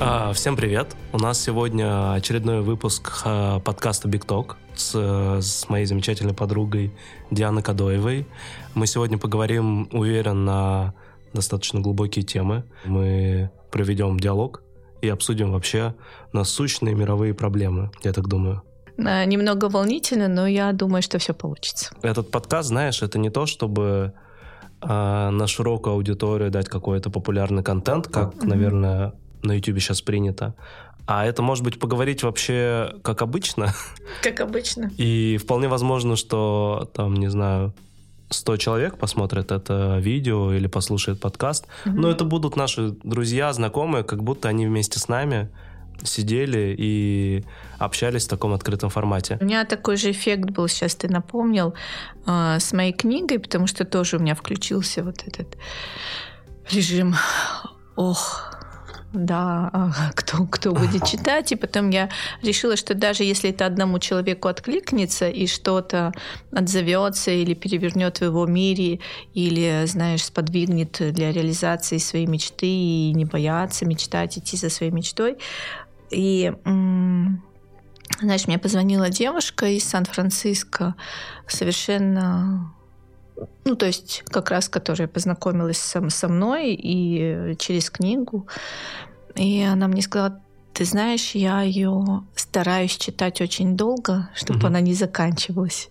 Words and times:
А, 0.00 0.32
всем 0.32 0.54
привет! 0.54 0.94
У 1.12 1.18
нас 1.18 1.40
сегодня 1.42 2.12
очередной 2.12 2.60
выпуск 2.60 3.22
а, 3.24 3.58
подкаста 3.58 4.08
Big 4.08 4.24
Talk 4.24 4.54
с, 4.76 4.94
с 4.94 5.68
моей 5.68 5.86
замечательной 5.86 6.34
подругой 6.34 6.94
Дианой 7.32 7.64
Кадоевой. 7.64 8.28
Мы 8.74 8.86
сегодня 8.86 9.18
поговорим, 9.18 9.88
уверен, 9.90 10.44
на 10.44 10.94
достаточно 11.32 11.80
глубокие 11.80 12.24
темы. 12.24 12.62
Мы 12.84 13.50
проведем 13.72 14.20
диалог 14.20 14.62
и 15.02 15.08
обсудим 15.08 15.50
вообще 15.50 15.96
насущные 16.32 16.94
мировые 16.94 17.34
проблемы, 17.34 17.90
я 18.04 18.12
так 18.12 18.28
думаю. 18.28 18.62
Немного 18.96 19.68
волнительно, 19.68 20.28
но 20.28 20.46
я 20.46 20.72
думаю, 20.72 21.02
что 21.02 21.18
все 21.18 21.34
получится. 21.34 21.92
Этот 22.02 22.30
подкаст, 22.30 22.68
знаешь, 22.68 23.02
это 23.02 23.18
не 23.18 23.30
то, 23.30 23.46
чтобы 23.46 24.12
на 24.80 25.46
широкую 25.48 25.94
аудиторию 25.94 26.52
дать 26.52 26.68
какой-то 26.68 27.10
популярный 27.10 27.64
контент, 27.64 28.06
как, 28.06 28.34
mm-hmm. 28.34 28.46
наверное, 28.46 29.12
на 29.42 29.52
YouTube 29.52 29.80
сейчас 29.80 30.02
принято. 30.02 30.54
А 31.06 31.24
это 31.24 31.42
может 31.42 31.64
быть 31.64 31.78
поговорить 31.78 32.22
вообще 32.22 32.94
как 33.02 33.22
обычно. 33.22 33.74
Как 34.22 34.40
обычно. 34.40 34.90
И 34.98 35.38
вполне 35.38 35.68
возможно, 35.68 36.16
что 36.16 36.90
там, 36.94 37.14
не 37.14 37.28
знаю, 37.28 37.72
100 38.30 38.56
человек 38.58 38.98
посмотрят 38.98 39.50
это 39.50 39.98
видео 39.98 40.52
или 40.52 40.66
послушают 40.66 41.20
подкаст. 41.20 41.66
Mm-hmm. 41.66 41.92
Но 41.92 42.10
это 42.10 42.24
будут 42.24 42.56
наши 42.56 42.90
друзья, 43.02 43.52
знакомые, 43.52 44.04
как 44.04 44.22
будто 44.22 44.48
они 44.48 44.66
вместе 44.66 44.98
с 44.98 45.08
нами 45.08 45.48
сидели 46.04 46.74
и 46.78 47.44
общались 47.78 48.26
в 48.26 48.28
таком 48.28 48.52
открытом 48.52 48.90
формате. 48.90 49.38
У 49.40 49.44
меня 49.44 49.64
такой 49.64 49.96
же 49.96 50.10
эффект 50.10 50.50
был, 50.50 50.68
сейчас 50.68 50.94
ты 50.94 51.08
напомнил, 51.08 51.74
э, 52.26 52.58
с 52.60 52.72
моей 52.72 52.92
книгой, 52.92 53.38
потому 53.38 53.66
что 53.66 53.84
тоже 53.84 54.16
у 54.16 54.20
меня 54.20 54.34
включился 54.34 55.02
вот 55.02 55.24
этот 55.26 55.56
режим 56.70 57.16
«Ох, 57.96 58.57
да, 59.12 60.12
кто, 60.14 60.44
кто 60.46 60.72
будет 60.72 61.04
читать. 61.06 61.52
И 61.52 61.56
потом 61.56 61.90
я 61.90 62.10
решила, 62.42 62.76
что 62.76 62.94
даже 62.94 63.24
если 63.24 63.50
это 63.50 63.66
одному 63.66 63.98
человеку 63.98 64.48
откликнется 64.48 65.28
и 65.28 65.46
что-то 65.46 66.12
отзовется 66.52 67.30
или 67.30 67.54
перевернет 67.54 68.18
в 68.18 68.24
его 68.24 68.46
мире, 68.46 69.00
или, 69.34 69.84
знаешь, 69.86 70.24
сподвигнет 70.24 70.98
для 71.12 71.32
реализации 71.32 71.98
своей 71.98 72.26
мечты 72.26 72.66
и 72.66 73.12
не 73.14 73.24
бояться 73.24 73.86
мечтать, 73.86 74.38
идти 74.38 74.56
за 74.56 74.68
своей 74.68 74.92
мечтой. 74.92 75.38
И 76.10 76.52
знаешь, 78.20 78.46
мне 78.46 78.58
позвонила 78.58 79.10
девушка 79.10 79.66
из 79.66 79.84
Сан-Франциско, 79.84 80.94
совершенно 81.46 82.72
ну, 83.64 83.76
то 83.76 83.86
есть 83.86 84.24
как 84.26 84.50
раз, 84.50 84.68
которая 84.68 85.08
познакомилась 85.08 85.78
со, 85.78 86.08
со 86.10 86.28
мной 86.28 86.74
и 86.74 87.54
через 87.58 87.90
книгу. 87.90 88.46
И 89.34 89.62
она 89.62 89.88
мне 89.88 90.02
сказала, 90.02 90.40
ты 90.72 90.84
знаешь, 90.84 91.32
я 91.32 91.62
ее 91.62 92.24
стараюсь 92.58 92.96
читать 92.96 93.40
очень 93.40 93.76
долго, 93.76 94.30
чтобы 94.34 94.58
угу. 94.58 94.66
она 94.66 94.80
не 94.80 94.92
заканчивалась. 94.92 95.90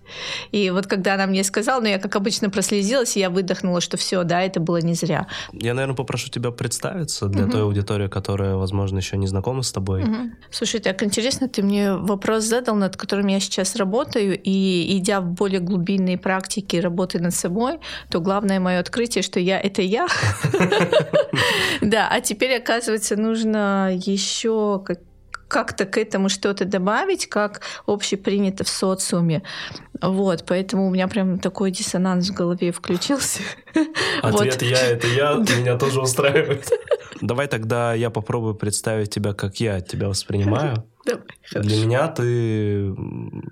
И 0.52 0.70
вот 0.70 0.86
когда 0.86 1.14
она 1.14 1.26
мне 1.26 1.46
сказала, 1.46 1.80
ну 1.80 1.88
я 1.88 1.98
как 1.98 2.18
обычно 2.18 2.50
прослезилась, 2.50 3.16
и 3.16 3.22
я 3.22 3.30
выдохнула, 3.30 3.80
что 3.80 3.96
все, 3.96 4.24
да, 4.24 4.42
это 4.42 4.60
было 4.60 4.82
не 4.82 4.94
зря. 4.94 5.28
Я, 5.54 5.74
наверное, 5.74 5.96
попрошу 5.96 6.30
тебя 6.30 6.52
представиться 6.52 7.28
для 7.28 7.44
угу. 7.44 7.52
той 7.52 7.62
аудитории, 7.62 8.10
которая, 8.10 8.56
возможно, 8.56 8.98
еще 8.98 9.16
не 9.16 9.28
знакома 9.28 9.64
с 9.64 9.72
тобой. 9.72 10.04
Угу. 10.04 10.32
Слушай, 10.52 10.82
так 10.82 11.02
интересно, 11.04 11.48
ты 11.48 11.64
мне 11.64 11.94
вопрос 11.94 12.44
задал, 12.44 12.76
над 12.76 12.98
которым 12.98 13.28
я 13.28 13.40
сейчас 13.40 13.78
работаю, 13.78 14.38
и 14.38 14.98
идя 14.98 15.22
в 15.22 15.28
более 15.28 15.62
глубинные 15.62 16.18
практики 16.18 16.76
работы 16.76 17.20
над 17.20 17.34
собой, 17.34 17.80
то 18.10 18.20
главное 18.20 18.60
мое 18.60 18.80
открытие, 18.80 19.22
что 19.22 19.40
я— 19.40 19.58
это 19.62 19.82
я. 19.82 20.08
Да, 21.82 22.10
а 22.12 22.20
теперь, 22.20 22.58
оказывается, 22.58 23.16
нужно 23.16 23.92
еще 23.94 24.82
как-то 25.48 25.86
к 25.86 25.98
этому 25.98 26.30
что-то 26.30 26.66
добавить, 26.66 27.28
как 27.28 27.62
общепринято 27.86 28.64
в 28.64 28.70
социуме. 28.70 29.44
Вот, 30.02 30.44
поэтому 30.46 30.88
у 30.88 30.90
меня 30.90 31.08
прям 31.08 31.40
такой 31.40 31.72
диссонанс 31.72 32.30
в 32.30 32.34
голове 32.34 32.72
включился. 32.72 33.42
Ответ 34.22 34.54
вот. 34.54 34.62
«я»— 34.62 34.82
это 34.88 35.08
я, 35.08 35.34
меня 35.58 35.78
тоже 35.78 36.02
устраивает. 36.02 36.70
Давай 37.22 37.48
тогда 37.48 37.94
я 37.94 38.10
попробую 38.10 38.56
представить 38.56 39.10
тебя, 39.10 39.34
как 39.34 39.60
я 39.60 39.82
тебя 39.82 40.08
воспринимаю. 40.10 40.86
Давай, 41.06 41.24
Для 41.52 41.86
меня 41.86 42.08
ты 42.10 42.96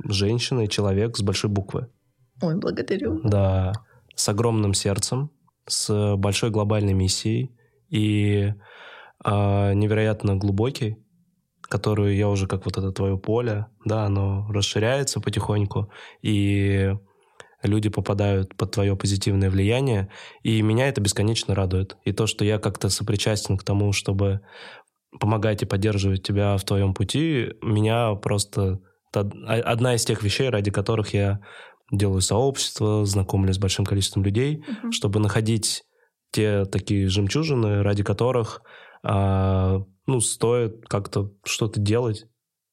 женщина 0.03 0.61
и 0.61 0.69
человек 0.69 1.17
с 1.17 1.21
большой 1.21 1.49
буквы. 1.49 1.87
Ой, 2.41 2.55
благодарю. 2.55 3.21
Да, 3.23 3.73
с 4.15 4.29
огромным 4.29 4.73
сердцем, 4.73 5.31
с 5.67 6.15
большой 6.15 6.51
глобальной 6.51 6.93
миссией 6.93 7.55
и 7.89 8.53
э, 9.23 9.73
невероятно 9.73 10.35
глубокий, 10.35 10.97
которую 11.67 12.15
я 12.15 12.29
уже 12.29 12.47
как 12.47 12.65
вот 12.65 12.77
это 12.77 12.91
твое 12.91 13.17
поле, 13.17 13.67
да, 13.83 14.05
оно 14.05 14.47
расширяется 14.49 15.19
потихоньку, 15.19 15.91
и 16.21 16.93
люди 17.63 17.89
попадают 17.89 18.55
под 18.55 18.71
твое 18.71 18.95
позитивное 18.95 19.49
влияние, 19.49 20.09
и 20.43 20.61
меня 20.61 20.87
это 20.87 21.01
бесконечно 21.01 21.55
радует. 21.55 21.97
И 22.03 22.11
то, 22.11 22.27
что 22.27 22.45
я 22.45 22.59
как-то 22.59 22.89
сопричастен 22.89 23.57
к 23.57 23.63
тому, 23.63 23.91
чтобы 23.91 24.41
помогать 25.19 25.63
и 25.63 25.65
поддерживать 25.65 26.23
тебя 26.23 26.57
в 26.57 26.63
твоем 26.63 26.93
пути, 26.93 27.53
меня 27.61 28.15
просто... 28.15 28.79
Это 29.13 29.29
одна 29.47 29.95
из 29.95 30.03
тех 30.03 30.23
вещей, 30.23 30.49
ради 30.49 30.71
которых 30.71 31.13
я 31.13 31.39
делаю 31.89 32.19
сообщество, 32.19 33.05
знакомлюсь 33.05 33.55
с 33.55 33.59
большим 33.59 33.85
количеством 33.85 34.25
людей, 34.25 34.57
uh-huh. 34.57 34.91
чтобы 34.91 35.19
находить 35.19 35.83
те 36.31 36.65
такие 36.65 37.07
жемчужины, 37.07 37.81
ради 37.81 38.03
которых 38.03 38.61
а, 39.03 39.83
ну, 40.07 40.19
стоит 40.19 40.85
как-то 40.87 41.31
что-то 41.43 41.79
делать. 41.79 42.25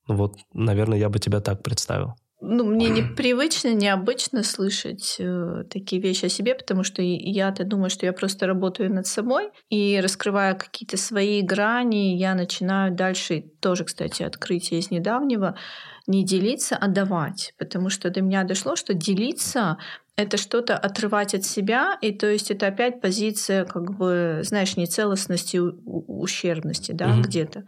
Ну, 0.08 0.16
вот, 0.16 0.36
наверное, 0.52 0.98
я 0.98 1.08
бы 1.08 1.18
тебя 1.18 1.40
так 1.40 1.62
представил. 1.62 2.14
Ну, 2.44 2.64
мне 2.64 2.88
непривычно, 2.90 3.72
необычно 3.72 4.42
слышать 4.42 5.14
э, 5.20 5.62
такие 5.70 6.02
вещи 6.02 6.24
о 6.24 6.28
себе, 6.28 6.56
потому 6.56 6.82
что 6.82 7.00
я-то 7.00 7.62
думаю, 7.62 7.88
что 7.88 8.04
я 8.04 8.12
просто 8.12 8.48
работаю 8.48 8.92
над 8.92 9.06
собой 9.06 9.50
и 9.70 10.00
раскрывая 10.02 10.54
какие-то 10.54 10.96
свои 10.96 11.40
грани, 11.42 12.16
я 12.16 12.34
начинаю 12.34 12.92
дальше, 12.92 13.44
тоже, 13.60 13.84
кстати, 13.84 14.24
открытие 14.24 14.80
из 14.80 14.90
недавнего, 14.90 15.56
не 16.08 16.24
делиться, 16.24 16.76
а 16.76 16.88
давать. 16.88 17.54
Потому 17.58 17.90
что 17.90 18.10
до 18.10 18.22
меня 18.22 18.42
дошло, 18.42 18.74
что 18.74 18.92
делиться 18.92 19.78
это 20.16 20.36
что-то 20.36 20.76
отрывать 20.76 21.34
от 21.34 21.44
себя, 21.44 21.96
и 22.02 22.12
то 22.12 22.30
есть 22.30 22.50
это 22.50 22.66
опять 22.66 23.00
позиция, 23.00 23.64
как 23.64 23.96
бы, 23.96 24.40
знаешь, 24.42 24.76
нецелостности, 24.76 25.58
ущербности, 25.58 26.92
да, 26.92 27.06
mm-hmm. 27.06 27.22
где-то. 27.22 27.64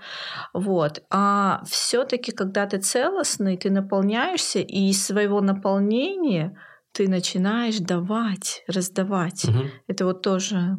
Вот. 0.53 1.03
А 1.11 1.63
все-таки, 1.67 2.33
когда 2.33 2.67
ты 2.67 2.79
целостный, 2.79 3.57
ты 3.57 3.71
наполняешься, 3.71 4.59
и 4.61 4.91
из 4.91 5.05
своего 5.05 5.41
наполнения 5.41 6.57
ты 6.93 7.09
начинаешь 7.09 7.79
давать, 7.79 8.63
раздавать. 8.69 9.47
Mm-hmm. 9.47 9.71
Это 9.89 10.05
вот 10.05 10.23
тоже 10.23 10.77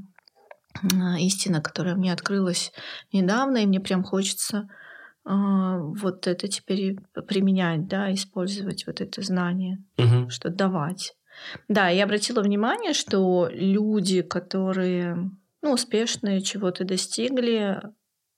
а, 0.93 1.19
истина, 1.19 1.61
которая 1.61 1.95
мне 1.95 2.13
открылась 2.13 2.71
недавно, 3.11 3.57
и 3.57 3.65
мне 3.65 3.79
прям 3.79 4.03
хочется 4.03 4.69
а, 5.23 5.79
вот 5.79 6.27
это 6.27 6.47
теперь 6.47 6.97
применять, 7.27 7.87
да, 7.87 8.13
использовать 8.13 8.85
вот 8.85 9.01
это 9.01 9.21
знание, 9.23 9.83
угу. 9.97 10.29
что 10.29 10.49
давать. 10.49 11.15
Да, 11.68 11.90
я 11.90 12.03
обратила 12.03 12.41
внимание, 12.41 12.94
что 12.94 13.50
люди, 13.51 14.22
которые 14.22 15.31
ну, 15.62 15.73
успешные, 15.73 16.41
чего-то 16.41 16.84
достигли, 16.84 17.81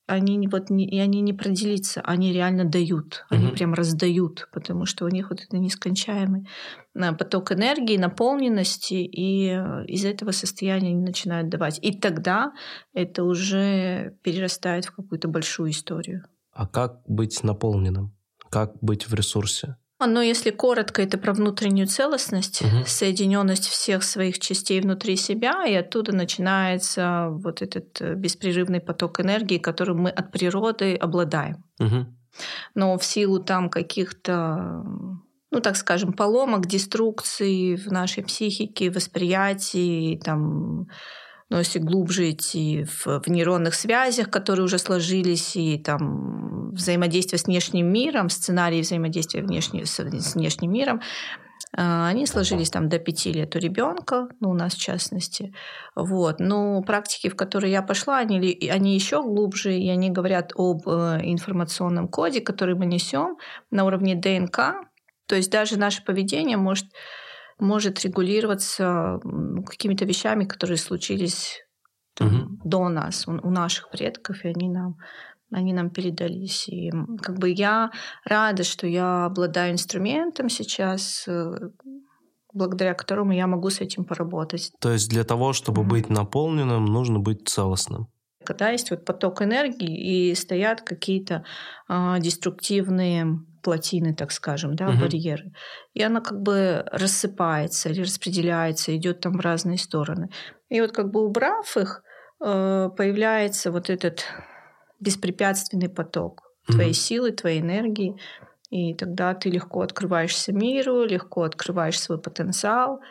они 0.08 0.38
не, 0.38 0.48
вот, 0.48 0.70
не, 0.70 0.88
и 0.88 0.98
они 1.00 1.22
не 1.22 1.34
проделиться, 1.34 2.02
они 2.02 2.32
реально 2.32 2.64
дают, 2.64 3.26
они 3.30 3.48
mm 3.48 3.56
прям 3.58 3.74
раздают, 3.74 4.48
потому 4.54 4.86
что 4.86 5.06
у 5.06 5.10
них 5.10 5.30
вот 5.30 5.42
это 5.42 5.58
нескончаемый 5.58 6.48
а, 6.96 7.14
поток 7.14 7.52
энергии, 7.52 7.98
наполненности, 7.98 8.94
и 8.94 9.50
э, 9.50 9.86
из 9.88 10.06
этого 10.06 10.32
состояния 10.32 10.90
они 10.90 11.02
начинают 11.02 11.50
давать. 11.50 11.80
И 11.82 12.00
тогда 12.00 12.54
это 12.94 13.24
уже 13.24 14.16
перерастает 14.24 14.86
в 14.86 14.96
какую-то 14.96 15.28
большую 15.28 15.72
историю. 15.72 16.24
А 16.54 16.68
как 16.68 17.02
быть 17.08 17.44
наполненным? 17.44 18.16
Как 18.50 18.78
быть 18.82 19.08
в 19.08 19.14
ресурсе? 19.14 19.76
Но 20.00 20.22
если 20.22 20.52
коротко, 20.52 21.02
это 21.02 21.18
про 21.18 21.34
внутреннюю 21.34 21.88
целостность, 21.88 22.62
угу. 22.62 22.86
соединенность 22.86 23.68
всех 23.68 24.04
своих 24.04 24.38
частей 24.38 24.80
внутри 24.80 25.16
себя, 25.16 25.66
и 25.66 25.74
оттуда 25.74 26.16
начинается 26.16 27.30
вот 27.32 27.64
этот 27.64 28.00
э, 28.02 28.14
беспрерывный 28.14 28.80
поток 28.80 29.20
энергии, 29.20 29.58
которым 29.58 30.02
мы 30.02 30.10
от 30.12 30.32
природы 30.32 30.96
обладаем. 30.96 31.64
Угу. 31.80 32.06
Но 32.76 32.98
в 33.00 33.04
силу 33.04 33.40
там 33.40 33.70
каких-то 33.70 34.84
ну, 35.50 35.62
так 35.62 35.78
скажем, 35.78 36.14
поломок, 36.14 36.68
деструкций 36.68 37.76
в 37.76 37.92
нашей 37.92 38.24
психике, 38.24 38.92
восприятии, 38.92 40.20
там, 40.24 40.88
но 41.50 41.60
если 41.60 41.80
глубже 41.80 42.32
идти 42.32 42.86
в, 42.86 43.22
в 43.22 43.28
нейронных 43.28 43.74
связях, 43.74 44.30
которые 44.30 44.66
уже 44.66 44.78
сложились, 44.78 45.56
и 45.56 45.78
там 45.78 46.72
взаимодействие 46.72 47.40
с 47.40 47.46
внешним 47.46 47.92
миром, 47.92 48.30
сценарий 48.30 48.82
взаимодействия 48.82 49.42
внешне, 49.42 49.86
с, 49.86 50.00
с 50.00 50.36
внешним 50.36 50.72
миром, 50.72 51.02
А, 51.76 52.08
они 52.08 52.26
сложились 52.26 52.70
там 52.70 52.88
до 52.90 52.98
пяти 52.98 53.34
лет 53.34 53.56
у 53.56 53.60
ребенка, 53.60 54.28
ну, 54.40 54.50
у 54.50 54.54
нас 54.54 54.74
в 54.74 54.80
частности. 54.80 55.54
Вот. 55.96 56.40
Но 56.40 56.82
практики, 56.82 57.30
в 57.30 57.36
которые 57.36 57.72
я 57.72 57.82
пошла, 57.82 58.18
они, 58.18 58.40
они 58.72 58.96
еще 58.96 59.22
глубже, 59.22 59.76
и 59.76 59.90
они 59.90 60.10
говорят 60.10 60.54
об 60.56 60.88
э, 60.88 61.20
информационном 61.24 62.08
коде, 62.08 62.42
который 62.42 62.76
мы 62.76 62.86
несем 62.86 63.38
на 63.72 63.86
уровне 63.86 64.16
ДНК. 64.16 64.76
То 65.28 65.36
есть 65.36 65.52
даже 65.52 65.78
наше 65.78 66.04
поведение 66.04 66.58
может, 66.58 66.86
может 67.60 68.04
регулироваться 68.04 69.20
какими-то 69.66 70.06
вещами, 70.06 70.46
которые 70.46 70.78
случились 70.78 71.64
там, 72.14 72.28
угу. 72.28 72.60
до 72.64 72.90
нас, 72.90 73.28
у, 73.28 73.32
у 73.32 73.50
наших 73.50 73.90
предков, 73.90 74.44
и 74.44 74.50
они 74.50 74.70
нам 74.70 74.98
они 75.52 75.74
нам 75.74 75.90
передались. 75.90 76.68
И 76.68 76.92
как 77.22 77.38
бы 77.38 77.50
я 77.50 77.92
рада, 78.26 78.64
что 78.64 78.86
я 78.86 79.26
обладаю 79.26 79.74
инструментом 79.74 80.50
сейчас, 80.50 81.24
э, 81.28 81.70
благодаря 82.54 82.94
которому 82.94 83.32
я 83.32 83.48
могу 83.48 83.70
с 83.70 83.80
этим 83.80 84.04
поработать. 84.04 84.72
То 84.80 84.92
есть 84.92 85.10
для 85.10 85.24
того, 85.24 85.54
чтобы 85.54 85.82
mm-hmm. 85.84 85.90
быть 85.90 86.10
наполненным, 86.10 86.86
нужно 86.86 87.20
быть 87.20 87.48
целостным. 87.48 88.08
Когда 88.44 88.70
есть 88.70 88.92
вот 88.92 89.06
поток 89.06 89.42
энергии 89.42 90.32
и 90.32 90.36
стоят 90.36 90.82
какие-то 90.82 91.44
э, 91.90 92.16
деструктивные 92.20 93.40
плотины, 93.68 94.16
так 94.16 94.32
скажем, 94.32 94.78
да, 94.78 94.88
угу. 94.88 95.00
барьеры, 95.02 95.52
и 95.94 96.02
она 96.02 96.22
как 96.22 96.42
бы 96.42 96.86
рассыпается 96.90 97.90
или 97.90 98.04
распределяется, 98.04 98.96
идет 98.96 99.20
там 99.20 99.34
в 99.34 99.42
разные 99.42 99.78
стороны. 99.78 100.30
И 100.70 100.80
вот 100.80 100.94
как 100.94 101.12
бы 101.12 101.26
убрав 101.26 101.76
их, 101.76 102.02
э, 102.40 102.90
появляется 102.96 103.72
вот 103.72 103.90
этот 103.90 104.24
беспрепятственный 105.02 105.90
поток 105.90 106.44
твоей 106.66 106.94
силы, 106.94 107.32
твоей 107.32 107.60
энергии. 107.60 108.16
И 108.70 108.94
тогда 108.94 109.34
ты 109.34 109.50
легко 109.50 109.82
открываешься 109.82 110.54
миру, 110.54 111.04
легко 111.04 111.44
открываешь 111.44 112.00
свой 112.00 112.22
потенциал, 112.22 113.02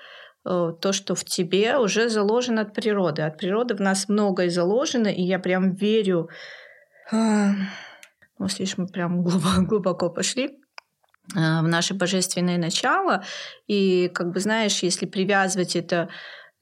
э, 0.47 0.73
то, 0.81 0.93
что 0.93 1.15
в 1.15 1.25
тебе 1.25 1.77
уже 1.77 2.09
заложено 2.09 2.63
от 2.63 2.73
природы. 2.73 3.21
От 3.23 3.37
природы 3.37 3.75
в 3.75 3.81
нас 3.81 4.09
многое 4.09 4.49
заложено, 4.49 5.09
и 5.09 5.23
я 5.23 5.39
прям 5.39 5.75
верю, 5.75 6.31
а, 7.13 7.51
ну, 8.39 8.49
слишком 8.49 8.87
прям 8.89 9.23
глубоко, 9.23 9.63
глубоко 9.69 10.11
пошли, 10.11 10.59
а, 11.35 11.63
в 11.63 11.69
наше 11.69 11.95
божественное 11.95 12.59
начало. 12.59 13.25
И, 13.67 14.09
как 14.15 14.33
бы, 14.33 14.41
знаешь, 14.41 14.83
если 14.83 15.07
привязывать 15.07 15.77
это 15.77 16.09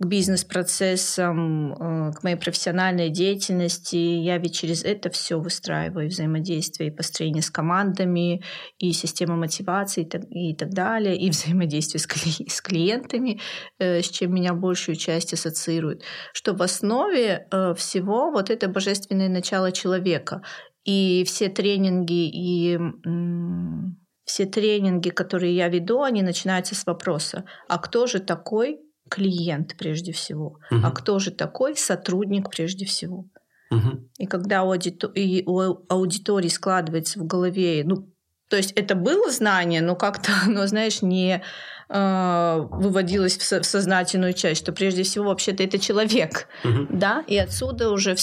к 0.00 0.06
бизнес-процессам, 0.06 1.72
э, 1.72 2.12
к 2.12 2.24
моей 2.24 2.36
профессиональной 2.36 3.10
деятельности. 3.10 3.96
Я 3.96 4.38
ведь 4.38 4.56
через 4.56 4.82
это 4.82 5.08
все 5.08 5.38
выстраиваю 5.38 6.08
взаимодействие 6.08 6.90
и 6.90 6.94
построение 6.94 7.42
с 7.42 7.50
командами, 7.50 8.42
и 8.78 8.92
система 8.92 9.36
мотивации 9.36 10.02
и 10.02 10.08
так, 10.08 10.22
и 10.30 10.54
так 10.54 10.70
далее, 10.70 11.16
и 11.16 11.30
взаимодействие 11.30 12.00
с, 12.00 12.08
кли- 12.08 12.48
с 12.48 12.60
клиентами, 12.60 13.40
э, 13.78 14.02
с 14.02 14.08
чем 14.08 14.34
меня 14.34 14.52
большую 14.52 14.96
часть 14.96 15.32
ассоциируют. 15.32 16.02
Что 16.32 16.54
в 16.54 16.62
основе 16.62 17.46
э, 17.50 17.74
всего 17.74 18.32
вот 18.32 18.50
это 18.50 18.68
божественное 18.68 19.28
начало 19.28 19.70
человека. 19.70 20.42
И 20.84 21.24
все 21.26 21.48
тренинги 21.48 22.28
и 22.28 22.78
все 24.24 24.46
тренинги, 24.46 25.10
которые 25.10 25.54
я 25.54 25.68
веду, 25.68 26.02
они 26.02 26.22
начинаются 26.22 26.74
с 26.74 26.86
вопроса, 26.86 27.44
а 27.68 27.78
кто 27.78 28.06
же 28.06 28.20
такой 28.20 28.80
клиент 29.10 29.76
прежде 29.76 30.12
всего, 30.12 30.58
угу. 30.70 30.80
а 30.82 30.90
кто 30.90 31.18
же 31.18 31.30
такой 31.30 31.76
сотрудник 31.76 32.50
прежде 32.50 32.86
всего. 32.86 33.26
Угу. 33.70 34.10
И 34.18 34.26
когда 34.26 34.62
у, 34.62 34.70
аудитор... 34.70 35.10
и 35.12 35.42
у 35.46 35.60
аудитории 35.88 36.48
складывается 36.48 37.18
в 37.18 37.26
голове, 37.26 37.82
ну, 37.84 38.10
то 38.48 38.56
есть 38.56 38.72
это 38.72 38.94
было 38.94 39.30
знание, 39.30 39.82
но 39.82 39.96
как-то 39.96 40.32
оно, 40.46 40.66
знаешь, 40.66 41.02
не 41.02 41.42
э, 41.88 42.66
выводилось 42.70 43.36
в, 43.36 43.42
со- 43.42 43.60
в 43.60 43.66
сознательную 43.66 44.32
часть, 44.32 44.60
что 44.62 44.72
прежде 44.72 45.02
всего 45.02 45.26
вообще-то 45.26 45.62
это 45.62 45.78
человек, 45.78 46.48
угу. 46.64 46.86
да, 46.90 47.24
и 47.26 47.36
отсюда 47.36 47.90
уже 47.90 48.14
в... 48.14 48.20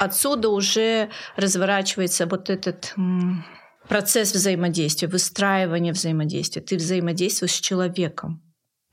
отсюда 0.00 0.48
уже 0.48 1.10
разворачивается 1.36 2.26
вот 2.26 2.50
этот 2.50 2.92
м- 2.96 3.44
процесс 3.88 4.32
взаимодействия, 4.32 5.08
выстраивания 5.08 5.92
взаимодействия. 5.92 6.62
Ты 6.62 6.76
взаимодействуешь 6.76 7.52
с 7.52 7.60
человеком. 7.60 8.42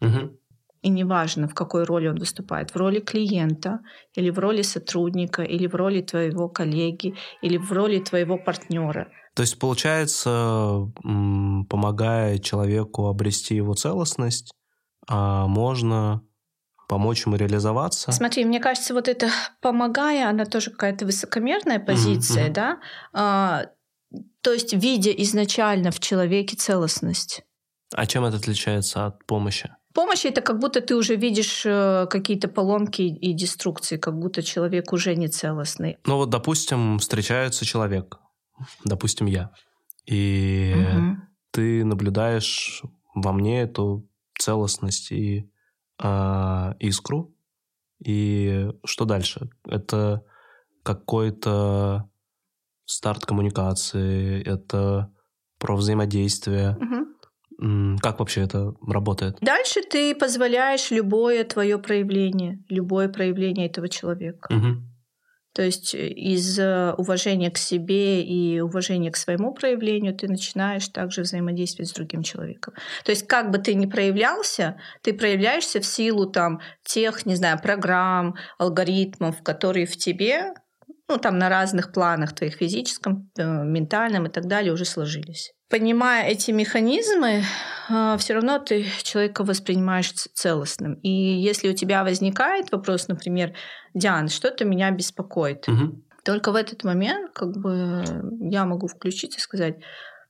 Угу. 0.02 0.38
И 0.84 0.90
неважно, 0.90 1.48
в 1.48 1.54
какой 1.54 1.86
роли 1.86 2.10
он 2.10 2.18
выступает, 2.18 2.72
в 2.72 2.76
роли 2.76 3.00
клиента, 3.00 3.80
или 4.16 4.30
в 4.30 4.38
роли 4.38 4.64
сотрудника, 4.64 5.42
или 5.42 5.66
в 5.66 5.76
роли 5.76 6.02
твоего 6.02 6.50
коллеги, 6.50 7.16
или 7.42 7.58
в 7.58 7.72
роли 7.72 8.00
твоего 8.00 8.38
партнера. 8.38 9.08
То 9.36 9.42
есть, 9.42 9.58
получается, 9.58 10.92
помогая 11.70 12.38
человеку 12.38 13.08
обрести 13.08 13.56
его 13.56 13.74
целостность, 13.74 14.54
а, 15.08 15.48
можно 15.48 16.22
помочь 16.88 17.26
ему 17.26 17.36
реализоваться. 17.36 18.12
Смотри, 18.12 18.46
мне 18.46 18.60
кажется, 18.60 18.94
вот 18.94 19.08
это 19.08 19.30
помогая, 19.62 20.30
она 20.30 20.46
тоже 20.46 20.70
какая-то 20.70 21.06
высокомерная 21.06 21.80
позиция, 21.80 22.50
mm-hmm. 22.50 22.54
да? 22.54 22.80
А, 23.14 23.66
то 24.42 24.54
есть, 24.54 24.74
видя 24.74 25.12
изначально 25.12 25.90
в 25.92 26.00
человеке 26.00 26.56
целостность. 26.56 27.44
А 27.96 28.06
чем 28.06 28.26
это 28.26 28.38
отличается 28.38 29.08
от 29.08 29.26
помощи? 29.26 29.72
Помощь 29.94 30.26
это 30.26 30.42
как 30.42 30.60
будто 30.60 30.82
ты 30.82 30.96
уже 30.96 31.16
видишь 31.16 31.64
э, 31.66 32.08
какие-то 32.10 32.48
поломки 32.48 33.04
и 33.04 33.34
деструкции, 33.34 33.98
как 33.98 34.18
будто 34.18 34.42
человек 34.42 34.92
уже 34.92 35.16
не 35.16 35.28
целостный. 35.28 35.98
Ну 36.06 36.18
вот, 36.18 36.32
допустим, 36.32 36.98
встречается 36.98 37.64
человек, 37.64 38.18
допустим, 38.86 39.28
я, 39.28 39.52
и 40.06 40.74
угу. 40.76 41.18
ты 41.52 41.86
наблюдаешь 41.86 42.84
во 43.16 43.32
мне 43.32 43.62
эту 43.62 44.08
целостность 44.38 45.12
и 45.12 45.50
э, 46.02 46.74
искру. 46.80 47.36
И 48.04 48.70
что 48.84 49.06
дальше? 49.06 49.50
Это 49.66 50.24
какой-то 50.84 52.10
старт 52.86 53.26
коммуникации, 53.26 54.44
это 54.44 55.14
про 55.58 55.76
взаимодействие. 55.76 56.78
Угу. 56.78 57.98
Как 58.02 58.20
вообще 58.20 58.42
это 58.42 58.74
работает? 58.86 59.38
Дальше 59.40 59.82
ты 59.90 60.14
позволяешь 60.16 60.92
любое 60.92 61.46
твое 61.46 61.78
проявление, 61.78 62.62
любое 62.68 63.08
проявление 63.08 63.68
этого 63.68 63.88
человека. 63.88 64.54
Угу. 64.54 64.93
То 65.54 65.62
есть 65.62 65.94
э, 65.96 66.08
из 66.08 66.60
э, 66.60 66.94
уважения 66.98 67.52
к 67.52 67.58
себе 67.58 68.24
и 68.24 68.60
уважения 68.60 69.12
к 69.12 69.18
своему 69.18 69.54
проявлению 69.54 70.16
ты 70.16 70.28
начинаешь 70.28 70.88
также 70.88 71.22
взаимодействовать 71.22 71.90
с 71.90 71.94
другим 71.94 72.24
человеком. 72.24 72.74
То 73.06 73.12
есть 73.12 73.28
как 73.28 73.52
бы 73.52 73.60
ты 73.60 73.76
ни 73.76 73.86
проявлялся, 73.86 74.78
ты 75.02 75.14
проявляешься 75.14 75.80
в 75.80 75.86
силу 75.86 76.26
там 76.26 76.60
тех, 76.84 77.26
не 77.26 77.36
знаю, 77.36 77.60
программ, 77.62 78.36
алгоритмов, 78.58 79.44
которые 79.44 79.86
в 79.86 79.96
тебе, 79.96 80.54
ну 81.08 81.18
там 81.18 81.38
на 81.38 81.50
разных 81.50 81.92
планах 81.92 82.34
твоих 82.34 82.56
физическом, 82.56 83.30
э, 83.38 83.44
ментальном 83.44 84.26
и 84.26 84.30
так 84.30 84.48
далее 84.48 84.74
уже 84.74 84.86
сложились 84.86 85.54
понимая 85.74 86.28
эти 86.28 86.52
механизмы, 86.52 87.42
а, 87.90 88.16
все 88.18 88.36
равно 88.36 88.60
ты 88.60 88.86
человека 89.02 89.44
воспринимаешь 89.44 90.12
целостным. 90.12 91.00
И 91.02 91.10
если 91.10 91.68
у 91.68 91.74
тебя 91.74 92.04
возникает 92.04 92.72
вопрос, 92.72 93.08
например, 93.08 93.56
Диан, 93.96 94.30
что-то 94.30 94.66
меня 94.66 94.92
беспокоит, 94.92 95.68
угу. 95.68 96.00
только 96.24 96.52
в 96.52 96.56
этот 96.56 96.84
момент 96.84 97.32
как 97.34 97.58
бы 97.58 98.04
я 98.52 98.66
могу 98.66 98.86
включить 98.86 99.36
и 99.36 99.40
сказать, 99.40 99.78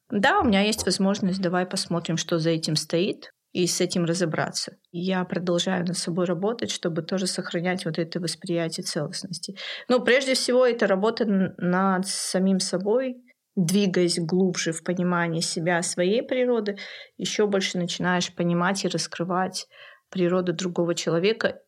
да, 0.09 0.39
у 0.39 0.45
меня 0.45 0.62
есть 0.62 0.85
возможность, 0.85 1.41
давай 1.41 1.65
посмотрим, 1.65 2.15
что 2.15 2.39
за 2.39 2.51
этим 2.51 2.77
стоит, 2.77 3.33
и 3.51 3.67
с 3.67 3.81
этим 3.81 4.05
разобраться. 4.05 4.77
Я 4.93 5.25
продолжаю 5.25 5.85
над 5.85 5.97
собой 5.97 6.25
работать, 6.25 6.71
чтобы 6.71 7.01
тоже 7.01 7.27
сохранять 7.27 7.83
вот 7.83 8.00
это 8.00 8.21
восприятие 8.21 8.85
целостности. 8.85 9.57
Но 9.89 10.00
прежде 10.00 10.35
всего 10.35 10.65
это 10.65 10.88
работа 10.88 11.25
над 11.25 12.07
самим 12.07 12.59
собой, 12.59 13.17
двигаясь 13.55 14.19
глубже 14.19 14.72
в 14.72 14.83
понимание 14.83 15.41
себя, 15.41 15.81
своей 15.83 16.24
природы, 16.24 16.77
еще 17.17 17.45
больше 17.48 17.77
начинаешь 17.77 18.33
понимать 18.33 18.83
и 18.83 18.88
раскрывать 18.88 19.67
природу 20.10 20.53
другого 20.53 20.95
человека 20.95 21.60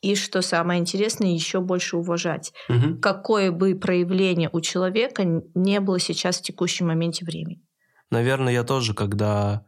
и, 0.00 0.14
что 0.14 0.42
самое 0.42 0.80
интересное, 0.80 1.32
еще 1.32 1.60
больше 1.60 1.96
уважать. 1.96 2.52
Угу. 2.68 2.98
Какое 3.00 3.50
бы 3.50 3.74
проявление 3.74 4.48
у 4.52 4.60
человека 4.60 5.24
не 5.54 5.80
было 5.80 5.98
сейчас 5.98 6.38
в 6.38 6.42
текущем 6.42 6.86
моменте 6.86 7.24
времени. 7.24 7.62
Наверное, 8.10 8.52
я 8.52 8.62
тоже, 8.62 8.94
когда 8.94 9.64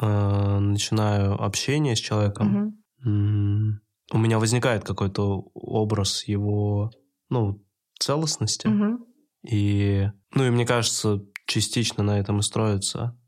э, 0.00 0.58
начинаю 0.58 1.34
общение 1.40 1.94
с 1.96 2.00
человеком, 2.00 2.74
угу. 2.98 3.78
у 4.12 4.18
меня 4.18 4.38
возникает 4.38 4.84
какой-то 4.84 5.50
образ 5.54 6.24
его 6.26 6.90
ну, 7.28 7.62
целостности. 7.98 8.68
Угу. 8.68 9.06
И, 9.48 10.08
ну, 10.34 10.44
и 10.44 10.50
мне 10.50 10.66
кажется, 10.66 11.20
частично 11.46 12.02
на 12.02 12.18
этом 12.18 12.38
и 12.38 12.42
строится, 12.42 13.18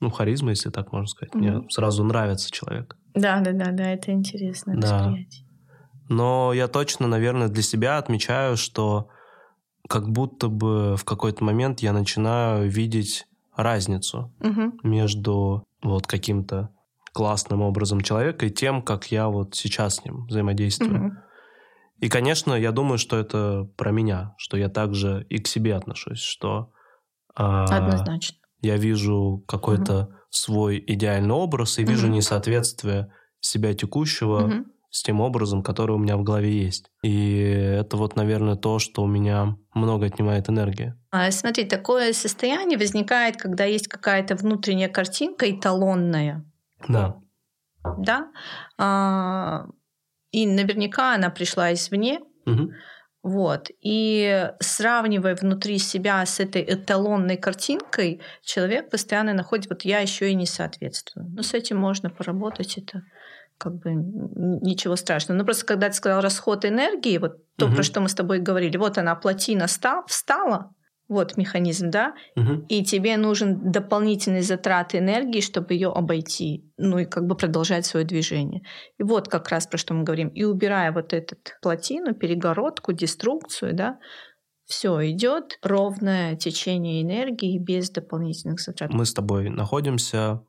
ну, 0.00 0.10
харизма, 0.10 0.50
если 0.50 0.70
так 0.70 0.92
можно 0.92 1.06
сказать. 1.06 1.34
Mm-hmm. 1.34 1.60
Мне 1.60 1.70
сразу 1.70 2.04
нравится 2.04 2.50
человек. 2.50 2.96
Да, 3.14 3.40
да, 3.40 3.52
да, 3.52 3.72
да, 3.72 3.90
это 3.90 4.12
интересно 4.12 4.74
да. 4.76 5.14
Но 6.08 6.52
я 6.52 6.66
точно, 6.66 7.06
наверное, 7.06 7.48
для 7.48 7.62
себя 7.62 7.98
отмечаю, 7.98 8.56
что 8.56 9.08
как 9.88 10.08
будто 10.10 10.48
бы 10.48 10.96
в 10.96 11.04
какой-то 11.04 11.44
момент 11.44 11.80
я 11.80 11.92
начинаю 11.92 12.68
видеть 12.68 13.26
разницу 13.54 14.32
угу. 14.40 14.72
между 14.82 15.64
вот 15.82 16.06
каким-то 16.06 16.70
классным 17.12 17.62
образом 17.62 18.00
человека 18.00 18.46
и 18.46 18.50
тем, 18.50 18.82
как 18.82 19.06
я 19.10 19.28
вот 19.28 19.54
сейчас 19.54 19.96
с 19.96 20.04
ним 20.04 20.26
взаимодействую. 20.26 20.94
Мгм. 20.94 21.18
И, 22.00 22.08
конечно, 22.08 22.54
я 22.54 22.72
думаю, 22.72 22.98
что 22.98 23.18
это 23.18 23.68
про 23.76 23.90
меня, 23.90 24.34
что 24.38 24.56
я 24.56 24.68
также 24.68 25.26
и 25.28 25.38
к 25.38 25.46
себе 25.46 25.74
отношусь, 25.76 26.20
что 26.20 26.72
а, 27.36 27.76
Однозначно. 27.76 28.38
я 28.62 28.76
вижу 28.76 29.44
какой-то 29.46 30.16
свой 30.30 30.82
идеальный 30.86 31.34
образ 31.34 31.78
и 31.78 31.84
вижу 31.84 32.06
Мгм. 32.06 32.16
несоответствие 32.16 33.12
себя 33.40 33.74
текущего 33.74 34.46
Мгм. 34.48 34.66
с 34.90 35.02
тем 35.02 35.20
образом, 35.20 35.62
который 35.62 35.92
у 35.92 35.98
меня 35.98 36.16
в 36.16 36.22
голове 36.22 36.64
есть. 36.64 36.90
И 37.02 37.38
это 37.38 37.96
вот, 37.96 38.16
наверное, 38.16 38.56
то, 38.56 38.78
что 38.78 39.02
у 39.02 39.06
меня 39.06 39.56
много 39.74 40.06
отнимает 40.06 40.48
энергии. 40.48 40.94
А, 41.10 41.30
Смотри, 41.30 41.64
такое 41.64 42.12
состояние 42.12 42.78
возникает, 42.78 43.36
когда 43.36 43.64
есть 43.64 43.88
какая-то 43.88 44.36
внутренняя 44.36 44.88
картинка 44.88 45.50
эталонная, 45.50 46.44
Да. 46.88 47.16
да, 47.98 48.30
А, 48.78 49.66
и 50.32 50.46
наверняка 50.46 51.14
она 51.14 51.30
пришла 51.30 51.72
извне, 51.72 52.20
Мгм. 52.46 52.72
вот, 53.22 53.68
и 53.82 54.50
сравнивая 54.60 55.34
внутри 55.36 55.78
себя 55.78 56.24
с 56.24 56.40
этой 56.40 56.62
эталонной 56.62 57.36
картинкой, 57.36 58.20
человек 58.42 58.90
постоянно 58.90 59.34
находит, 59.34 59.68
вот 59.70 59.82
я 59.82 60.00
еще 60.00 60.30
и 60.30 60.34
не 60.34 60.46
соответствую. 60.46 61.26
Ну, 61.36 61.42
с 61.42 61.52
этим 61.54 61.76
можно 61.76 62.10
поработать, 62.10 62.78
это 62.78 63.02
как 63.58 63.74
бы 63.74 63.90
ничего 63.92 64.96
страшного. 64.96 65.36
Но 65.38 65.44
просто 65.44 65.66
когда 65.66 65.88
ты 65.88 65.94
сказал 65.94 66.22
расход 66.22 66.64
энергии, 66.64 67.18
вот 67.18 67.36
то, 67.56 67.66
Мгм. 67.66 67.74
про 67.76 67.82
что 67.82 68.00
мы 68.00 68.08
с 68.08 68.14
тобой 68.14 68.38
говорили, 68.38 68.78
вот 68.78 68.96
она, 68.96 69.14
плотина 69.14 69.66
ста- 69.68 70.02
встала, 70.06 70.72
вот 71.10 71.36
механизм, 71.36 71.90
да, 71.90 72.14
Мгм. 72.36 72.64
и 72.70 72.82
тебе 72.84 73.16
нужен 73.18 73.70
дополнительный 73.72 74.40
затрат 74.42 74.94
энергии, 74.94 75.40
чтобы 75.42 75.74
ее 75.74 75.90
обойти, 75.92 76.64
ну 76.78 76.98
и 76.98 77.04
как 77.04 77.26
бы 77.26 77.34
продолжать 77.36 77.84
свое 77.84 78.06
движение. 78.06 78.62
И 78.98 79.02
вот 79.02 79.28
как 79.28 79.48
раз 79.50 79.66
про 79.66 79.76
что 79.76 79.92
мы 79.92 80.04
говорим. 80.04 80.28
И 80.28 80.44
убирая 80.44 80.92
вот 80.92 81.12
эту 81.12 81.36
плотину, 81.60 82.14
перегородку, 82.14 82.92
деструкцию, 82.92 83.74
да, 83.74 83.98
все 84.66 85.10
идет 85.10 85.58
ровное 85.62 86.36
течение 86.36 87.02
энергии 87.02 87.58
без 87.58 87.90
дополнительных 87.90 88.60
затрат. 88.60 88.92
Мы 88.94 89.04
с 89.04 89.12
тобой 89.12 89.50
находимся 89.50 90.42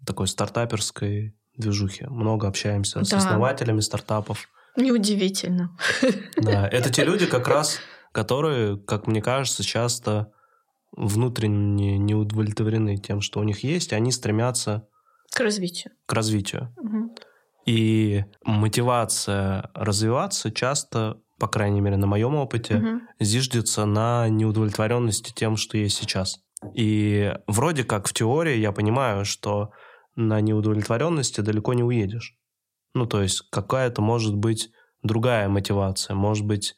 в 0.00 0.06
такой 0.06 0.28
стартаперской 0.28 1.34
движухе. 1.56 2.06
Много 2.08 2.46
общаемся 2.48 3.02
с 3.04 3.08
Да. 3.10 3.16
основателями 3.16 3.80
стартапов. 3.80 4.48
Неудивительно. 4.76 5.76
Да, 6.36 6.68
это 6.68 6.90
те 6.92 7.02
люди 7.04 7.26
как 7.26 7.48
раз, 7.48 7.80
которые, 8.16 8.78
как 8.78 9.06
мне 9.06 9.20
кажется, 9.20 9.62
часто 9.62 10.32
внутренне 10.96 11.98
не 11.98 12.14
удовлетворены 12.14 12.96
тем, 12.96 13.20
что 13.20 13.40
у 13.40 13.42
них 13.42 13.62
есть, 13.62 13.92
они 13.92 14.10
стремятся 14.10 14.88
К 15.34 15.40
развитию. 15.40 15.92
к 16.06 16.12
развитию. 16.14 16.74
Мгм. 16.82 17.10
И 17.66 18.24
мотивация 18.42 19.70
развиваться 19.74 20.50
часто, 20.50 21.20
по 21.38 21.46
крайней 21.46 21.82
мере, 21.82 21.98
на 21.98 22.06
моем 22.06 22.36
опыте, 22.36 22.76
Мгм. 22.78 23.02
зиждется 23.20 23.84
на 23.84 24.30
неудовлетворенности 24.30 25.34
тем, 25.36 25.58
что 25.58 25.76
есть 25.76 25.98
сейчас. 25.98 26.38
И 26.74 27.34
вроде 27.46 27.84
как 27.84 28.08
в 28.08 28.14
теории 28.14 28.56
я 28.56 28.72
понимаю, 28.72 29.26
что 29.26 29.72
на 30.14 30.40
неудовлетворенности 30.40 31.42
далеко 31.42 31.74
не 31.74 31.82
уедешь. 31.82 32.34
Ну, 32.94 33.04
то 33.04 33.20
есть 33.20 33.42
какая-то 33.50 34.00
может 34.00 34.34
быть 34.34 34.70
другая 35.02 35.50
мотивация, 35.50 36.16
может 36.16 36.46
быть, 36.46 36.76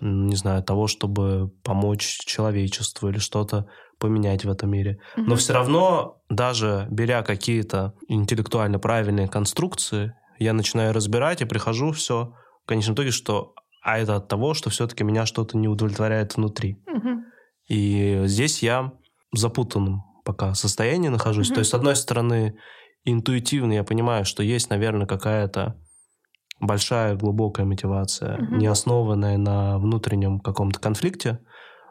не 0.00 0.36
знаю, 0.36 0.62
того, 0.62 0.86
чтобы 0.86 1.50
помочь 1.62 2.18
человечеству 2.24 3.08
или 3.08 3.18
что-то 3.18 3.66
поменять 3.98 4.44
в 4.44 4.50
этом 4.50 4.70
мире. 4.70 4.98
Но 5.16 5.22
Мгм. 5.22 5.36
все 5.36 5.52
равно, 5.52 6.22
даже 6.28 6.86
беря 6.90 7.22
какие-то 7.22 7.94
интеллектуально 8.08 8.78
правильные 8.78 9.28
конструкции, 9.28 10.14
я 10.38 10.52
начинаю 10.52 10.92
разбирать 10.92 11.42
и 11.42 11.44
прихожу 11.46 11.92
все 11.92 12.34
в 12.64 12.68
конечном 12.68 12.94
итоге, 12.94 13.10
что 13.10 13.54
а 13.82 13.98
это 13.98 14.16
от 14.16 14.28
того, 14.28 14.54
что 14.54 14.70
все-таки 14.70 15.04
меня 15.04 15.24
что-то 15.26 15.56
не 15.56 15.68
удовлетворяет 15.68 16.36
внутри. 16.36 16.82
Мгм. 16.86 17.24
И 17.68 18.22
здесь 18.24 18.62
я 18.62 18.92
в 19.32 19.38
запутанном 19.38 20.02
пока 20.24 20.54
состоянии 20.54 21.08
нахожусь. 21.08 21.48
Мгм. 21.48 21.54
То 21.54 21.58
есть, 21.60 21.70
с 21.70 21.74
одной 21.74 21.96
стороны, 21.96 22.58
интуитивно 23.04 23.72
я 23.72 23.84
понимаю, 23.84 24.24
что 24.24 24.42
есть, 24.42 24.70
наверное, 24.70 25.06
какая-то 25.06 25.76
большая 26.60 27.16
глубокая 27.16 27.66
мотивация, 27.66 28.38
Мгм. 28.38 28.58
не 28.58 28.66
основанная 28.66 29.38
на 29.38 29.78
внутреннем 29.78 30.40
каком-то 30.40 30.80
конфликте, 30.80 31.40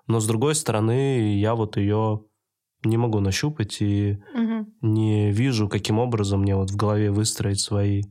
но 0.07 0.19
с 0.19 0.27
другой 0.27 0.55
стороны, 0.55 1.35
я 1.37 1.55
вот 1.55 1.77
ее 1.77 2.23
не 2.83 2.97
могу 2.97 3.19
нащупать 3.19 3.81
и 3.81 4.19
Мгм. 4.33 4.67
не 4.81 5.31
вижу, 5.31 5.67
каким 5.67 5.99
образом 5.99 6.41
мне 6.41 6.55
вот 6.55 6.71
в 6.71 6.75
голове 6.75 7.11
выстроить 7.11 7.59
свои, 7.59 8.03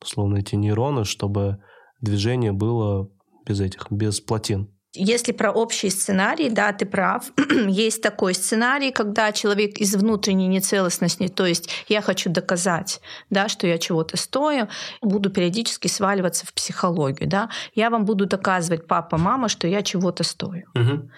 условно, 0.00 0.36
эти 0.38 0.54
нейроны, 0.54 1.04
чтобы 1.04 1.58
движение 2.00 2.52
было 2.52 3.10
без 3.46 3.60
этих, 3.60 3.86
без 3.90 4.20
плотин. 4.20 4.71
Если 4.94 5.32
про 5.32 5.50
общий 5.50 5.88
сценарий, 5.88 6.50
да, 6.50 6.72
ты 6.72 6.84
прав. 6.84 7.32
Есть 7.68 8.02
такой 8.02 8.34
сценарий, 8.34 8.92
когда 8.92 9.32
человек 9.32 9.78
из 9.78 9.94
внутренней 9.94 10.48
нецелостности, 10.48 11.28
то 11.28 11.46
есть 11.46 11.70
я 11.88 12.02
хочу 12.02 12.30
доказать, 12.30 13.00
да, 13.30 13.48
что 13.48 13.66
я 13.66 13.78
чего-то 13.78 14.16
стою, 14.16 14.68
буду 15.00 15.30
периодически 15.30 15.88
сваливаться 15.88 16.46
в 16.46 16.52
психологию, 16.52 17.28
да. 17.28 17.48
Я 17.74 17.88
вам 17.88 18.04
буду 18.04 18.26
доказывать, 18.26 18.86
папа, 18.86 19.16
мама, 19.16 19.48
что 19.48 19.66
я 19.66 19.82
чего-то 19.82 20.24
стою. 20.24 20.64
Мгм. 20.74 21.10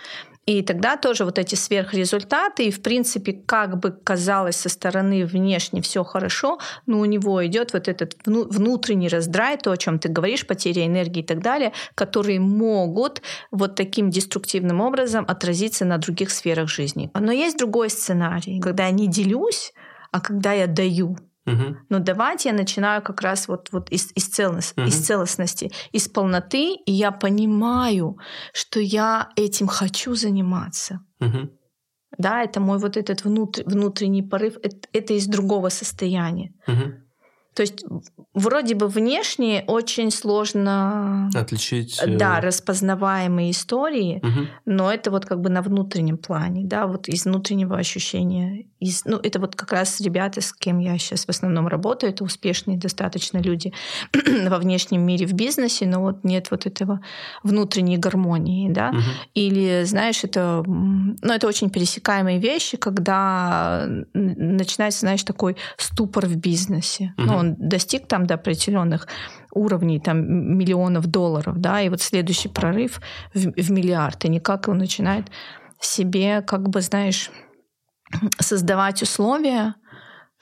И 0.46 0.62
тогда 0.62 0.96
тоже 0.96 1.24
вот 1.24 1.38
эти 1.38 1.54
сверхрезультаты, 1.54 2.66
и 2.66 2.70
в 2.70 2.82
принципе, 2.82 3.32
как 3.32 3.78
бы 3.78 3.92
казалось 3.92 4.56
со 4.56 4.68
стороны 4.68 5.24
внешне 5.24 5.80
все 5.80 6.04
хорошо, 6.04 6.58
но 6.86 7.00
у 7.00 7.04
него 7.06 7.44
идет 7.46 7.72
вот 7.72 7.88
этот 7.88 8.16
вну- 8.26 8.46
внутренний 8.50 9.08
раздрай, 9.08 9.56
то, 9.56 9.70
о 9.70 9.76
чем 9.76 9.98
ты 9.98 10.08
говоришь, 10.08 10.46
потеря 10.46 10.86
энергии 10.86 11.20
и 11.20 11.26
так 11.26 11.40
далее, 11.40 11.72
которые 11.94 12.40
могут 12.40 13.22
вот 13.50 13.74
таким 13.74 14.10
деструктивным 14.10 14.80
образом 14.80 15.24
отразиться 15.26 15.84
на 15.84 15.98
других 15.98 16.30
сферах 16.30 16.68
жизни. 16.68 17.10
Но 17.14 17.32
есть 17.32 17.58
другой 17.58 17.88
сценарий, 17.88 18.60
когда 18.60 18.86
я 18.86 18.90
не 18.90 19.08
делюсь, 19.08 19.72
а 20.12 20.20
когда 20.20 20.52
я 20.52 20.66
даю. 20.66 21.16
Мгм. 21.46 21.86
Но 21.90 21.98
давать 21.98 22.44
я 22.46 22.52
начинаю 22.52 23.02
как 23.02 23.20
раз 23.20 23.48
вот, 23.48 23.68
вот 23.72 23.90
из, 23.90 24.10
из, 24.14 24.28
целостности, 24.28 24.80
Мгм. 24.80 24.88
из 24.88 25.06
целостности, 25.06 25.72
из 25.92 26.08
полноты, 26.08 26.74
и 26.86 26.92
я 26.92 27.12
понимаю, 27.12 28.16
что 28.52 28.80
я 28.80 29.28
этим 29.36 29.66
хочу 29.66 30.14
заниматься. 30.14 31.00
Мгм. 31.20 31.50
Да, 32.18 32.42
это 32.42 32.60
мой 32.60 32.78
вот 32.78 32.96
этот 32.96 33.24
внутр- 33.24 33.64
внутренний 33.66 34.22
порыв, 34.22 34.56
это, 34.62 34.88
это 34.92 35.14
из 35.14 35.26
другого 35.26 35.68
состояния. 35.68 36.52
Мгм. 36.66 37.03
То 37.54 37.62
есть 37.62 37.84
вроде 38.34 38.74
бы 38.74 38.88
внешне 38.88 39.64
очень 39.66 40.10
сложно, 40.10 41.30
Отличить... 41.34 41.98
э, 42.02 42.16
да, 42.16 42.40
распознаваемые 42.40 43.52
истории, 43.52 44.20
мгм. 44.22 44.48
но 44.66 44.92
это 44.92 45.10
вот 45.10 45.24
как 45.24 45.40
бы 45.40 45.50
на 45.50 45.62
внутреннем 45.62 46.18
плане, 46.18 46.64
да, 46.64 46.86
вот 46.86 47.08
из 47.08 47.24
внутреннего 47.24 47.76
ощущения. 47.78 48.66
Из, 48.80 49.04
ну, 49.04 49.18
это 49.22 49.38
вот 49.38 49.54
как 49.54 49.72
раз 49.72 50.00
ребята, 50.00 50.40
с 50.40 50.52
кем 50.52 50.78
я 50.80 50.98
сейчас 50.98 51.26
в 51.26 51.28
основном 51.28 51.68
работаю, 51.68 52.12
это 52.12 52.24
успешные 52.24 52.76
достаточно 52.76 53.38
люди 53.38 53.72
во 54.48 54.58
внешнем 54.58 55.02
мире 55.02 55.26
в 55.26 55.32
бизнесе, 55.32 55.86
но 55.86 56.00
вот 56.00 56.24
нет 56.24 56.50
вот 56.50 56.66
этого 56.66 57.00
внутренней 57.44 57.98
гармонии, 57.98 58.68
да. 58.68 58.90
Мгм. 58.90 59.02
Или, 59.34 59.84
знаешь, 59.84 60.24
это, 60.24 60.64
ну, 60.66 61.32
это 61.32 61.46
очень 61.46 61.70
пересекаемые 61.70 62.40
вещи, 62.40 62.76
когда 62.76 63.86
начинается, 64.12 65.00
знаешь, 65.00 65.22
такой 65.22 65.56
ступор 65.76 66.26
в 66.26 66.36
бизнесе. 66.36 67.14
Мгм. 67.16 67.26
Ну, 67.26 67.43
он 67.44 67.56
достиг 67.58 68.06
там 68.08 68.26
до 68.26 68.34
определенных 68.34 69.08
уровней, 69.52 70.00
там, 70.00 70.56
миллионов 70.58 71.06
долларов, 71.06 71.58
да, 71.58 71.80
и 71.80 71.88
вот 71.88 72.00
следующий 72.00 72.48
прорыв 72.48 73.00
в, 73.34 73.52
в 73.52 73.70
миллиард, 73.70 74.24
и 74.24 74.28
никак 74.28 74.68
он 74.68 74.78
начинает 74.78 75.26
себе, 75.80 76.42
как 76.42 76.68
бы, 76.68 76.80
знаешь, 76.80 77.30
создавать 78.38 79.02
условия, 79.02 79.74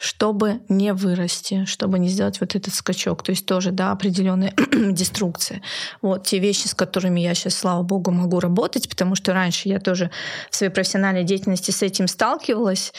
чтобы 0.03 0.63
не 0.69 0.93
вырасти, 0.93 1.65
чтобы 1.65 2.01
не 2.01 2.09
сделать 2.09 2.41
вот 2.41 2.57
этот 2.57 2.75
скачок. 2.75 3.23
То 3.23 3.31
есть 3.31 3.47
тоже, 3.47 3.71
да, 3.71 3.93
определенная 3.93 4.53
деструкция. 4.73 5.63
Вот 6.01 6.27
те 6.27 6.41
вещи, 6.41 6.67
с 6.67 6.75
которыми 6.75 7.21
я 7.21 7.35
сейчас, 7.35 7.55
слава 7.55 7.85
богу, 7.85 8.11
могу 8.11 8.41
работать, 8.41 8.89
потому 8.89 9.15
что 9.15 9.33
раньше 9.33 9.69
я 9.69 9.79
тоже 9.79 10.11
в 10.51 10.57
своей 10.57 10.73
профессиональной 10.73 11.23
деятельности 11.23 11.71
с 11.71 11.83
этим 11.83 12.09
сталкивалась. 12.09 12.93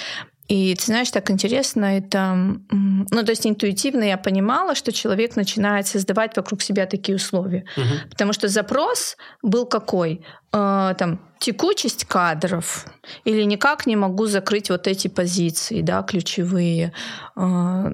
И 0.53 0.75
ты 0.75 0.86
знаешь, 0.86 1.10
так 1.10 1.31
интересно, 1.31 1.98
это, 1.98 2.36
ну, 2.69 3.24
то 3.24 3.31
есть 3.31 3.48
интуитивно 3.48 4.03
я 4.03 4.17
понимала, 4.17 4.75
что 4.75 4.91
человек 4.91 5.36
начинает 5.36 5.88
создавать 5.88 6.38
вокруг 6.38 6.62
себя 6.62 6.86
такие 6.86 7.15
условия. 7.15 7.65
Мгм. 7.75 8.10
Потому 8.12 8.33
что 8.33 8.48
запрос 8.48 9.17
был 9.41 9.65
какой? 9.65 10.24
Э, 10.53 10.93
там, 10.95 11.19
текучесть 11.39 12.05
кадров 12.05 12.86
или 13.25 13.41
никак 13.45 13.88
не 13.88 13.95
могу 13.95 14.27
закрыть 14.27 14.69
вот 14.69 14.88
эти 14.88 15.07
позиции, 15.07 15.81
да, 15.81 16.03
ключевые. 16.03 16.93
Э, 17.36 17.91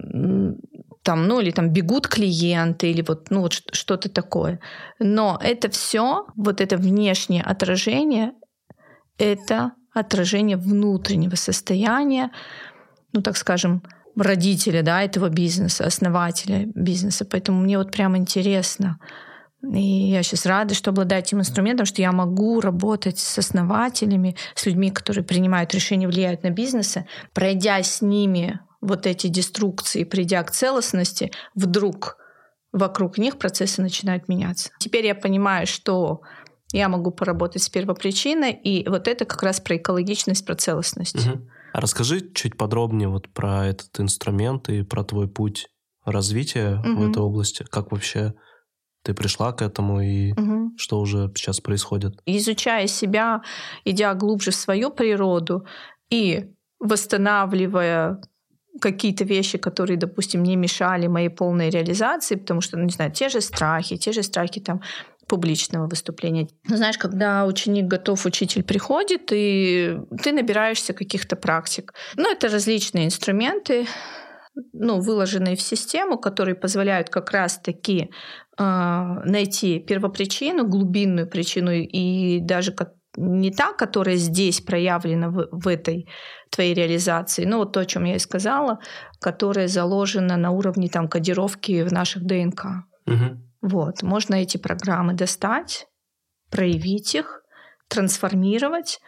там, 1.04 1.28
ну, 1.28 1.40
или 1.40 1.52
там 1.52 1.70
бегут 1.70 2.10
клиенты, 2.10 2.92
или 2.92 3.06
вот, 3.08 3.32
ну, 3.32 3.40
вот 3.40 3.54
что-то 3.54 4.10
такое. 4.10 4.60
Но 5.00 5.40
это 5.42 5.70
все, 5.70 6.26
вот 6.36 6.60
это 6.60 6.76
внешнее 6.76 7.42
отражение, 7.42 8.34
это 9.18 9.72
отражение 9.94 10.58
внутреннего 10.58 11.36
состояния, 11.36 12.32
ну, 13.14 13.22
так 13.22 13.38
скажем, 13.38 13.84
родителя, 14.16 14.82
да, 14.84 15.04
этого 15.04 15.30
бизнеса, 15.30 15.86
основателя 15.86 16.66
бизнеса. 16.76 17.26
Поэтому 17.26 17.62
мне 17.62 17.78
вот 17.78 17.92
прям 17.92 18.18
интересно. 18.18 19.00
И 19.62 20.10
я 20.12 20.24
сейчас 20.24 20.46
рада, 20.46 20.74
что 20.74 20.92
обладаю 20.92 21.22
этим 21.22 21.40
инструментом, 21.40 21.86
что 21.86 22.02
я 22.02 22.12
могу 22.12 22.62
работать 22.62 23.20
с 23.20 23.38
основателями, 23.38 24.36
с 24.56 24.66
людьми, 24.66 24.90
которые 24.90 25.24
принимают 25.24 25.74
решения, 25.74 26.08
влияют 26.08 26.44
на 26.44 26.50
бизнесы, 26.50 27.06
пройдя 27.34 27.82
с 27.84 28.02
ними 28.02 28.60
вот 28.82 29.06
эти 29.06 29.28
деструкции, 29.28 30.06
придя 30.06 30.42
к 30.44 30.52
целостности, 30.52 31.32
вдруг 31.56 32.18
вокруг 32.72 33.18
них 33.18 33.38
процессы 33.38 33.82
начинают 33.82 34.30
меняться. 34.30 34.70
Теперь 34.80 35.06
я 35.06 35.16
понимаю, 35.16 35.68
что 35.68 36.22
я 36.72 36.90
могу 36.90 37.12
поработать 37.12 37.64
с 37.64 37.70
первопричиной, 37.70 38.52
и 38.52 38.88
вот 38.88 39.08
это 39.08 39.26
как 39.26 39.42
раз 39.44 39.60
про 39.60 39.78
экологичность, 39.78 40.46
про 40.46 40.56
целостность. 40.56 41.28
Угу. 41.28 41.48
А 41.74 41.82
расскажи 41.82 42.32
чуть 42.34 42.58
подробнее 42.58 43.10
вот 43.10 43.30
про 43.30 43.68
этот 43.68 44.00
инструмент 44.00 44.70
и 44.70 44.84
про 44.84 45.04
твой 45.04 45.28
путь 45.28 45.68
развития 46.06 46.80
угу. 46.80 47.02
в 47.02 47.10
этой 47.10 47.22
области. 47.22 47.66
Как 47.70 47.92
вообще 47.92 48.34
ты 49.04 49.14
пришла 49.14 49.52
к 49.54 49.62
этому 49.62 50.02
и 50.02 50.34
угу. 50.34 50.72
что 50.78 51.00
уже 51.00 51.32
сейчас 51.36 51.60
происходит? 51.60 52.20
Изучая 52.26 52.88
себя, 52.88 53.42
идя 53.86 54.14
глубже 54.14 54.52
в 54.52 54.56
свою 54.56 54.92
природу 54.92 55.66
и 56.10 56.52
восстанавливая 56.80 58.22
какие-то 58.80 59.26
вещи, 59.26 59.58
которые, 59.58 59.98
допустим, 59.98 60.44
не 60.44 60.56
мешали 60.56 61.08
моей 61.08 61.30
полной 61.30 61.70
реализации, 61.70 62.36
потому 62.36 62.62
что, 62.62 62.78
ну, 62.78 62.86
не 62.86 62.92
знаю, 62.92 63.12
те 63.12 63.30
же 63.30 63.42
страхи, 63.42 63.98
те 63.98 64.12
же 64.12 64.24
страхи 64.24 64.62
там 64.62 64.82
публичного 65.30 65.88
выступления. 65.88 66.50
Ну, 66.68 66.76
знаешь, 66.76 66.98
когда 66.98 67.46
ученик 67.46 67.86
готов, 67.86 68.26
учитель 68.26 68.64
приходит, 68.64 69.32
и 69.32 69.98
ты 70.22 70.34
набираешься 70.34 70.94
каких-то 70.94 71.36
практик. 71.36 71.94
Ну, 72.18 72.30
это 72.30 72.50
различные 72.50 73.06
инструменты, 73.06 73.86
ну, 74.74 75.00
выложенные 75.00 75.56
в 75.56 75.62
систему, 75.62 76.18
которые 76.18 76.56
позволяют 76.56 77.10
как 77.10 77.32
раз-таки 77.32 78.10
э, 78.58 78.64
найти 78.64 79.80
первопричину, 79.80 80.68
глубинную 80.68 81.30
причину 81.30 81.72
и 81.72 82.40
даже 82.42 82.76
не 83.16 83.52
та, 83.52 83.74
которая 83.74 84.16
здесь 84.16 84.62
проявлена 84.62 85.30
в, 85.30 85.48
в 85.52 85.68
этой 85.68 86.08
твоей 86.50 86.74
реализации, 86.74 87.46
но 87.46 87.58
вот 87.60 87.74
то, 87.74 87.80
о 87.80 87.86
чем 87.86 88.06
я 88.06 88.16
и 88.16 88.20
сказала, 88.20 88.80
которая 89.20 89.68
заложена 89.68 90.38
на 90.38 90.52
уровне 90.52 90.90
там 90.90 91.08
кодировки 91.08 91.84
в 91.84 91.92
наших 91.92 92.24
ДНК. 92.24 92.66
Угу. 93.06 93.49
Вот, 93.62 94.04
можно 94.04 94.36
эти 94.36 94.58
программы 94.58 95.14
достать, 95.14 95.88
проявить 96.50 97.16
их, 97.16 97.44
трансформировать, 97.88 99.00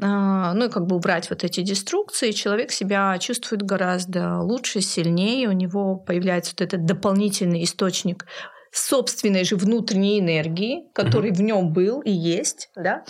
а, 0.00 0.54
ну 0.54 0.66
и 0.66 0.70
как 0.70 0.86
бы 0.86 0.96
убрать 0.96 1.28
вот 1.28 1.44
эти 1.44 1.60
деструкции, 1.60 2.30
человек 2.30 2.70
себя 2.72 3.18
чувствует 3.18 3.62
гораздо 3.62 4.38
лучше, 4.38 4.80
сильнее, 4.80 5.48
у 5.48 5.52
него 5.52 5.96
появляется 5.96 6.52
вот 6.52 6.62
этот 6.62 6.86
дополнительный 6.86 7.64
источник 7.64 8.26
собственной 8.72 9.44
же 9.44 9.56
внутренней 9.56 10.20
энергии, 10.20 10.90
который 10.94 11.30
mm-hmm. 11.30 11.34
в 11.34 11.42
нем 11.42 11.72
был 11.72 12.00
и 12.00 12.10
есть, 12.10 12.70
да, 12.76 13.04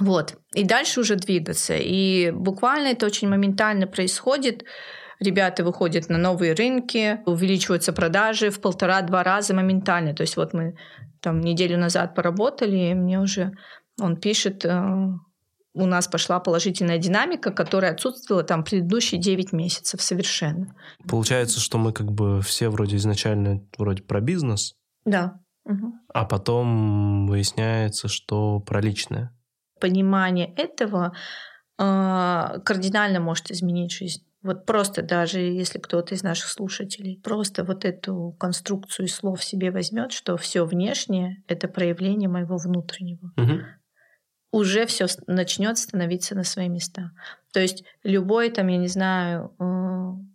вот. 0.00 0.36
И 0.54 0.64
дальше 0.64 1.00
уже 1.00 1.16
двигаться. 1.16 1.76
И 1.76 2.30
буквально 2.30 2.88
это 2.88 3.06
очень 3.06 3.28
моментально 3.28 3.86
происходит. 3.86 4.64
Ребята 5.20 5.64
выходят 5.64 6.08
на 6.08 6.18
новые 6.18 6.54
рынки, 6.54 7.20
увеличиваются 7.26 7.92
продажи 7.92 8.50
в 8.50 8.60
полтора-два 8.60 9.22
раза 9.22 9.54
моментально. 9.54 10.14
То 10.14 10.22
есть 10.22 10.36
вот 10.36 10.54
мы 10.54 10.76
там 11.20 11.40
неделю 11.40 11.78
назад 11.78 12.14
поработали, 12.14 12.90
и 12.90 12.94
мне 12.94 13.20
уже 13.20 13.52
он 14.00 14.16
пишет, 14.16 14.64
э, 14.64 15.08
у 15.74 15.86
нас 15.86 16.06
пошла 16.06 16.38
положительная 16.38 16.98
динамика, 16.98 17.50
которая 17.50 17.92
отсутствовала 17.92 18.44
там 18.44 18.62
предыдущие 18.62 19.20
9 19.20 19.52
месяцев 19.52 20.00
совершенно. 20.00 20.74
Получается, 21.08 21.58
что 21.58 21.78
мы 21.78 21.92
как 21.92 22.12
бы 22.12 22.40
все 22.42 22.68
вроде 22.68 22.96
изначально 22.96 23.60
вроде 23.76 24.02
про 24.02 24.20
бизнес. 24.20 24.76
Да. 25.04 25.40
Угу. 25.64 25.92
А 26.14 26.24
потом 26.24 27.26
выясняется, 27.26 28.06
что 28.08 28.60
про 28.60 28.80
личное 28.80 29.32
понимание 29.78 30.52
этого 30.56 31.12
э, 31.78 32.60
кардинально 32.64 33.20
может 33.20 33.50
изменить 33.50 33.92
жизнь. 33.92 34.22
Вот 34.48 34.64
просто 34.64 35.02
даже 35.02 35.40
если 35.40 35.78
кто-то 35.78 36.14
из 36.14 36.22
наших 36.22 36.48
слушателей 36.48 37.20
просто 37.22 37.64
вот 37.64 37.84
эту 37.84 38.34
конструкцию 38.40 39.06
слов 39.08 39.44
себе 39.44 39.70
возьмет, 39.70 40.10
что 40.10 40.38
все 40.38 40.64
внешнее 40.64 41.44
это 41.48 41.68
проявление 41.68 42.30
моего 42.30 42.56
внутреннего, 42.56 43.30
угу. 43.36 43.60
уже 44.50 44.86
все 44.86 45.04
начнет 45.26 45.76
становиться 45.76 46.34
на 46.34 46.44
свои 46.44 46.70
места. 46.70 47.10
То 47.52 47.60
есть 47.60 47.84
любой 48.02 48.48
там, 48.48 48.68
я 48.68 48.78
не 48.78 48.88
знаю, 48.88 49.54
э, 49.60 49.64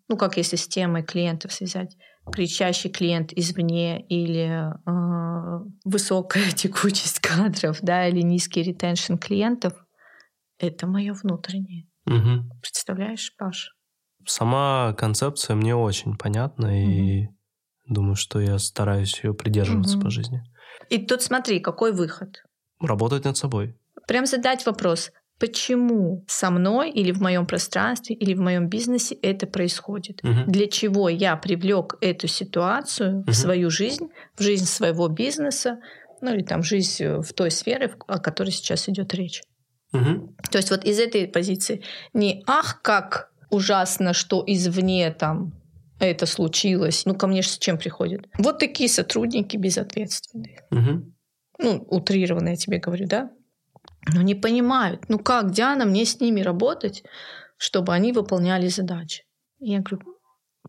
ну 0.09 0.15
как 0.15 0.37
если 0.37 0.57
с 0.57 0.67
темой 0.67 1.01
клиентов 1.01 1.51
связать, 1.51 1.97
кричащий 2.31 2.91
клиент 2.91 3.33
извне 3.33 3.99
или 3.99 4.69
э, 4.85 5.65
высокая 5.85 6.51
текучесть 6.55 7.17
кадров, 7.19 7.79
да, 7.81 8.07
или 8.07 8.21
низкий 8.21 8.61
ретеншн 8.61 9.15
клиентов, 9.15 9.73
это 10.59 10.85
мое 10.85 11.13
внутреннее. 11.15 11.87
Угу. 12.05 12.59
Представляешь, 12.61 13.35
Паш? 13.37 13.71
Сама 14.25 14.93
концепция 14.97 15.55
мне 15.55 15.75
очень 15.75 16.17
понятна, 16.17 16.67
угу. 16.67 16.75
и 16.75 17.27
думаю, 17.87 18.15
что 18.15 18.39
я 18.39 18.57
стараюсь 18.59 19.23
ее 19.23 19.33
придерживаться 19.33 19.97
угу. 19.97 20.05
по 20.05 20.09
жизни. 20.09 20.41
И 20.89 21.05
тут 21.05 21.21
смотри, 21.21 21.59
какой 21.59 21.91
выход? 21.91 22.43
Работать 22.79 23.25
над 23.25 23.37
собой. 23.37 23.75
Прям 24.07 24.25
задать 24.25 24.65
вопрос, 24.65 25.11
почему 25.39 26.23
со 26.27 26.49
мной 26.49 26.91
или 26.91 27.11
в 27.11 27.21
моем 27.21 27.45
пространстве 27.45 28.15
или 28.15 28.33
в 28.33 28.39
моем 28.39 28.67
бизнесе 28.67 29.15
это 29.15 29.47
происходит. 29.47 30.23
Угу. 30.23 30.51
Для 30.51 30.67
чего 30.67 31.09
я 31.09 31.35
привлек 31.35 31.95
эту 32.01 32.27
ситуацию 32.27 33.19
угу. 33.19 33.31
в 33.31 33.35
свою 33.35 33.69
жизнь, 33.69 34.09
в 34.37 34.43
жизнь 34.43 34.65
своего 34.65 35.07
бизнеса, 35.07 35.79
ну 36.21 36.33
или 36.33 36.43
там 36.43 36.63
жизнь 36.63 37.05
в 37.21 37.33
той 37.33 37.51
сфере, 37.51 37.93
о 38.07 38.19
которой 38.19 38.51
сейчас 38.51 38.87
идет 38.87 39.13
речь. 39.13 39.41
Угу. 39.93 40.35
То 40.49 40.57
есть 40.57 40.71
вот 40.71 40.85
из 40.85 40.99
этой 40.99 41.27
позиции 41.27 41.83
не 42.13 42.43
ах, 42.47 42.81
как 42.81 43.32
ужасно, 43.53 44.13
что 44.13 44.43
извне 44.45 45.11
там 45.11 45.53
это 45.99 46.25
случилось. 46.25 47.05
Ну, 47.05 47.15
ко 47.15 47.27
мне 47.27 47.41
же 47.41 47.49
с 47.49 47.57
чем 47.57 47.77
приходят? 47.77 48.25
Вот 48.37 48.59
такие 48.59 48.89
сотрудники 48.89 49.57
безответственные. 49.57 50.61
Угу. 50.71 51.13
Ну, 51.59 51.87
утрированно 51.89 52.49
я 52.49 52.55
тебе 52.55 52.79
говорю, 52.79 53.07
да? 53.07 53.29
но 54.07 54.21
не 54.21 54.35
понимают, 54.35 55.09
ну 55.09 55.19
как, 55.19 55.51
Диана, 55.51 55.85
мне 55.85 56.05
с 56.05 56.19
ними 56.19 56.41
работать, 56.41 57.03
чтобы 57.57 57.93
они 57.93 58.11
выполняли 58.11 58.67
задачи. 58.67 59.23
Я 59.59 59.79
говорю, 59.79 60.01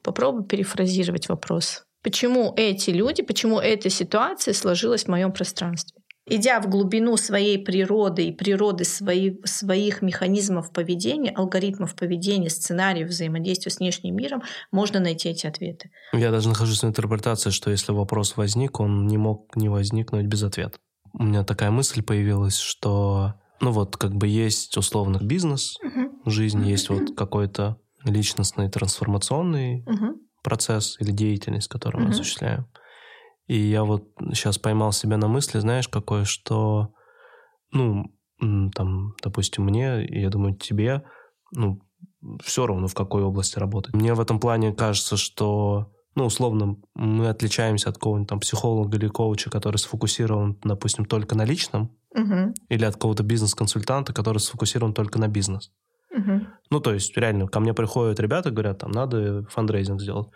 попробуй 0.03 0.45
перефразировать 0.45 1.29
вопрос. 1.29 1.85
Почему 2.03 2.53
эти 2.57 2.91
люди, 2.91 3.23
почему 3.23 3.59
эта 3.59 3.91
ситуация 3.91 4.55
сложилась 4.55 5.05
в 5.05 5.09
моем 5.09 5.33
пространстве? 5.33 6.03
Идя 6.27 6.61
в 6.61 6.69
глубину 6.69 7.17
своей 7.17 7.59
природы 7.59 8.29
и 8.29 8.33
природы 8.33 8.85
свои, 8.85 9.37
своих 9.45 10.01
механизмов 10.01 10.73
поведения, 10.73 11.31
алгоритмов 11.31 11.95
поведения, 11.95 12.49
сценариев 12.49 13.09
взаимодействия 13.09 13.71
с 13.71 13.79
внешним 13.79 14.17
миром, 14.17 14.43
можно 14.73 15.01
найти 15.01 15.29
эти 15.29 15.47
ответы. 15.47 15.91
Я 16.13 16.31
даже 16.31 16.49
нахожусь 16.49 16.83
в 16.83 16.87
интерпретации, 16.87 17.51
что 17.51 17.71
если 17.71 17.93
вопрос 17.93 18.37
возник, 18.37 18.81
он 18.81 19.07
не 19.07 19.19
мог 19.19 19.55
не 19.55 19.69
возникнуть 19.69 20.27
без 20.27 20.43
ответа 20.43 20.79
у 21.15 21.23
меня 21.23 21.45
такая 21.45 21.71
мысль 21.71 22.03
появилась, 22.03 22.59
что, 22.59 23.35
ну 23.61 23.71
вот, 23.71 23.97
как 23.97 24.15
бы 24.15 24.27
есть 24.27 24.77
условно 24.77 25.19
бизнес, 25.23 25.79
uh-huh. 25.83 26.11
жизнь, 26.27 26.67
есть 26.67 26.91
вот 26.91 27.17
какой-то 27.17 27.79
личностный 28.05 28.69
трансформационный 28.69 29.85
uh-huh. 29.85 30.15
процесс 30.43 30.97
или 31.01 31.13
деятельность, 31.13 31.69
которую 31.69 32.05
мы 32.05 32.11
осуществляем. 32.11 32.67
И 33.47 33.59
я 33.59 33.85
вот 33.85 34.09
сейчас 34.33 34.59
поймал 34.59 34.93
себя 34.93 35.17
на 35.17 35.29
мысли, 35.29 35.59
знаешь, 35.59 35.89
какое, 35.89 36.25
что, 36.25 36.95
ну, 37.73 38.05
там, 38.39 39.15
допустим, 39.23 39.65
мне, 39.65 40.05
я 40.09 40.31
думаю, 40.31 40.57
тебе, 40.57 41.05
ну, 41.53 41.81
все 42.43 42.67
равно 42.67 42.89
в 42.89 42.95
какой 42.95 43.23
области 43.23 43.59
работать. 43.59 43.95
Мне 43.95 44.15
в 44.15 44.21
этом 44.21 44.41
плане 44.41 44.73
кажется, 44.73 45.17
что 45.17 45.91
ну, 46.17 46.27
условно, 46.27 46.77
мы 46.95 47.29
отличаемся 47.29 47.89
от 47.89 47.97
какого-нибудь 47.97 48.29
там 48.29 48.41
психолога 48.41 48.97
или 48.97 49.09
коуча, 49.09 49.51
который 49.51 49.77
сфокусирован, 49.77 50.59
допустим, 50.63 51.05
только 51.05 51.35
на 51.35 51.45
личном, 51.45 51.97
угу. 52.15 52.55
или 52.69 52.85
от 52.85 52.95
какого-то 52.95 53.25
бизнес-консультанта, 53.25 54.13
который 54.13 54.39
сфокусирован 54.39 54.95
только 54.95 55.19
на 55.19 55.29
бизнес. 55.29 55.73
Угу. 56.13 56.47
Ну, 56.71 56.81
то 56.81 56.95
есть, 56.95 57.17
реально, 57.17 57.49
ко 57.49 57.59
мне 57.59 57.75
приходят 57.75 58.21
ребята, 58.21 58.53
говорят, 58.53 58.79
там, 58.79 58.93
надо 58.93 59.45
фандрейзинг 59.51 60.01
сделать. 60.01 60.29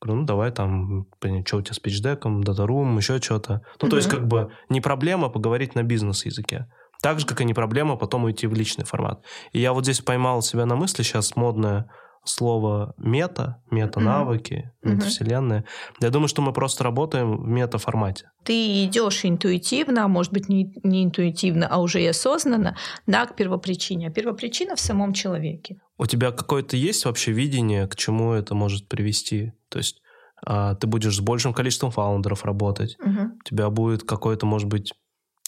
Говорю, 0.00 0.20
ну, 0.20 0.26
давай 0.26 0.50
там, 0.50 1.06
что 1.44 1.58
у 1.58 1.62
тебя 1.62 1.74
с 1.74 1.78
пичдеком, 1.78 2.42
data 2.42 2.66
room, 2.66 2.96
еще 2.96 3.20
что-то. 3.20 3.62
Ну, 3.80 3.86
угу. 3.86 3.90
то 3.90 3.96
есть, 3.96 4.08
как 4.08 4.26
бы 4.26 4.50
не 4.68 4.80
проблема 4.80 5.28
поговорить 5.28 5.74
на 5.74 5.82
бизнес-языке. 5.82 6.66
Так 7.02 7.20
же, 7.20 7.26
как 7.26 7.40
и 7.40 7.44
не 7.44 7.54
проблема 7.54 7.96
потом 7.96 8.24
уйти 8.24 8.46
в 8.46 8.54
личный 8.54 8.84
формат. 8.84 9.22
И 9.52 9.60
я 9.60 9.72
вот 9.72 9.84
здесь 9.84 10.00
поймал 10.00 10.42
себя 10.42 10.66
на 10.66 10.76
мысли, 10.76 11.02
сейчас 11.02 11.36
модная 11.36 11.90
слово 12.24 12.94
мета, 12.98 13.62
мета-навыки, 13.70 14.72
mm-hmm. 14.84 14.90
метавселенная. 14.90 15.64
Я 16.00 16.10
думаю, 16.10 16.28
что 16.28 16.42
мы 16.42 16.52
просто 16.52 16.84
работаем 16.84 17.42
в 17.42 17.46
мета-формате. 17.46 18.30
Ты 18.44 18.84
идешь 18.84 19.24
интуитивно, 19.24 20.04
а 20.04 20.08
может 20.08 20.32
быть 20.32 20.48
не, 20.48 20.72
не 20.82 21.04
интуитивно, 21.04 21.66
а 21.68 21.78
уже 21.78 22.02
и 22.02 22.06
осознанно, 22.06 22.76
да, 23.06 23.26
к 23.26 23.36
первопричине. 23.36 24.08
А 24.08 24.10
первопричина 24.10 24.76
в 24.76 24.80
самом 24.80 25.12
человеке. 25.12 25.80
У 25.98 26.06
тебя 26.06 26.30
какое-то 26.30 26.76
есть 26.76 27.04
вообще 27.04 27.32
видение, 27.32 27.86
к 27.86 27.96
чему 27.96 28.32
это 28.32 28.54
может 28.54 28.88
привести? 28.88 29.52
То 29.68 29.78
есть 29.78 30.00
а, 30.44 30.74
ты 30.74 30.86
будешь 30.86 31.16
с 31.16 31.20
большим 31.20 31.52
количеством 31.52 31.90
фаундеров 31.90 32.44
работать, 32.44 32.96
Мгм. 32.98 33.38
у 33.40 33.48
тебя 33.48 33.70
будет 33.70 34.04
какой-то, 34.04 34.46
может 34.46 34.68
быть, 34.68 34.92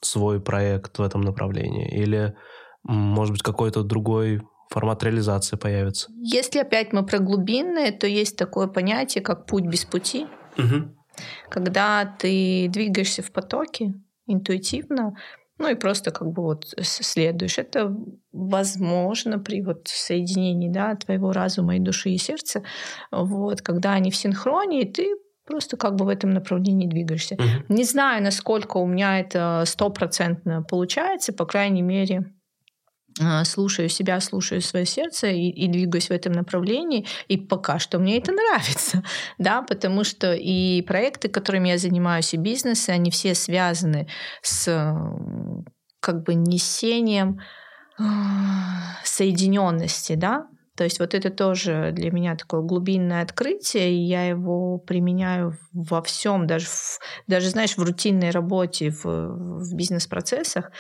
свой 0.03 0.41
проект 0.41 0.99
в 0.99 1.03
этом 1.03 1.21
направлении, 1.21 1.89
или, 1.89 2.35
может 2.83 3.33
быть, 3.33 3.43
какой-то 3.43 3.83
другой 3.83 4.43
формат 4.73 5.03
реализации 5.03 5.57
появится. 5.57 6.11
Если 6.17 6.59
опять 6.59 6.93
мы 6.93 7.05
про 7.05 7.19
глубинное, 7.19 7.93
то 7.93 8.07
есть 8.07 8.37
такое 8.37 8.67
понятие, 8.67 9.23
как 9.23 9.47
путь 9.47 9.65
без 9.65 9.85
пути. 9.85 10.27
Мгм. 10.57 10.97
когда 11.49 12.05
ты 12.19 12.69
двигаешься 12.69 13.23
в 13.23 13.31
потоке 13.33 13.95
интуитивно, 14.27 15.15
ну 15.59 15.69
и 15.69 15.75
просто 15.75 16.11
как 16.11 16.29
бы 16.29 16.43
вот 16.43 16.75
следуешь. 16.83 17.59
Это 17.59 17.95
возможно 18.33 19.39
при 19.39 19.63
вот 19.63 19.89
соединении 19.89 20.69
да, 20.69 20.95
твоего 20.97 21.33
разума 21.33 21.77
и 21.77 21.81
души 21.81 22.11
и 22.11 22.19
сердца, 22.19 22.63
вот, 23.11 23.63
когда 23.63 23.93
они 23.93 24.11
в 24.11 24.17
синхроне, 24.17 24.83
и 24.83 24.93
ты 24.93 25.17
просто 25.47 25.77
как 25.77 25.97
бы 25.97 26.05
в 26.05 26.09
этом 26.09 26.31
направлении 26.31 26.87
двигаешься. 26.87 27.35
Мгм. 27.35 27.77
Не 27.77 27.85
знаю, 27.85 28.23
насколько 28.23 28.79
у 28.79 28.87
меня 28.87 29.21
это 29.21 29.65
стопроцентно 29.67 30.63
получается, 30.63 31.33
по 31.33 31.47
крайней 31.47 31.83
мере, 31.83 32.33
слушаю 33.45 33.89
себя, 33.89 34.21
слушаю 34.21 34.61
свое 34.61 34.87
сердце 34.87 35.29
и, 35.29 35.49
и 35.51 35.69
двигаюсь 35.69 36.09
в 36.09 36.13
этом 36.13 36.33
направлении. 36.33 37.07
И 37.29 37.37
пока 37.37 37.79
что 37.79 37.99
мне 37.99 38.19
это 38.19 38.33
нравится, 38.33 39.03
да, 39.39 39.63
потому 39.63 40.05
что 40.05 40.35
и 40.35 40.83
проекты, 40.83 41.29
которыми 41.29 41.69
я 41.69 41.79
занимаюсь, 41.79 42.35
и 42.35 42.39
бизнесы, 42.39 42.91
они 42.91 43.11
все 43.11 43.35
связаны 43.35 44.09
с 44.43 44.67
как 46.01 46.25
бы 46.25 46.35
несением 46.35 47.41
соединенности, 49.05 50.15
да, 50.15 50.47
то 50.77 50.85
есть 50.85 50.99
вот 50.99 51.15
это 51.15 51.31
тоже 51.31 51.93
для 51.93 52.11
меня 52.11 52.35
такое 52.35 52.63
глубинное 52.63 53.23
открытие, 53.23 53.93
и 53.93 54.07
я 54.07 54.27
его 54.27 54.79
применяю 54.79 55.59
во 55.73 56.03
всем, 56.03 56.47
даже, 56.47 56.67
в, 56.67 56.99
даже 57.27 57.51
знаешь, 57.51 57.77
в 57.77 57.83
рутинной 57.83 58.31
работе, 58.31 58.91
в, 58.91 59.05
в 59.05 59.77
бизнес-процессах. 59.77 60.73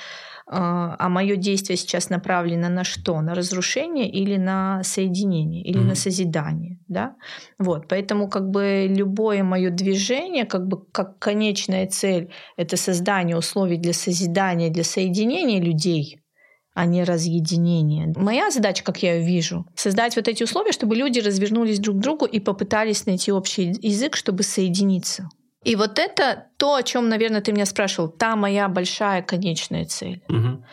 А 0.55 0.97
а 0.99 1.09
мое 1.09 1.37
действие 1.37 1.79
сейчас 1.79 2.11
направлено 2.11 2.69
на 2.69 2.85
что? 2.85 3.21
На 3.23 3.35
разрушение 3.35 4.11
или 4.11 4.37
на 4.37 4.83
соединение, 4.85 5.63
или 5.63 5.79
Мгм. 5.79 5.89
на 5.89 5.95
созидание, 5.95 6.79
да? 6.89 7.17
Вот, 7.59 7.89
поэтому 7.89 8.29
как 8.29 8.51
бы 8.51 8.87
любое 8.89 9.43
мое 9.45 9.71
движение, 9.71 10.45
как 10.45 10.67
бы 10.67 10.85
как 10.93 11.19
конечная 11.19 11.87
цель, 11.87 12.31
это 12.59 12.77
создание 12.77 13.37
условий 13.37 13.79
для 13.79 13.95
созидания, 13.95 14.69
для 14.69 14.85
соединения 14.85 15.59
людей, 15.61 16.19
а 16.75 16.85
не 16.85 17.03
разъединения. 17.05 18.13
Моя 18.17 18.51
задача, 18.51 18.85
как 18.85 19.03
я 19.03 19.15
ее 19.15 19.27
вижу, 19.27 19.65
создать 19.75 20.17
вот 20.17 20.29
эти 20.29 20.43
условия, 20.43 20.73
чтобы 20.73 20.97
люди 20.97 21.19
развернулись 21.21 21.79
друг 21.79 21.97
к 21.97 22.01
другу 22.01 22.27
и 22.27 22.41
попытались 22.41 23.07
найти 23.07 23.33
общий 23.33 23.75
язык, 23.81 24.17
чтобы 24.17 24.43
соединиться. 24.43 25.29
И 25.65 25.77
вот 25.77 25.99
это 25.99 26.47
то, 26.57 26.75
о 26.75 26.83
чем, 26.83 27.09
наверное, 27.09 27.41
ты 27.41 27.53
меня 27.53 27.67
спрашивал, 27.67 28.09
та 28.09 28.37
моя 28.37 28.69
большая 28.69 29.23
конечная 29.23 29.85
цель. 29.85 30.23
Мгм. 30.29 30.65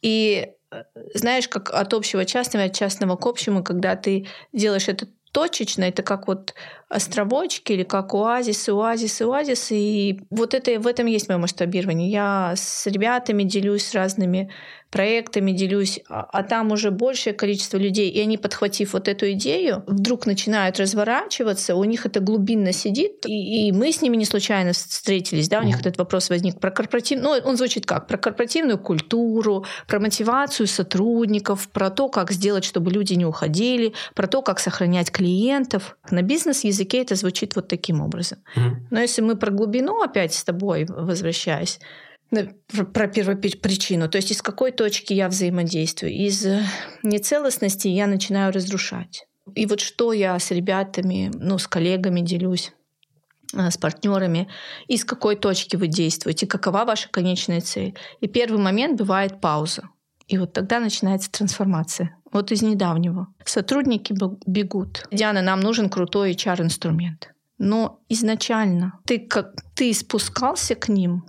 И 0.00 0.48
э, 0.70 0.82
знаешь, 1.14 1.48
как 1.48 1.70
от 1.70 1.92
общего 1.94 2.24
к 2.24 2.28
частному, 2.28 2.66
от 2.66 2.74
частного 2.74 3.16
к 3.16 3.26
общему, 3.26 3.62
когда 3.62 3.94
ты 3.96 4.26
делаешь 4.52 4.88
это 4.88 5.06
точечно, 5.32 5.84
это 5.84 6.02
как 6.02 6.28
вот 6.28 6.54
островочки 6.92 7.72
или 7.72 7.82
как 7.82 8.14
оазисы, 8.14 8.70
оазисы, 8.70 9.22
оазисы. 9.22 9.74
И 9.76 10.20
вот 10.30 10.54
это, 10.54 10.78
в 10.78 10.86
этом 10.86 11.06
есть 11.06 11.28
мое 11.28 11.38
масштабирование. 11.38 12.10
Я 12.10 12.54
с 12.56 12.86
ребятами 12.86 13.42
делюсь 13.44 13.94
разными 13.94 14.50
проектами, 14.92 15.52
делюсь, 15.52 16.00
а, 16.08 16.28
а 16.30 16.42
там 16.42 16.70
уже 16.70 16.90
большее 16.90 17.32
количество 17.32 17.78
людей, 17.78 18.10
и 18.10 18.20
они, 18.20 18.36
подхватив 18.36 18.92
вот 18.92 19.08
эту 19.08 19.32
идею, 19.32 19.82
вдруг 19.86 20.26
начинают 20.26 20.78
разворачиваться, 20.78 21.74
у 21.74 21.82
них 21.84 22.04
это 22.04 22.20
глубинно 22.20 22.72
сидит, 22.72 23.24
и, 23.26 23.68
и 23.68 23.72
мы 23.72 23.90
с 23.90 24.02
ними 24.02 24.16
не 24.16 24.26
случайно 24.26 24.74
с- 24.74 24.84
встретились, 24.84 25.48
да, 25.48 25.60
у 25.60 25.62
них 25.62 25.80
этот 25.80 25.96
вопрос 25.96 26.28
возник 26.28 26.60
про 26.60 26.70
корпоративную, 26.70 27.40
ну, 27.42 27.48
он 27.48 27.56
звучит 27.56 27.86
как? 27.86 28.06
Про 28.06 28.18
корпоративную 28.18 28.78
культуру, 28.78 29.64
про 29.88 29.98
мотивацию 29.98 30.66
сотрудников, 30.66 31.68
про 31.70 31.88
то, 31.88 32.10
как 32.10 32.30
сделать, 32.30 32.64
чтобы 32.64 32.90
люди 32.92 33.14
не 33.14 33.24
уходили, 33.24 33.94
про 34.14 34.26
то, 34.26 34.42
как 34.42 34.60
сохранять 34.60 35.10
клиентов. 35.10 35.96
На 36.10 36.20
бизнес-языке 36.20 36.81
это 36.84 37.14
звучит 37.14 37.56
вот 37.56 37.68
таким 37.68 38.00
образом. 38.00 38.38
Мгм. 38.56 38.86
Но 38.90 39.00
если 39.00 39.22
мы 39.22 39.36
про 39.36 39.50
глубину 39.50 40.02
опять 40.02 40.34
с 40.34 40.44
тобой 40.44 40.86
возвращаясь, 40.88 41.78
про- 42.30 42.84
про 42.84 43.08
первопричину, 43.08 44.08
то 44.08 44.16
есть 44.16 44.30
из 44.30 44.42
какой 44.42 44.72
точки 44.72 45.12
я 45.12 45.28
взаимодействую, 45.28 46.12
из 46.12 46.46
э, 46.46 46.62
нецелостности 47.02 47.88
я 47.88 48.06
начинаю 48.06 48.52
разрушать. 48.52 49.26
И 49.54 49.66
вот 49.66 49.80
что 49.80 50.12
я 50.12 50.38
с 50.38 50.50
ребятами, 50.50 51.30
ну, 51.34 51.58
с 51.58 51.66
коллегами 51.66 52.20
делюсь, 52.20 52.72
э, 53.54 53.70
с 53.70 53.76
партнерами, 53.76 54.48
из 54.88 55.04
какой 55.04 55.36
точки 55.36 55.76
вы 55.76 55.88
действуете, 55.88 56.46
какова 56.46 56.84
ваша 56.84 57.08
конечная 57.10 57.60
цель. 57.60 57.94
И 58.20 58.28
первый 58.28 58.60
момент 58.60 58.98
бывает 58.98 59.40
пауза. 59.40 59.88
И 60.28 60.38
вот 60.38 60.52
тогда 60.52 60.80
начинается 60.80 61.30
трансформация. 61.30 62.16
Вот 62.32 62.50
из 62.50 62.62
недавнего. 62.62 63.26
Сотрудники 63.44 64.14
бегут. 64.46 65.04
Диана, 65.12 65.42
нам 65.42 65.60
нужен 65.60 65.88
крутой 65.90 66.32
HR-инструмент. 66.32 67.28
Но 67.58 68.00
изначально 68.08 68.98
ты 69.06 69.18
как 69.18 69.54
ты 69.74 69.92
спускался 69.94 70.74
к 70.74 70.88
ним, 70.88 71.24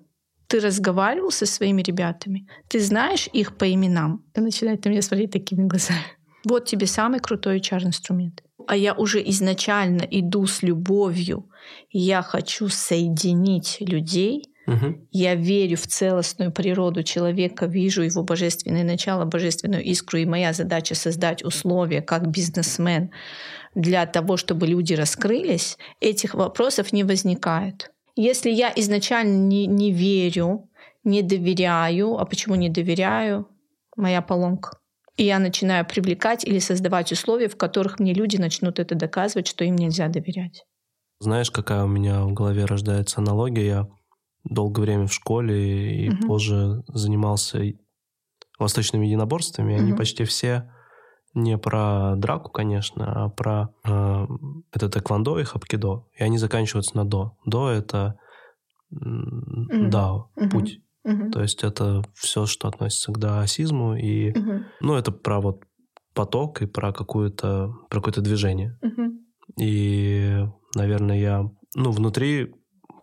ты 0.47 0.59
разговаривал 0.59 1.31
со 1.31 1.45
своими 1.45 1.81
ребятами, 1.81 2.47
ты 2.67 2.79
знаешь 2.79 3.29
их 3.33 3.57
по 3.57 3.71
именам. 3.71 4.23
Ты 4.33 4.41
начинает 4.41 4.85
на 4.85 4.89
меня 4.89 5.01
смотреть 5.01 5.31
такими 5.31 5.67
глазами. 5.67 6.03
Вот 6.45 6.65
тебе 6.65 6.87
самый 6.87 7.19
крутой 7.19 7.59
HR-инструмент. 7.59 8.43
А 8.67 8.75
я 8.75 8.93
уже 8.93 9.21
изначально 9.29 10.03
иду 10.03 10.45
с 10.45 10.63
любовью. 10.63 11.49
Я 11.89 12.21
хочу 12.21 12.69
соединить 12.69 13.77
людей, 13.79 14.43
Мгм. 14.65 15.07
я 15.11 15.35
верю 15.35 15.77
в 15.77 15.87
целостную 15.87 16.51
природу 16.51 17.03
человека, 17.03 17.65
вижу 17.65 18.01
его 18.01 18.23
божественное 18.23 18.83
начало, 18.83 19.25
божественную 19.25 19.83
искру, 19.83 20.19
и 20.19 20.25
моя 20.25 20.53
задача 20.53 20.95
создать 20.95 21.43
условия 21.43 22.01
как 22.01 22.29
бизнесмен 22.29 23.11
для 23.75 24.05
того, 24.05 24.37
чтобы 24.37 24.67
люди 24.67 24.93
раскрылись, 24.93 25.77
этих 25.99 26.33
вопросов 26.33 26.93
не 26.93 27.03
возникает. 27.03 27.91
Если 28.15 28.51
я 28.51 28.71
изначально 28.75 29.47
не, 29.47 29.65
не 29.65 29.91
верю, 29.91 30.69
не 31.03 31.21
доверяю, 31.21 32.17
а 32.17 32.25
почему 32.25 32.55
не 32.55 32.69
доверяю? 32.69 33.47
Моя 33.95 34.21
поломка. 34.21 34.77
И 35.17 35.25
я 35.25 35.39
начинаю 35.39 35.85
привлекать 35.85 36.45
или 36.45 36.59
создавать 36.59 37.11
условия, 37.11 37.47
в 37.47 37.55
которых 37.55 37.99
мне 37.99 38.13
люди 38.13 38.37
начнут 38.37 38.79
это 38.79 38.95
доказывать, 38.95 39.47
что 39.47 39.63
им 39.63 39.75
нельзя 39.75 40.07
доверять. 40.07 40.63
Знаешь, 41.19 41.51
какая 41.51 41.83
у 41.83 41.87
меня 41.87 42.23
в 42.23 42.33
голове 42.33 42.65
рождается 42.65 43.19
аналогия? 43.19 43.87
Долгое 44.43 44.81
время 44.81 45.07
в 45.07 45.13
школе 45.13 46.05
и 46.05 46.09
Мгм. 46.09 46.21
позже 46.27 46.83
занимался 46.87 47.61
восточными 48.59 49.05
единоборствами. 49.05 49.75
Они 49.75 49.89
Мгм. 49.91 49.97
почти 49.97 50.25
все 50.25 50.71
не 51.33 51.57
про 51.57 52.15
драку, 52.15 52.51
конечно, 52.51 53.25
а 53.25 53.29
про 53.29 53.73
э, 53.85 54.27
это 54.71 54.89
тэквондо 54.89 55.39
и 55.39 55.43
хапкидо. 55.43 56.05
И 56.13 56.23
они 56.23 56.37
заканчиваются 56.37 56.95
на 56.95 57.05
до. 57.05 57.37
До 57.45 57.69
это 57.69 58.17
Мгм. 58.91 59.89
дао, 59.89 60.29
Мгм. 60.35 60.49
путь. 60.49 60.79
Мгм. 61.03 61.31
То 61.31 61.41
есть 61.41 61.63
это 61.63 62.03
все, 62.13 62.45
что 62.45 62.67
относится 62.67 63.11
к 63.11 63.17
даосизму. 63.17 63.95
И, 63.95 64.37
Мгм. 64.37 64.65
ну, 64.81 64.95
это 64.95 65.11
про 65.11 65.41
вот 65.41 65.63
поток 66.13 66.61
и 66.61 66.67
про 66.67 66.93
какую-то 66.93 67.73
про 67.89 67.99
какое-то 67.99 68.21
движение. 68.21 68.77
Мгм. 68.81 69.19
И, 69.59 70.45
наверное, 70.75 71.17
я, 71.17 71.49
ну, 71.75 71.91
внутри 71.91 72.53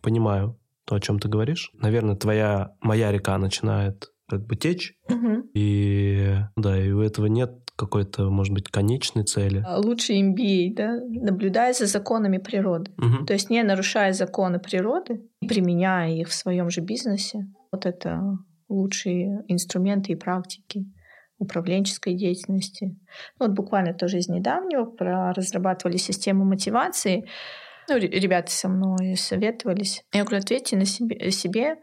понимаю 0.02 0.59
то, 0.90 0.96
о 0.96 1.00
чем 1.00 1.20
ты 1.20 1.28
говоришь. 1.28 1.70
Наверное, 1.74 2.16
твоя, 2.16 2.72
моя 2.80 3.12
река 3.12 3.38
начинает 3.38 4.10
как 4.28 4.44
бы 4.46 4.56
течь, 4.56 4.94
Мгм. 5.08 5.44
и, 5.54 6.36
да, 6.56 6.76
и 6.76 6.90
у 6.90 7.00
этого 7.00 7.26
нет 7.26 7.52
какой-то, 7.76 8.28
может 8.30 8.52
быть, 8.52 8.68
конечной 8.68 9.22
цели. 9.24 9.62
А 9.66 9.78
Лучший 9.78 10.20
MBA, 10.20 10.74
да, 10.74 10.98
наблюдая 11.08 11.72
за 11.72 11.86
законами 11.86 12.38
природы. 12.38 12.90
Мгм. 12.96 13.24
То 13.26 13.32
есть 13.34 13.50
не 13.50 13.62
нарушая 13.62 14.12
законы 14.12 14.58
природы, 14.58 15.22
применяя 15.40 16.10
их 16.12 16.28
в 16.28 16.34
своем 16.34 16.70
же 16.70 16.80
бизнесе. 16.80 17.46
Вот 17.72 17.86
это 17.86 18.20
лучшие 18.68 19.44
инструменты 19.48 20.12
и 20.12 20.16
практики 20.16 20.86
управленческой 21.38 22.14
деятельности. 22.14 22.98
Вот 23.38 23.52
буквально 23.52 23.94
тоже 23.94 24.18
из 24.18 24.28
недавнего 24.28 24.84
про 24.84 25.32
разрабатывали 25.32 25.96
систему 25.96 26.44
мотивации. 26.44 27.24
Ну, 27.90 27.96
ре- 27.98 28.08
ребята 28.08 28.52
со 28.52 28.68
мной 28.68 29.16
советовались. 29.16 30.04
Я 30.12 30.22
говорю, 30.22 30.38
ответьте 30.38 30.76
на 30.76 30.84
себе, 30.84 31.30
себе, 31.32 31.76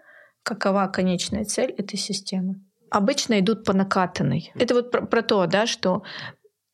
какова 0.43 0.87
конечная 0.87 1.43
цель 1.43 1.71
этой 1.71 1.97
системы. 1.97 2.63
Обычно 2.89 3.39
идут 3.41 3.65
по 3.65 3.73
накатанной. 3.73 4.51
Это 4.55 4.73
вот 4.73 4.89
про, 4.89 5.05
про 5.05 5.21
то, 5.21 5.45
да, 5.47 5.67
что 5.67 6.03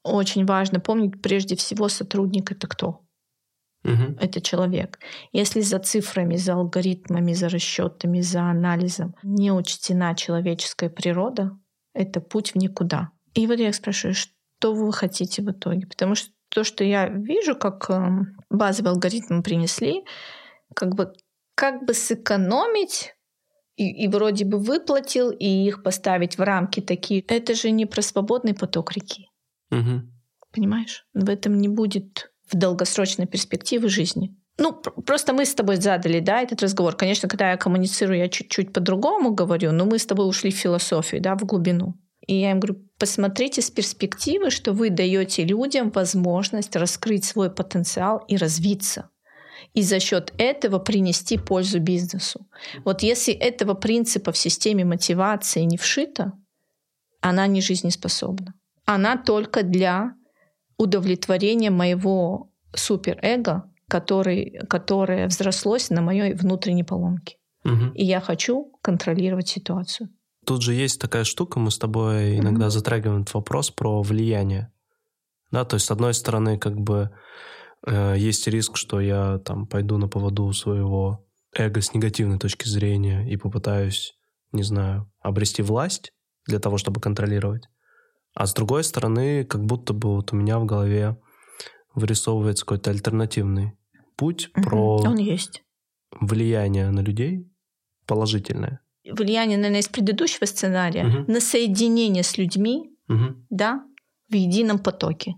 очень 0.03 0.45
важно 0.45 0.79
помнить 0.79 1.19
прежде 1.21 1.55
всего 1.55 1.89
сотрудник 1.89 2.51
это 2.51 2.67
кто? 2.67 2.99
Мгм. 3.83 4.17
это 4.21 4.39
человек. 4.39 4.99
Если 5.33 5.59
за 5.59 5.77
цифрами, 5.79 6.37
за 6.37 6.53
алгоритмами, 6.53 7.33
за 7.33 7.49
расчетами, 7.49 8.21
за 8.21 8.43
анализом 8.43 9.15
не 9.23 9.51
учтена 9.51 10.15
человеческая 10.15 10.89
природа, 10.89 11.57
это 11.93 12.21
путь 12.21 12.51
в 12.53 12.55
никуда. 12.55 13.09
И 13.33 13.45
вот 13.47 13.59
я 13.59 13.73
спрашиваю, 13.73 14.13
«Ш- 14.15 14.29
что 14.63 14.73
вы 14.73 14.93
хотите 14.93 15.41
в 15.41 15.51
итоге. 15.51 15.85
Потому 15.87 16.15
что 16.15 16.31
то, 16.53 16.63
что 16.63 16.83
я 16.83 17.09
вижу, 17.09 17.55
как 17.55 17.89
эм, 17.89 18.37
базовый 18.49 18.91
алгоритм 18.91 19.41
принесли, 19.41 20.03
как 20.75 20.93
бы, 20.93 21.13
как 21.55 21.85
бы 21.85 21.93
сэкономить 21.93 23.15
и, 23.75 24.05
и 24.05 24.07
вроде 24.07 24.45
бы 24.45 24.59
выплатил, 24.59 25.31
и 25.31 25.45
их 25.45 25.81
поставить 25.81 26.37
в 26.37 26.41
рамки 26.41 26.79
такие. 26.79 27.21
Это 27.21 27.55
же 27.55 27.71
не 27.71 27.87
про 27.87 28.03
свободный 28.03 28.53
поток 28.53 28.91
реки. 28.91 29.29
Угу. 29.71 30.01
Понимаешь? 30.51 31.07
В 31.15 31.29
этом 31.29 31.57
не 31.57 31.69
будет 31.69 32.31
в 32.51 32.55
долгосрочной 32.55 33.25
перспективе 33.25 33.87
жизни. 33.87 34.35
Ну, 34.59 34.73
просто 34.73 35.33
мы 35.33 35.45
с 35.45 35.55
тобой 35.55 35.77
задали, 35.77 36.19
да, 36.19 36.41
этот 36.41 36.61
разговор. 36.61 36.95
Конечно, 36.95 37.27
когда 37.27 37.49
я 37.49 37.57
коммуницирую, 37.57 38.19
я 38.19 38.29
чуть-чуть 38.29 38.71
по-другому 38.71 39.33
говорю, 39.33 39.71
но 39.71 39.85
мы 39.85 39.97
с 39.97 40.05
тобой 40.05 40.29
ушли 40.29 40.51
в 40.51 40.55
философию, 40.55 41.19
да, 41.19 41.35
в 41.35 41.43
глубину. 41.45 41.95
И 42.25 42.35
я 42.35 42.51
им 42.51 42.59
говорю, 42.59 42.81
посмотрите 42.97 43.61
с 43.61 43.69
перспективы, 43.69 44.49
что 44.49 44.71
вы 44.71 44.89
даете 44.89 45.43
людям 45.43 45.91
возможность 45.91 46.75
раскрыть 46.75 47.25
свой 47.25 47.51
потенциал 47.51 48.23
и 48.27 48.37
развиться. 48.37 49.09
И 49.73 49.81
за 49.81 49.99
счет 49.99 50.33
этого 50.37 50.79
принести 50.79 51.37
пользу 51.37 51.79
бизнесу. 51.79 52.47
Вот 52.85 53.01
если 53.01 53.33
этого 53.33 53.73
принципа 53.73 54.31
в 54.31 54.37
системе 54.37 54.85
мотивации 54.85 55.61
не 55.61 55.77
вшито, 55.77 56.33
она 57.21 57.47
не 57.47 57.61
жизнеспособна. 57.61 58.53
Она 58.85 59.17
только 59.17 59.63
для 59.63 60.13
удовлетворения 60.77 61.71
моего 61.71 62.51
суперэго, 62.75 63.69
который, 63.87 64.59
которое 64.69 65.27
взрослось 65.27 65.89
на 65.89 66.01
моей 66.01 66.33
внутренней 66.33 66.83
поломке. 66.83 67.37
Угу. 67.63 67.93
И 67.95 68.03
я 68.05 68.19
хочу 68.19 68.71
контролировать 68.81 69.47
ситуацию. 69.47 70.09
Тут 70.45 70.61
же 70.61 70.73
есть 70.73 70.99
такая 70.99 71.23
штука, 71.23 71.59
мы 71.59 71.71
с 71.71 71.77
тобой 71.77 72.37
иногда 72.37 72.67
mm-hmm. 72.67 72.71
затрагиваем 72.71 73.21
этот 73.21 73.33
вопрос 73.33 73.71
про 73.71 74.01
влияние. 74.01 74.71
Да, 75.51 75.65
то 75.65 75.75
есть, 75.75 75.85
с 75.85 75.91
одной 75.91 76.13
стороны, 76.13 76.57
как 76.57 76.75
бы 76.75 77.11
э, 77.85 78.15
есть 78.17 78.47
риск, 78.47 78.75
что 78.75 78.99
я 78.99 79.37
там 79.39 79.67
пойду 79.67 79.97
на 79.97 80.07
поводу 80.07 80.51
своего 80.51 81.25
эго 81.53 81.81
с 81.81 81.93
негативной 81.93 82.39
точки 82.39 82.67
зрения 82.67 83.29
и 83.29 83.37
попытаюсь, 83.37 84.17
не 84.51 84.63
знаю, 84.63 85.11
обрести 85.21 85.61
власть 85.61 86.11
для 86.45 86.59
того, 86.59 86.77
чтобы 86.77 86.99
контролировать. 86.99 87.69
А 88.33 88.47
с 88.47 88.53
другой 88.53 88.83
стороны, 88.83 89.45
как 89.45 89.63
будто 89.63 89.93
бы 89.93 90.15
вот 90.15 90.33
у 90.33 90.35
меня 90.35 90.59
в 90.59 90.65
голове 90.65 91.17
вырисовывается 91.93 92.65
какой-то 92.65 92.89
альтернативный 92.89 93.77
путь 94.17 94.49
угу, 94.55 94.63
про 94.63 94.97
он 94.97 95.17
есть. 95.17 95.63
влияние 96.19 96.89
на 96.89 97.01
людей 97.01 97.47
положительное 98.07 98.82
влияние, 99.05 99.57
наверное, 99.57 99.81
из 99.81 99.87
предыдущего 99.87 100.45
сценария 100.45 101.05
угу. 101.05 101.31
на 101.31 101.39
соединение 101.39 102.23
с 102.23 102.37
людьми, 102.37 102.91
угу. 103.07 103.35
да, 103.49 103.83
в 104.29 104.35
едином 104.35 104.79
потоке. 104.79 105.35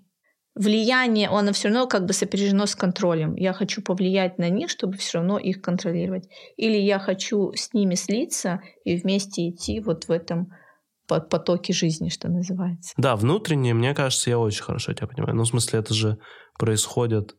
Влияние, 0.55 1.27
оно 1.27 1.51
все 1.51 1.67
равно 1.67 1.85
как 1.85 2.05
бы 2.05 2.13
сопережено 2.13 2.65
с 2.65 2.75
контролем. 2.75 3.35
Я 3.35 3.51
хочу 3.51 3.81
повлиять 3.81 4.37
на 4.37 4.49
них, 4.49 4.69
чтобы 4.69 4.95
все 4.95 5.17
равно 5.17 5.37
их 5.37 5.61
контролировать. 5.61 6.29
Или 6.55 6.77
я 6.77 6.97
хочу 6.97 7.51
с 7.53 7.73
ними 7.73 7.95
слиться 7.95 8.61
и 8.85 8.95
вместе 8.95 9.49
идти 9.49 9.81
вот 9.81 10.05
в 10.05 10.11
этом 10.11 10.53
потоке 11.07 11.73
жизни, 11.73 12.07
что 12.07 12.29
называется. 12.29 12.93
Да, 12.97 13.17
внутренне, 13.17 13.73
мне 13.73 13.93
кажется, 13.93 14.29
я 14.29 14.39
очень 14.39 14.63
хорошо 14.63 14.93
тебя 14.93 15.07
понимаю. 15.07 15.35
Ну, 15.35 15.43
в 15.43 15.47
смысле, 15.47 15.79
это 15.79 15.93
же 15.93 16.17
происходит 16.57 17.35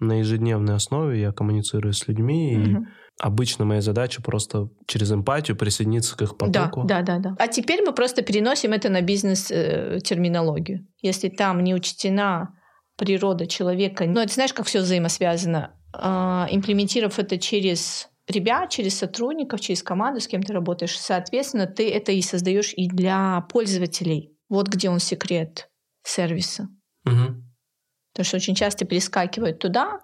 на 0.00 0.18
ежедневной 0.18 0.74
основе. 0.74 1.20
Я 1.20 1.32
коммуницирую 1.32 1.92
с 1.92 2.08
людьми, 2.08 2.56
угу. 2.58 2.82
и 2.82 2.86
Обычно 3.20 3.66
моя 3.66 3.82
задача 3.82 4.22
просто 4.22 4.70
через 4.86 5.12
эмпатию 5.12 5.54
присоединиться 5.54 6.16
к 6.16 6.22
их 6.22 6.38
потоку. 6.38 6.84
Да, 6.84 7.02
да, 7.02 7.18
да, 7.18 7.30
да. 7.30 7.36
А 7.38 7.48
теперь 7.48 7.82
мы 7.84 7.92
просто 7.92 8.22
переносим 8.22 8.72
это 8.72 8.88
на 8.88 9.02
бизнес-терминологию. 9.02 10.86
Если 11.02 11.28
там 11.28 11.62
не 11.62 11.74
учтена 11.74 12.54
природа 12.96 13.46
человека, 13.46 14.06
ну, 14.06 14.20
это 14.20 14.32
знаешь, 14.32 14.54
как 14.54 14.64
все 14.64 14.80
взаимосвязано. 14.80 15.74
А, 15.92 16.46
имплементировав 16.50 17.18
это 17.18 17.36
через 17.36 18.08
ребят, 18.26 18.70
через 18.70 18.96
сотрудников, 18.96 19.60
через 19.60 19.82
команду, 19.82 20.20
с 20.20 20.26
кем 20.26 20.42
ты 20.42 20.54
работаешь, 20.54 20.98
соответственно, 20.98 21.66
ты 21.66 21.90
это 21.90 22.12
и 22.12 22.22
создаешь 22.22 22.72
и 22.74 22.88
для 22.88 23.42
пользователей. 23.52 24.34
Вот 24.48 24.68
где 24.68 24.88
он 24.88 24.98
секрет 24.98 25.68
сервиса. 26.02 26.68
Угу. 27.04 27.42
Потому 28.20 28.28
что 28.28 28.36
очень 28.36 28.54
часто 28.54 28.84
перескакивают 28.84 29.58
туда, 29.58 30.00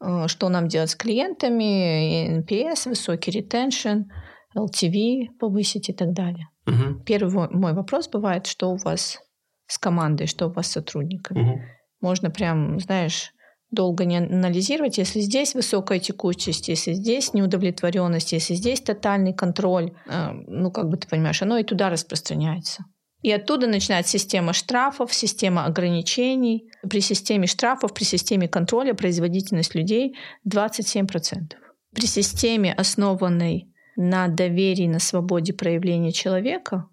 Э, 0.00 0.28
что 0.28 0.48
нам 0.48 0.68
делать 0.68 0.90
с 0.90 0.96
клиентами, 0.96 2.40
NPS, 2.40 2.88
высокий 2.88 3.30
ретеншн, 3.30 4.10
LTV 4.56 5.28
повысить 5.38 5.88
и 5.88 5.92
так 5.92 6.12
далее. 6.12 6.48
Угу. 6.66 7.04
Первый 7.04 7.48
мой 7.50 7.74
вопрос 7.74 8.08
бывает, 8.08 8.46
что 8.46 8.70
у 8.70 8.76
вас 8.76 9.20
с 9.66 9.78
командой, 9.78 10.26
что 10.26 10.46
у 10.46 10.52
вас 10.52 10.68
с 10.68 10.72
сотрудниками. 10.72 11.42
Угу. 11.42 11.60
Можно 12.00 12.30
прям, 12.30 12.80
знаешь, 12.80 13.32
долго 13.70 14.04
не 14.04 14.16
анализировать, 14.16 14.98
если 14.98 15.20
здесь 15.20 15.54
высокая 15.54 16.00
текучесть, 16.00 16.68
если 16.68 16.92
здесь 16.92 17.34
неудовлетворенность, 17.34 18.32
если 18.32 18.54
здесь 18.54 18.80
тотальный 18.80 19.34
контроль, 19.34 19.92
э, 20.06 20.30
ну, 20.46 20.72
как 20.72 20.88
бы 20.88 20.96
ты 20.96 21.06
понимаешь, 21.08 21.42
оно 21.42 21.58
и 21.58 21.64
туда 21.64 21.90
распространяется. 21.90 22.84
И 23.22 23.30
оттуда 23.30 23.66
начинается 23.66 24.12
система 24.12 24.52
штрафов, 24.52 25.12
система 25.12 25.66
ограничений. 25.66 26.70
При 26.88 27.00
системе 27.00 27.46
штрафов, 27.46 27.92
при 27.92 28.04
системе 28.04 28.48
контроля 28.48 28.94
производительность 28.94 29.74
людей 29.74 30.16
27%. 30.48 31.52
При 31.94 32.06
системе, 32.06 32.72
основанной 32.72 33.68
на 33.96 34.28
доверии, 34.28 34.86
на 34.86 35.00
свободе 35.00 35.52
проявления 35.52 36.12
человека, 36.12 36.88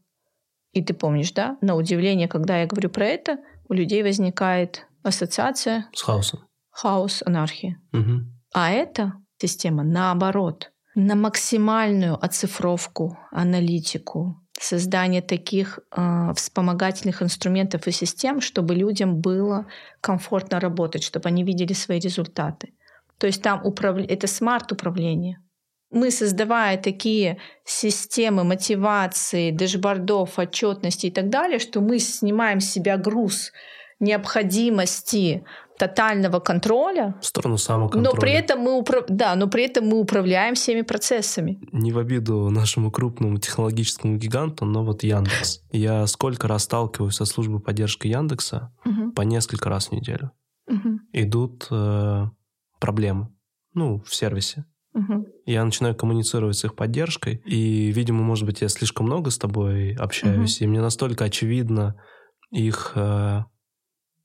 и 0.73 0.83
ты 0.83 0.93
помнишь, 0.93 1.31
да, 1.31 1.57
на 1.61 1.75
удивление, 1.75 2.27
когда 2.27 2.59
я 2.59 2.67
говорю 2.67 2.89
про 2.89 3.05
это, 3.05 3.37
у 3.69 3.73
людей 3.73 4.03
возникает 4.03 4.85
ассоциация 5.03 5.89
с 5.93 6.01
хаосом. 6.01 6.41
Хаос, 6.69 7.23
анархия. 7.25 7.81
Угу. 7.93 8.21
А 8.53 8.71
эта 8.71 9.13
система 9.39 9.83
наоборот, 9.83 10.71
на 10.93 11.15
максимальную 11.15 12.23
оцифровку, 12.23 13.17
аналитику, 13.31 14.41
создание 14.59 15.21
таких 15.21 15.79
э, 15.79 16.33
вспомогательных 16.35 17.21
инструментов 17.21 17.87
и 17.87 17.91
систем, 17.91 18.41
чтобы 18.41 18.75
людям 18.75 19.19
было 19.19 19.67
комфортно 20.01 20.59
работать, 20.59 21.03
чтобы 21.03 21.29
они 21.29 21.43
видели 21.43 21.73
свои 21.73 21.99
результаты. 21.99 22.73
То 23.17 23.27
есть 23.27 23.41
там 23.41 23.65
управля... 23.65 24.05
это 24.05 24.27
смарт-управление. 24.27 25.39
Мы, 25.89 26.11
создавая 26.11 26.77
такие 26.77 27.37
системы 27.63 28.43
мотивации, 28.43 29.51
дэшбордов, 29.51 30.37
отчетности 30.37 31.07
и 31.07 31.11
так 31.11 31.29
далее, 31.29 31.59
что 31.59 31.79
мы 31.79 31.99
снимаем 31.99 32.59
с 32.59 32.69
себя 32.69 32.97
груз 32.97 33.51
необходимости 33.99 35.43
тотального 35.77 36.39
контроля. 36.39 37.15
В 37.21 37.25
сторону 37.25 37.57
самоконтроля. 37.57 38.13
Но 38.13 38.19
при 38.19 38.31
этом 38.31 38.59
мы, 38.59 38.77
управ... 38.77 39.05
да, 39.07 39.35
но 39.35 39.47
при 39.47 39.65
этом 39.65 39.85
мы 39.85 39.99
управляем 39.99 40.55
всеми 40.55 40.81
процессами. 40.81 41.59
Не 41.71 41.91
в 41.91 41.99
обиду 41.99 42.49
нашему 42.49 42.91
крупному 42.91 43.37
технологическому 43.37 44.17
гиганту, 44.17 44.65
но 44.65 44.83
вот 44.83 45.03
Яндекс. 45.03 45.61
Я 45.71 46.07
сколько 46.07 46.47
раз 46.47 46.63
сталкиваюсь 46.63 47.15
со 47.15 47.25
службой 47.25 47.59
поддержки 47.59 48.07
Яндекса, 48.07 48.73
угу. 48.85 49.11
по 49.11 49.21
несколько 49.21 49.69
раз 49.69 49.87
в 49.87 49.91
неделю. 49.91 50.31
Угу. 50.67 50.99
Идут 51.13 51.67
э, 51.71 52.25
проблемы, 52.79 53.29
ну, 53.73 54.01
в 54.05 54.13
сервисе. 54.13 54.65
Угу. 54.93 55.27
Я 55.45 55.63
начинаю 55.63 55.95
коммуницировать 55.95 56.57
с 56.57 56.65
их 56.65 56.75
поддержкой, 56.75 57.41
и, 57.45 57.91
видимо, 57.91 58.23
может 58.23 58.45
быть, 58.45 58.61
я 58.61 58.67
слишком 58.67 59.05
много 59.05 59.29
с 59.29 59.37
тобой 59.37 59.93
общаюсь, 59.93 60.57
угу. 60.57 60.65
и 60.65 60.67
мне 60.67 60.81
настолько 60.81 61.25
очевидно 61.25 61.95
их 62.49 62.93
э, 62.95 63.43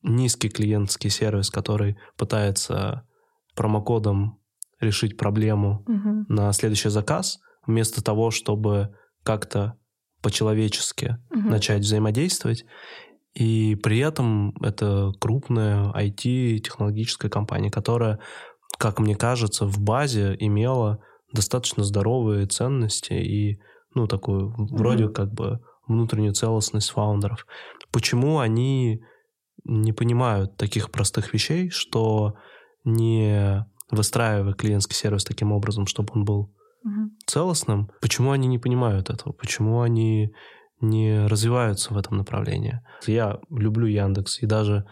низкий 0.03 0.49
клиентский 0.49 1.11
сервис, 1.11 1.51
который 1.51 1.97
пытается 2.17 3.07
промокодом 3.55 4.41
решить 4.81 5.17
проблему 5.17 5.85
угу. 5.87 6.27
на 6.29 6.53
следующий 6.53 6.88
заказ, 6.88 7.38
вместо 7.67 8.03
того, 8.03 8.31
чтобы 8.31 8.95
как-то 9.23 9.77
по-человечески 10.23 11.19
угу. 11.31 11.49
начать 11.49 11.83
взаимодействовать. 11.83 12.65
И 13.35 13.77
при 13.77 13.99
этом 13.99 14.55
это 14.62 15.12
крупная 15.19 15.91
IT-технологическая 15.93 17.31
компания, 17.31 17.71
которая, 17.71 18.19
как 18.79 18.99
мне 18.99 19.15
кажется, 19.15 19.67
в 19.67 19.79
базе 19.79 20.37
имела 20.38 20.99
достаточно 21.33 21.83
здоровые 21.83 22.47
ценности 22.47 23.15
и, 23.15 23.59
ну, 23.95 24.07
такую 24.07 24.53
вроде 24.57 25.09
как 25.09 25.33
бы 25.33 25.61
внутреннюю 25.87 26.35
целостность 26.35 26.91
фаундеров. 26.91 27.47
Почему 27.91 28.38
они 28.38 29.03
не 29.64 29.92
понимают 29.92 30.57
таких 30.57 30.90
простых 30.90 31.33
вещей, 31.33 31.70
что 31.70 32.35
не 32.85 33.66
выстраивая 33.90 34.55
клиентский 34.55 34.96
сервис 34.96 35.25
таким 35.25 35.53
образом, 35.53 35.87
чтобы 35.87 36.11
он 36.14 36.25
был 36.25 36.53
угу. 36.85 37.11
целостным, 37.27 37.90
почему 38.01 38.33
они 38.33 38.48
не 38.48 38.59
понимают 38.59 39.11
этого, 39.11 39.33
почему 39.33 39.83
они 39.83 40.33
не 40.81 41.27
развиваются 41.27 41.94
в 41.94 41.98
этом 41.98 42.16
направлении. 42.16 42.81
Я 43.07 43.38
люблю 43.51 43.87
Яндекс, 43.87 44.42
и 44.42 44.46
даже, 44.46 44.85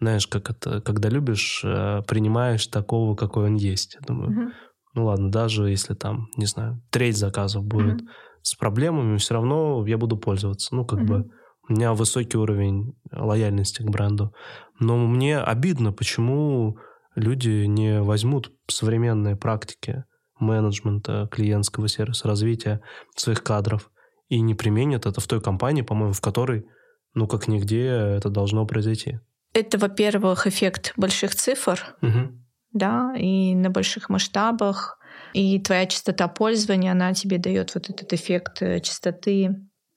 знаешь, 0.00 0.26
как 0.28 0.50
это, 0.50 0.80
когда 0.80 1.08
любишь, 1.08 1.62
э, 1.64 2.02
принимаешь 2.06 2.66
такого, 2.68 3.16
какой 3.16 3.46
он 3.46 3.56
есть. 3.56 3.96
Я 3.98 4.06
думаю, 4.06 4.30
угу. 4.30 4.52
ну 4.94 5.04
ладно, 5.06 5.30
даже 5.30 5.68
если 5.68 5.94
там, 5.94 6.28
не 6.36 6.46
знаю, 6.46 6.80
треть 6.90 7.16
заказов 7.16 7.64
будет 7.64 8.02
угу. 8.02 8.10
с 8.42 8.54
проблемами, 8.54 9.16
все 9.16 9.34
равно 9.34 9.84
я 9.86 9.98
буду 9.98 10.16
пользоваться. 10.16 10.74
Ну, 10.76 10.84
как 10.84 11.00
угу. 11.00 11.08
бы 11.08 11.30
У 11.72 11.74
меня 11.74 11.94
высокий 11.94 12.36
уровень 12.36 12.94
лояльности 13.10 13.80
к 13.80 13.88
бренду. 13.88 14.34
Но 14.78 14.98
мне 14.98 15.38
обидно, 15.38 15.90
почему 15.90 16.76
люди 17.14 17.64
не 17.64 18.02
возьмут 18.02 18.52
современные 18.66 19.36
практики 19.36 20.04
менеджмента, 20.38 21.30
клиентского 21.32 21.88
сервиса, 21.88 22.28
развития 22.28 22.82
своих 23.16 23.42
кадров 23.42 23.90
и 24.28 24.42
не 24.42 24.54
применят 24.54 25.06
это 25.06 25.22
в 25.22 25.26
той 25.26 25.40
компании, 25.40 25.80
по-моему, 25.80 26.12
в 26.12 26.20
которой, 26.20 26.66
ну, 27.14 27.26
как 27.26 27.48
нигде 27.48 27.86
это 27.86 28.28
должно 28.28 28.66
произойти. 28.66 29.20
Это, 29.54 29.78
во-первых, 29.78 30.46
эффект 30.46 30.92
больших 30.98 31.34
цифр, 31.34 31.96
угу. 32.02 32.38
да, 32.74 33.14
и 33.16 33.54
на 33.54 33.70
больших 33.70 34.10
масштабах, 34.10 34.98
и 35.32 35.58
твоя 35.58 35.86
частота 35.86 36.28
пользования, 36.28 36.92
она 36.92 37.14
тебе 37.14 37.38
дает 37.38 37.74
вот 37.74 37.88
этот 37.88 38.12
эффект 38.12 38.60
э, 38.60 38.80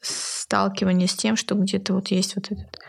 частоты 0.06 0.36
сталкивания 0.46 1.08
с 1.08 1.16
тем, 1.16 1.36
что 1.36 1.56
где-то 1.56 1.94
вот 1.94 2.08
есть 2.08 2.36
вот 2.36 2.52
этот 2.52 2.80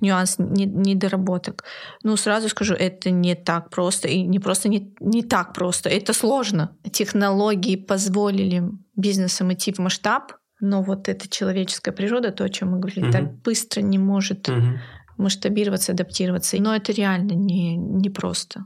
нюанс 0.00 0.36
недоработок. 0.38 1.64
Ну, 2.02 2.16
сразу 2.16 2.48
скажу, 2.48 2.74
это 2.74 3.10
не 3.10 3.34
так 3.34 3.70
просто. 3.70 4.08
И 4.08 4.22
не 4.22 4.38
просто 4.38 4.68
не, 4.68 4.94
не 5.00 5.22
так 5.22 5.54
просто. 5.54 5.88
Это 5.88 6.12
сложно. 6.12 6.76
Технологии 6.92 7.76
позволили 7.76 8.62
бизнесам 8.94 9.52
идти 9.52 9.72
в 9.72 9.78
масштаб, 9.78 10.32
но 10.60 10.82
вот 10.82 11.08
эта 11.08 11.28
человеческая 11.28 11.92
природа, 11.92 12.30
то, 12.30 12.44
о 12.44 12.48
чем 12.48 12.70
мы 12.70 12.78
говорили, 12.78 13.04
угу. 13.04 13.12
так 13.12 13.32
быстро 13.42 13.80
не 13.80 13.98
может 13.98 14.48
угу. 14.48 14.78
масштабироваться, 15.18 15.92
адаптироваться. 15.92 16.56
Но 16.60 16.74
это 16.74 16.92
реально 16.92 17.32
не, 17.32 17.76
не 17.76 18.10
просто. 18.10 18.64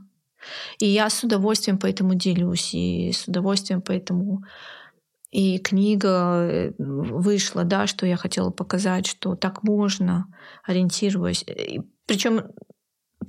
И 0.79 0.87
я 0.87 1.09
с 1.09 1.23
удовольствием 1.23 1.77
поэтому 1.77 2.15
делюсь, 2.15 2.73
и 2.73 3.11
с 3.11 3.27
удовольствием 3.27 3.81
поэтому 3.81 4.43
и 5.31 5.59
книга 5.59 6.43
э, 6.43 6.73
вышла, 6.77 7.63
да, 7.63 7.87
что 7.87 8.05
я 8.05 8.17
хотела 8.17 8.51
показать, 8.51 9.07
что 9.07 9.35
так 9.35 9.63
можно, 9.63 10.25
ориентируясь. 10.63 11.45
Причем 12.05 12.51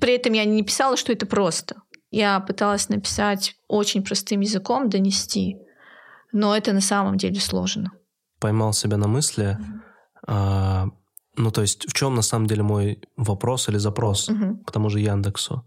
при 0.00 0.14
этом 0.14 0.32
я 0.32 0.44
не 0.44 0.62
писала, 0.64 0.96
что 0.96 1.12
это 1.12 1.26
просто. 1.26 1.76
Я 2.10 2.40
пыталась 2.40 2.88
написать 2.88 3.54
очень 3.68 4.02
простым 4.02 4.40
языком, 4.40 4.90
донести, 4.90 5.56
но 6.32 6.56
это 6.56 6.72
на 6.72 6.80
самом 6.80 7.16
деле 7.16 7.40
сложно. 7.40 7.92
Поймал 8.40 8.72
себя 8.72 8.96
на 8.96 9.06
мысли, 9.06 9.56
mm-hmm. 9.58 9.80
а, 10.26 10.86
ну 11.36 11.50
то 11.52 11.62
есть 11.62 11.88
в 11.88 11.94
чем 11.94 12.16
на 12.16 12.22
самом 12.22 12.48
деле 12.48 12.64
мой 12.64 13.00
вопрос 13.16 13.68
или 13.68 13.78
запрос 13.78 14.28
mm-hmm. 14.28 14.64
к 14.66 14.72
тому 14.72 14.90
же 14.90 14.98
Яндексу? 14.98 15.64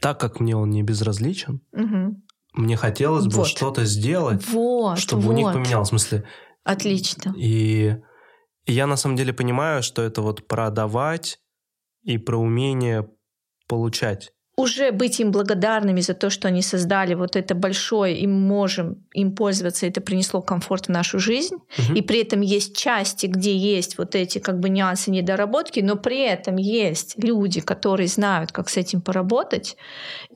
Так 0.00 0.20
как 0.20 0.40
мне 0.40 0.54
он 0.54 0.70
не 0.70 0.82
безразличен, 0.82 1.62
mm-hmm 1.74 2.23
мне 2.54 2.76
хотелось 2.76 3.26
бы 3.26 3.38
вот. 3.38 3.46
что-то 3.46 3.84
сделать, 3.84 4.46
вот, 4.48 4.98
чтобы 4.98 5.22
вот. 5.22 5.30
у 5.30 5.36
них 5.36 5.52
поменялось. 5.52 5.88
В 5.88 5.90
смысле... 5.90 6.24
Отлично. 6.64 7.34
И, 7.36 7.96
и 8.64 8.72
я 8.72 8.86
на 8.86 8.96
самом 8.96 9.16
деле 9.16 9.32
понимаю, 9.32 9.82
что 9.82 10.02
это 10.02 10.22
вот 10.22 10.46
продавать 10.46 11.40
и 12.02 12.16
про 12.16 12.38
умение 12.38 13.08
получать 13.68 14.34
уже 14.56 14.92
быть 14.92 15.18
им 15.18 15.32
благодарными 15.32 16.00
за 16.00 16.14
то, 16.14 16.30
что 16.30 16.48
они 16.48 16.62
создали 16.62 17.14
вот 17.14 17.34
это 17.34 17.54
большое, 17.54 18.16
и 18.16 18.26
мы 18.26 18.38
можем 18.38 19.04
им 19.12 19.34
пользоваться, 19.34 19.86
это 19.86 20.00
принесло 20.00 20.42
комфорт 20.42 20.86
в 20.86 20.90
нашу 20.90 21.18
жизнь. 21.18 21.56
Угу. 21.56 21.96
И 21.96 22.02
при 22.02 22.20
этом 22.20 22.40
есть 22.40 22.76
части, 22.76 23.26
где 23.26 23.56
есть 23.56 23.98
вот 23.98 24.14
эти 24.14 24.38
как 24.38 24.60
бы 24.60 24.68
нюансы, 24.68 25.10
недоработки, 25.10 25.80
но 25.80 25.96
при 25.96 26.20
этом 26.20 26.56
есть 26.56 27.14
люди, 27.22 27.60
которые 27.60 28.06
знают, 28.06 28.52
как 28.52 28.68
с 28.68 28.76
этим 28.76 29.00
поработать. 29.00 29.76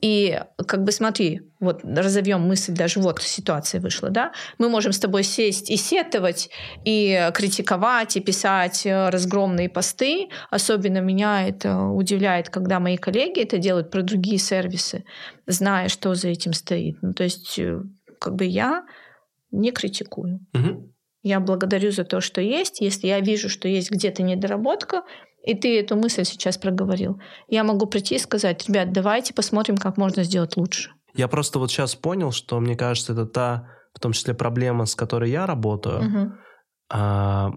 И 0.01 0.41
как 0.67 0.83
бы 0.83 0.91
смотри, 0.91 1.48
вот 1.59 1.81
разовьем 1.83 2.41
мысль, 2.41 2.73
даже 2.73 2.99
вот 2.99 3.21
ситуация 3.21 3.81
вышла, 3.81 4.09
да, 4.09 4.31
мы 4.57 4.69
можем 4.69 4.93
с 4.93 4.99
тобой 4.99 5.23
сесть 5.23 5.69
и 5.69 5.75
сетовать, 5.75 6.49
и 6.85 7.29
критиковать, 7.33 8.15
и 8.15 8.21
писать 8.21 8.85
э, 8.85 9.09
разгромные 9.09 9.69
посты. 9.69 10.29
Особенно 10.49 10.99
меня 10.99 11.47
это 11.47 11.81
удивляет, 11.81 12.49
когда 12.49 12.79
мои 12.79 12.97
коллеги 12.97 13.41
это 13.41 13.57
делают 13.57 13.91
про 13.91 14.01
другие 14.01 14.37
сервисы, 14.37 15.03
зная, 15.47 15.89
что 15.89 16.15
за 16.15 16.29
этим 16.29 16.53
стоит. 16.53 16.97
Ну, 17.01 17.13
то 17.13 17.23
есть, 17.23 17.59
э, 17.59 17.81
как 18.19 18.35
бы 18.35 18.45
я 18.45 18.85
не 19.51 19.71
критикую. 19.71 20.39
Угу. 20.53 20.93
Я 21.23 21.39
благодарю 21.41 21.91
за 21.91 22.05
то, 22.05 22.21
что 22.21 22.39
есть. 22.39 22.79
Если 22.79 23.07
я 23.07 23.19
вижу, 23.19 23.49
что 23.49 23.67
есть 23.67 23.91
где-то 23.91 24.23
недоработка, 24.23 25.03
и 25.43 25.53
ты 25.55 25.79
эту 25.79 25.97
мысль 25.97 26.23
сейчас 26.23 26.57
проговорил, 26.57 27.19
я 27.47 27.63
могу 27.63 27.85
прийти 27.85 28.15
и 28.15 28.19
сказать, 28.19 28.67
ребят, 28.67 28.93
давайте 28.93 29.33
посмотрим, 29.33 29.77
как 29.77 29.97
можно 29.97 30.23
сделать 30.23 30.55
лучше. 30.55 30.91
Я 31.13 31.27
просто 31.27 31.59
вот 31.59 31.71
сейчас 31.71 31.95
понял, 31.95 32.31
что 32.31 32.59
мне 32.59 32.75
кажется, 32.75 33.13
это 33.13 33.25
та, 33.25 33.67
в 33.93 33.99
том 33.99 34.13
числе, 34.13 34.33
проблема, 34.33 34.85
с 34.85 34.95
которой 34.95 35.31
я 35.31 35.45
работаю. 35.45 36.05
Угу. 36.05 36.31
А, 36.91 37.51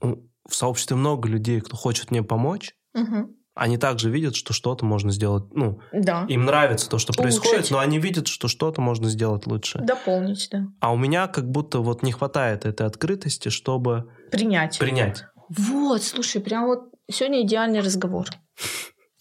в 0.00 0.54
сообществе 0.54 0.96
много 0.96 1.28
людей, 1.28 1.60
кто 1.60 1.76
хочет 1.76 2.10
мне 2.10 2.22
помочь. 2.22 2.74
Угу. 2.94 3.36
Они 3.54 3.78
также 3.78 4.10
видят, 4.10 4.36
что 4.36 4.52
что-то 4.52 4.84
можно 4.84 5.10
сделать. 5.10 5.44
Ну, 5.54 5.80
да. 5.92 6.26
им 6.28 6.44
нравится 6.44 6.90
то, 6.90 6.98
что 6.98 7.12
Улучшить. 7.16 7.40
происходит, 7.40 7.70
но 7.70 7.78
они 7.78 7.98
видят, 7.98 8.26
что 8.26 8.48
что-то 8.48 8.82
можно 8.82 9.08
сделать 9.08 9.46
лучше. 9.46 9.78
Дополнить, 9.78 10.48
да. 10.52 10.66
А 10.80 10.92
у 10.92 10.98
меня 10.98 11.26
как 11.26 11.50
будто 11.50 11.78
вот 11.78 12.02
не 12.02 12.12
хватает 12.12 12.66
этой 12.66 12.86
открытости, 12.86 13.48
чтобы 13.48 14.10
принять. 14.30 14.78
Принять. 14.78 15.24
Вот, 15.48 16.02
слушай, 16.02 16.42
прям 16.42 16.66
вот 16.66 16.90
сегодня 17.10 17.46
идеальный 17.46 17.80
разговор. 17.80 18.26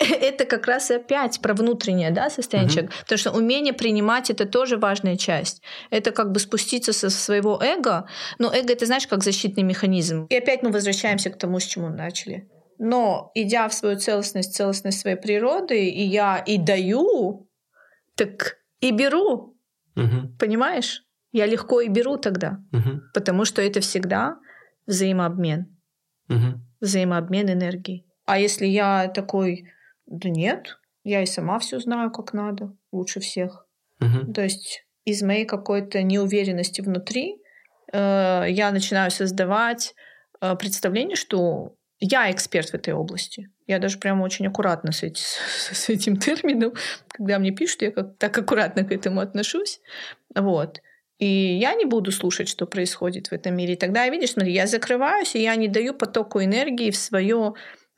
это 0.22 0.46
как 0.46 0.68
раз 0.68 0.92
и 0.92 0.96
опять 0.96 1.42
про 1.42 1.54
внутреннее 1.54 2.12
да, 2.12 2.30
состояние 2.30 2.72
человека. 2.72 2.96
Потому 3.02 3.18
что 3.18 3.32
умение 3.32 3.74
принимать 3.74 4.30
это 4.30 4.46
тоже 4.46 4.78
важная 4.78 5.18
часть. 5.18 5.62
Это 5.90 6.12
как 6.12 6.32
бы 6.32 6.40
спуститься 6.40 6.94
со 6.94 7.10
своего 7.10 7.62
эго. 7.62 8.08
Но 8.40 8.54
эго 8.54 8.74
это 8.74 8.86
знаешь, 8.86 9.08
как 9.08 9.24
защитный 9.24 9.64
механизм. 9.64 10.26
И 10.30 10.36
опять 10.36 10.64
мы 10.64 10.72
возвращаемся 10.72 11.30
к 11.30 11.38
тому, 11.38 11.60
с 11.60 11.64
чему 11.64 11.90
начали. 11.90 12.50
Но 12.78 13.32
идя 13.36 13.68
в 13.68 13.74
свою 13.74 13.98
целостность, 13.98 14.54
целостность 14.56 15.00
своей 15.00 15.16
природы, 15.16 15.88
и 15.88 16.04
я 16.04 16.38
и 16.40 16.58
даю, 16.58 17.50
так 18.16 18.58
и 18.82 18.92
беру. 18.92 19.58
Угу. 19.96 20.38
Понимаешь? 20.40 21.04
Я 21.32 21.46
легко 21.46 21.82
и 21.82 21.88
беру 21.88 22.18
тогда. 22.18 22.60
Угу. 22.74 23.02
Потому 23.14 23.46
что 23.46 23.62
это 23.62 23.80
всегда 23.80 24.38
взаимообмен. 24.88 25.78
Угу. 26.30 26.62
Взаимообмен 26.82 27.50
энергии. 27.50 28.06
А 28.26 28.40
если 28.40 28.66
я 28.66 29.08
такой 29.08 29.70
да 30.08 30.30
нет, 30.30 30.78
я 31.04 31.22
и 31.22 31.26
сама 31.26 31.60
все 31.60 31.80
знаю, 31.80 32.12
как 32.12 32.34
надо, 32.34 32.76
лучше 32.92 33.20
всех. 33.20 33.68
Угу. 34.02 34.34
То 34.34 34.44
есть 34.44 34.86
из 35.06 35.22
моей 35.22 35.46
какой-то 35.46 36.02
неуверенности 36.02 36.82
внутри 36.82 37.38
э, 37.94 38.46
я 38.50 38.72
начинаю 38.72 39.12
создавать 39.12 39.94
э, 40.42 40.56
представление, 40.56 41.16
что 41.16 41.76
я 42.00 42.32
эксперт 42.32 42.70
в 42.70 42.74
этой 42.74 42.94
области. 42.94 43.50
Я 43.68 43.80
даже 43.80 44.00
прямо 44.00 44.24
очень 44.24 44.48
аккуратно 44.48 44.92
с, 44.92 45.04
эти, 45.04 45.22
с, 45.22 45.70
с 45.72 45.90
этим 45.90 46.18
термином, 46.18 46.74
когда 47.08 47.40
мне 47.40 47.52
пишут, 47.52 47.84
я 47.84 47.92
как 47.92 48.18
так 48.18 48.38
аккуратно 48.38 48.84
к 48.84 48.92
этому 48.92 49.22
отношусь. 49.22 49.80
Вот. 50.36 50.82
И 51.18 51.26
я 51.26 51.74
не 51.76 51.86
буду 51.86 52.12
слушать, 52.12 52.50
что 52.50 52.68
происходит 52.68 53.28
в 53.28 53.34
этом 53.34 53.56
мире. 53.56 53.74
И 53.74 53.78
тогда, 53.78 54.08
видишь, 54.10 54.34
смотри, 54.34 54.54
я 54.54 54.68
закрываюсь, 54.68 55.36
и 55.36 55.42
я 55.42 55.56
не 55.56 55.68
даю 55.70 55.94
потоку 55.94 56.44
энергии 56.44 56.92
в 56.92 56.98
свое 56.98 57.54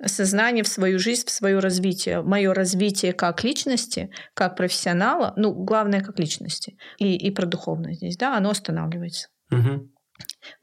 сознание 0.05 0.63
в 0.63 0.67
свою 0.67 0.99
жизнь, 0.99 1.25
в 1.25 1.31
свое 1.31 1.59
развитие. 1.59 2.21
Мое 2.21 2.53
развитие 2.53 3.13
как 3.13 3.43
личности, 3.43 4.11
как 4.33 4.55
профессионала, 4.55 5.33
ну, 5.37 5.53
главное, 5.53 6.01
как 6.01 6.19
личности. 6.19 6.77
И, 6.97 7.15
и 7.15 7.31
про 7.31 7.45
духовность 7.45 7.99
здесь, 7.99 8.17
да, 8.17 8.37
оно 8.37 8.51
останавливается. 8.51 9.29
Угу. 9.51 9.89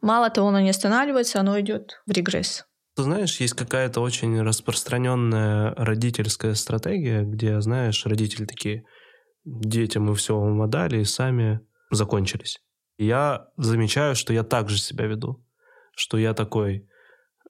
Мало 0.00 0.30
того, 0.30 0.48
оно 0.48 0.60
не 0.60 0.70
останавливается, 0.70 1.40
оно 1.40 1.58
идет 1.60 2.00
в 2.06 2.12
регресс. 2.12 2.64
Ты 2.96 3.02
знаешь, 3.02 3.40
есть 3.40 3.54
какая-то 3.54 4.00
очень 4.00 4.40
распространенная 4.40 5.74
родительская 5.74 6.54
стратегия, 6.54 7.22
где, 7.22 7.60
знаешь, 7.60 8.06
родители 8.06 8.44
такие, 8.44 8.84
детям 9.44 10.04
мы 10.04 10.14
все 10.14 10.38
вам 10.38 10.62
отдали 10.62 11.00
и 11.00 11.04
сами 11.04 11.60
закончились. 11.90 12.60
И 12.96 13.06
я 13.06 13.48
замечаю, 13.56 14.14
что 14.14 14.32
я 14.32 14.44
так 14.44 14.68
же 14.68 14.78
себя 14.78 15.06
веду, 15.06 15.44
что 15.96 16.18
я 16.18 16.34
такой, 16.34 16.88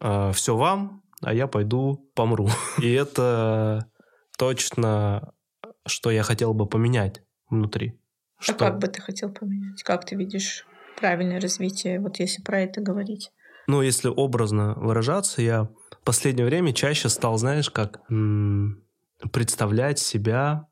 «А, 0.01 0.33
все 0.33 0.57
вам, 0.57 1.03
а 1.25 1.35
я 1.35 1.47
пойду 1.47 2.11
помру. 2.15 2.49
И 2.81 2.93
это 2.93 3.91
точно, 4.39 5.33
что 5.87 6.11
я 6.11 6.23
хотел 6.23 6.55
бы 6.55 6.67
поменять 6.67 7.23
внутри. 7.49 7.99
А 8.39 8.43
что... 8.43 8.55
как 8.55 8.79
бы 8.79 8.89
ты 8.89 9.01
хотел 9.01 9.33
поменять? 9.33 9.83
Как 9.83 10.05
ты 10.05 10.17
видишь 10.17 10.67
правильное 10.99 11.41
развитие, 11.41 12.01
вот 12.01 12.19
если 12.19 12.43
про 12.43 12.61
это 12.61 12.81
говорить? 12.81 13.33
Ну, 13.67 13.81
если 13.81 14.09
образно 14.09 14.75
выражаться, 14.75 15.41
я 15.41 15.65
в 15.65 16.05
последнее 16.05 16.47
время 16.47 16.73
чаще 16.73 17.09
стал, 17.09 17.39
знаешь, 17.39 17.71
как 17.71 18.01
м- 18.11 18.85
представлять 19.33 19.99
себя 19.99 20.67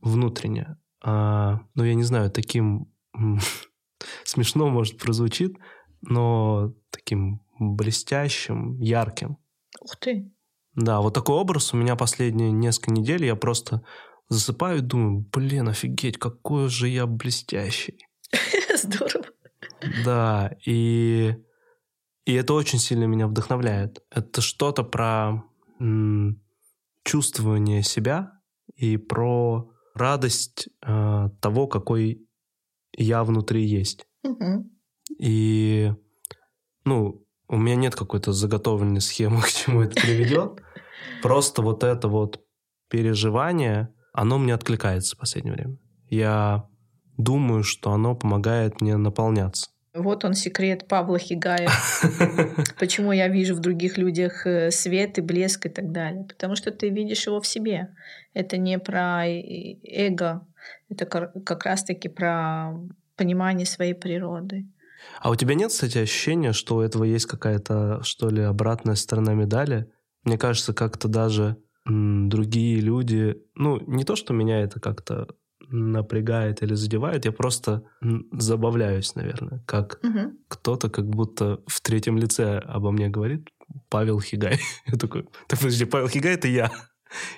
внутренне. 0.00 0.76
А, 1.02 1.60
ну, 1.74 1.84
я 1.84 1.94
не 1.94 2.04
знаю, 2.04 2.30
таким 2.30 2.92
смешно, 4.24 4.68
может, 4.68 4.98
прозвучит, 4.98 5.56
но 6.00 6.74
таким 6.90 7.42
блестящим, 7.58 8.78
ярким. 8.80 9.38
Ух 9.82 9.96
ты. 9.96 10.30
Да, 10.74 11.00
вот 11.00 11.14
такой 11.14 11.36
образ 11.36 11.74
у 11.74 11.76
меня 11.76 11.96
последние 11.96 12.50
несколько 12.50 12.92
недель. 12.92 13.24
Я 13.24 13.36
просто 13.36 13.82
засыпаю 14.28 14.78
и 14.78 14.82
думаю, 14.82 15.26
блин, 15.32 15.68
офигеть, 15.68 16.18
какой 16.18 16.68
же 16.68 16.88
я 16.88 17.06
блестящий. 17.06 17.98
Здорово. 18.76 19.26
Да, 20.04 20.50
и 20.64 21.34
И 22.24 22.32
это 22.34 22.54
очень 22.54 22.78
сильно 22.78 23.04
меня 23.04 23.26
вдохновляет. 23.26 24.02
Это 24.10 24.40
что-то 24.40 24.84
про 24.84 25.42
м, 25.80 26.40
чувствование 27.04 27.82
себя 27.82 28.32
и 28.76 28.96
про 28.96 29.70
радость 29.94 30.68
э, 30.86 31.28
того, 31.40 31.66
какой 31.66 32.26
я 32.96 33.24
внутри 33.24 33.64
есть. 33.66 34.06
Мгм. 34.22 34.70
И, 35.18 35.92
ну, 36.84 37.26
у 37.52 37.56
меня 37.58 37.76
нет 37.76 37.94
какой-то 37.94 38.32
заготовленной 38.32 39.00
схемы, 39.00 39.40
к 39.42 39.48
чему 39.48 39.82
это 39.82 40.00
приведет. 40.00 40.62
Просто 41.22 41.62
вот 41.62 41.84
это 41.84 42.08
вот 42.08 42.40
переживание, 42.88 43.90
оно 44.12 44.38
мне 44.38 44.54
откликается 44.54 45.14
в 45.14 45.18
последнее 45.20 45.54
время. 45.54 45.76
Я 46.08 46.66
думаю, 47.16 47.62
что 47.62 47.92
оно 47.92 48.16
помогает 48.16 48.80
мне 48.80 48.96
наполняться. 48.96 49.70
Вот 49.94 50.24
он 50.24 50.32
секрет 50.32 50.88
Павла 50.88 51.18
Хигая. 51.18 51.68
Почему 52.78 53.12
я 53.12 53.28
вижу 53.28 53.54
в 53.54 53.60
других 53.60 53.98
людях 53.98 54.46
э, 54.46 54.70
свет 54.70 55.18
и 55.18 55.20
блеск 55.20 55.66
и 55.66 55.68
так 55.68 55.92
далее. 55.92 56.24
Потому 56.24 56.56
что 56.56 56.70
ты 56.70 56.88
видишь 56.88 57.26
его 57.26 57.42
в 57.42 57.46
себе. 57.46 57.94
Это 58.32 58.56
не 58.56 58.78
про 58.78 59.26
эго, 59.26 60.46
это 60.88 61.04
как 61.04 61.64
раз-таки 61.64 62.08
про 62.08 62.72
понимание 63.16 63.66
своей 63.66 63.92
природы. 63.92 64.66
А 65.20 65.30
у 65.30 65.36
тебя 65.36 65.54
нет, 65.54 65.70
кстати, 65.70 65.98
ощущения, 65.98 66.52
что 66.52 66.76
у 66.76 66.80
этого 66.80 67.04
есть 67.04 67.26
какая-то, 67.26 68.02
что 68.02 68.28
ли, 68.28 68.42
обратная 68.42 68.94
сторона 68.94 69.34
медали? 69.34 69.86
Мне 70.24 70.38
кажется, 70.38 70.72
как-то 70.74 71.08
даже 71.08 71.56
м, 71.86 72.28
другие 72.28 72.80
люди... 72.80 73.36
Ну, 73.54 73.80
не 73.86 74.04
то, 74.04 74.16
что 74.16 74.32
меня 74.32 74.60
это 74.60 74.80
как-то 74.80 75.26
напрягает 75.68 76.62
или 76.62 76.74
задевает, 76.74 77.24
я 77.24 77.32
просто 77.32 77.82
забавляюсь, 78.32 79.14
наверное, 79.14 79.62
как 79.66 79.98
Мгм. 80.02 80.38
кто-то 80.48 80.90
как 80.90 81.06
будто 81.08 81.60
в 81.66 81.80
третьем 81.80 82.18
лице 82.18 82.58
обо 82.58 82.90
мне 82.90 83.08
говорит. 83.08 83.48
Павел 83.88 84.20
Хигай. 84.20 84.58
Я 84.86 84.98
такой, 84.98 85.26
так 85.48 85.58
подожди, 85.58 85.84
Павел 85.86 86.08
Хигай— 86.08 86.34
это 86.34 86.48
я. 86.48 86.70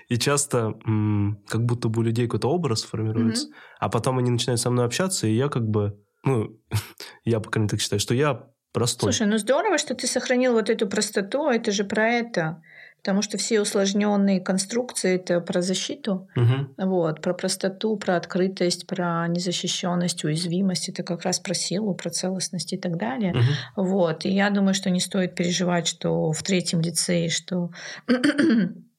И 0.09 0.17
часто 0.19 0.75
м, 0.87 1.43
как 1.49 1.65
будто 1.65 1.89
бы 1.89 2.01
у 2.01 2.03
людей 2.03 2.27
какой-то 2.27 2.49
образ 2.49 2.83
формируется, 2.85 3.49
а 3.81 3.89
потом 3.89 4.19
они 4.19 4.31
начинают 4.31 4.61
со 4.61 4.71
мной 4.71 4.85
общаться, 4.87 5.27
и 5.27 5.35
я 5.35 5.49
как 5.49 5.69
бы, 5.69 5.99
ну, 6.25 6.59
я, 7.25 7.41
по 7.41 7.51
крайней 7.51 7.65
мере, 7.65 7.71
так 7.71 7.81
считаю, 7.81 8.01
что 8.01 8.15
я 8.15 8.49
простой. 8.73 9.13
Слушай, 9.13 9.27
ну 9.29 9.39
здорово, 9.39 9.79
что 9.79 9.95
ты 9.95 10.07
сохранил 10.07 10.53
вот 10.53 10.71
эту 10.71 10.89
простоту, 10.89 11.49
это 11.49 11.71
же 11.73 11.85
про 11.85 12.09
это. 12.09 12.63
Потому 12.99 13.21
что 13.21 13.37
все 13.37 13.61
усложненные 13.61 14.41
конструкции 14.41 15.17
это 15.17 15.43
про 15.43 15.61
защиту, 15.61 16.27
Мгм. 16.37 16.75
вот, 16.79 17.21
про 17.21 17.35
простоту, 17.35 17.99
про 17.99 18.17
открытость, 18.17 18.87
про 18.87 19.29
незащищенность, 19.29 20.25
уязвимость. 20.25 20.89
Это 20.89 21.03
как 21.03 21.21
раз 21.23 21.39
про 21.39 21.53
силу, 21.53 21.95
про 21.95 22.09
целостность 22.09 22.73
и 22.73 22.79
так 22.79 22.97
далее. 22.97 23.35
Мгм. 23.35 23.45
Вот. 23.77 24.25
И 24.25 24.31
я 24.31 24.49
думаю, 24.49 24.73
что 24.73 24.89
не 24.89 25.01
стоит 25.01 25.35
переживать, 25.35 25.87
что 25.87 26.33
в 26.33 26.43
третьем 26.43 26.81
лицее, 26.81 27.29
что 27.29 27.69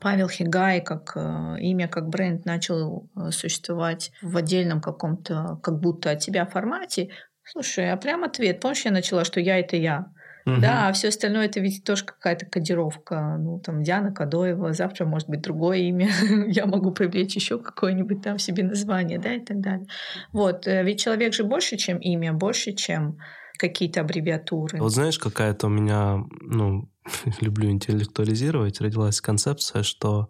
Павел 0.00 0.28
Хигай 0.28 0.80
как 0.80 1.12
э, 1.16 1.56
имя, 1.60 1.88
как 1.88 2.08
бренд 2.08 2.44
начал 2.44 3.08
э, 3.16 3.30
существовать 3.30 4.12
в 4.22 4.36
отдельном 4.36 4.80
каком-то, 4.80 5.58
как 5.62 5.80
будто 5.80 6.10
от 6.10 6.20
тебя 6.20 6.46
формате. 6.46 7.10
Слушай, 7.44 7.92
а 7.92 7.96
прям 7.96 8.24
ответ. 8.24 8.60
Помнишь, 8.60 8.84
я 8.84 8.90
начала, 8.90 9.24
что 9.24 9.40
я 9.40 9.58
это 9.58 9.76
я. 9.76 10.06
Мгм. 10.46 10.60
Да, 10.60 10.88
а 10.88 10.92
все 10.92 11.08
остальное 11.08 11.46
это 11.46 11.58
ведь 11.58 11.82
тоже 11.82 12.04
какая-то 12.04 12.46
кодировка. 12.46 13.36
Ну, 13.36 13.58
там, 13.58 13.82
Диана 13.82 14.12
Кадоева, 14.12 14.72
завтра 14.72 15.04
может 15.04 15.28
быть 15.28 15.40
другое 15.40 15.78
имя. 15.78 16.08
Я 16.46 16.66
могу 16.66 16.92
привлечь 16.92 17.34
еще 17.34 17.58
какое-нибудь 17.58 18.22
там 18.22 18.38
себе 18.38 18.62
название, 18.62 19.18
да, 19.18 19.34
и 19.34 19.40
так 19.40 19.60
далее. 19.60 19.88
Вот. 20.32 20.68
э, 20.68 20.84
Ведь 20.84 21.00
человек 21.00 21.34
же 21.34 21.42
больше, 21.42 21.76
чем 21.76 21.98
имя, 21.98 22.32
больше, 22.32 22.72
чем 22.72 23.18
какие-то 23.56 24.00
аббревиатуры. 24.00 24.78
Вот 24.80 24.92
знаешь, 24.92 25.18
какая-то 25.18 25.66
у 25.66 25.70
меня, 25.70 26.24
ну, 26.40 26.90
люблю 27.40 27.70
интеллектуализировать, 27.70 28.80
родилась 28.80 29.20
концепция, 29.20 29.82
что, 29.82 30.28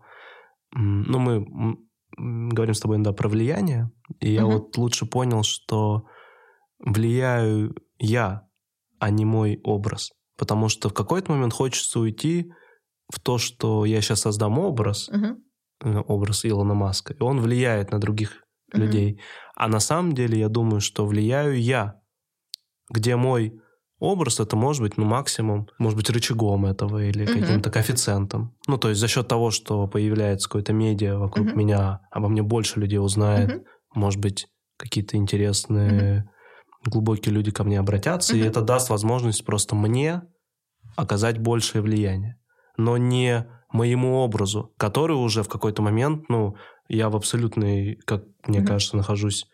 ну, 0.72 1.18
мы 1.18 1.76
говорим 2.16 2.74
с 2.74 2.80
тобой 2.80 2.96
иногда 2.96 3.12
про 3.12 3.28
влияние, 3.28 3.90
и 4.20 4.32
я 4.32 4.46
вот 4.46 4.76
лучше 4.76 5.06
понял, 5.06 5.42
что 5.42 6.06
влияю 6.78 7.74
я, 7.98 8.46
а 8.98 9.10
не 9.10 9.24
мой 9.24 9.60
образ. 9.62 10.12
Потому 10.38 10.68
что 10.68 10.88
в 10.88 10.94
какой-то 10.94 11.32
момент 11.32 11.52
хочется 11.52 12.00
уйти 12.00 12.52
в 13.12 13.20
то, 13.20 13.38
что 13.38 13.84
я 13.84 14.00
сейчас 14.00 14.20
создам 14.22 14.58
образ, 14.58 15.08
э, 15.84 15.98
образ 16.06 16.44
Илона 16.44 16.74
Маска, 16.74 17.14
и 17.14 17.22
он 17.22 17.40
влияет 17.40 17.90
на 17.90 18.00
других 18.00 18.42
людей. 18.72 19.20
А 19.54 19.68
на 19.68 19.80
самом 19.80 20.12
деле 20.12 20.38
я 20.38 20.48
думаю, 20.48 20.80
что 20.80 21.06
влияю 21.06 21.60
я, 21.60 22.00
где 22.90 23.16
мой 23.16 23.60
образ 23.98 24.40
это 24.40 24.56
может 24.56 24.82
быть, 24.82 24.96
ну, 24.96 25.04
максимум, 25.04 25.68
может 25.78 25.96
быть, 25.96 26.10
рычагом 26.10 26.66
этого 26.66 27.02
или 27.02 27.24
Мгм. 27.24 27.32
каким-то 27.32 27.70
коэффициентом. 27.70 28.54
Ну, 28.66 28.76
то 28.78 28.88
есть 28.90 29.00
за 29.00 29.08
счет 29.08 29.26
того, 29.28 29.50
что 29.50 29.86
появляется 29.86 30.48
какое-то 30.48 30.72
медиа 30.72 31.16
вокруг 31.18 31.48
Мгм. 31.48 31.58
меня, 31.58 32.00
обо 32.10 32.28
мне 32.28 32.42
больше 32.42 32.78
людей 32.80 32.98
узнает, 32.98 33.48
Мгм. 33.50 33.64
может 33.94 34.20
быть, 34.20 34.48
какие-то 34.76 35.16
интересные, 35.16 36.28
глубокие 36.84 37.34
люди 37.34 37.50
ко 37.50 37.64
мне 37.64 37.80
обратятся, 37.80 38.36
и 38.36 38.40
Мгм. 38.40 38.48
это 38.48 38.60
даст 38.60 38.90
возможность 38.90 39.44
просто 39.44 39.74
мне 39.74 40.22
оказать 40.96 41.38
большее 41.38 41.82
влияние. 41.82 42.36
Но 42.76 42.96
не 42.98 43.46
моему 43.72 44.16
образу, 44.16 44.72
который 44.76 45.16
уже 45.16 45.42
в 45.42 45.48
какой-то 45.48 45.82
момент, 45.82 46.28
ну, 46.28 46.56
я 46.88 47.08
в 47.08 47.16
абсолютной, 47.16 47.96
как 48.04 48.24
мне 48.46 48.58
Мгм. 48.60 48.68
кажется, 48.68 48.96
нахожусь 48.96 49.46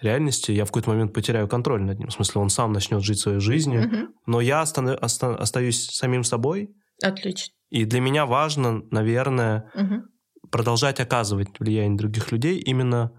реальности, 0.00 0.52
я 0.52 0.64
в 0.64 0.68
какой-то 0.68 0.90
момент 0.90 1.12
потеряю 1.12 1.48
контроль 1.48 1.82
над 1.82 1.98
ним. 1.98 2.08
В 2.08 2.12
смысле, 2.12 2.40
он 2.42 2.50
сам 2.50 2.72
начнет 2.72 3.02
жить 3.02 3.18
своей 3.18 3.40
жизнью, 3.40 3.86
Мгм. 3.88 4.08
но 4.26 4.40
я 4.40 4.62
оста- 4.62 4.94
оста- 5.00 5.36
остаюсь 5.36 5.86
самим 5.90 6.22
собой, 6.24 6.74
Отлично. 7.02 7.54
и 7.70 7.84
для 7.84 8.00
меня 8.00 8.26
важно, 8.26 8.82
наверное, 8.90 9.70
Мгм. 9.74 10.04
продолжать 10.50 11.00
оказывать 11.00 11.48
влияние 11.58 11.96
других 11.98 12.30
людей 12.32 12.58
именно 12.58 13.10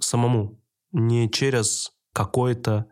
самому, 0.00 0.60
не 0.92 1.30
через 1.30 1.92
какой-то, 2.12 2.86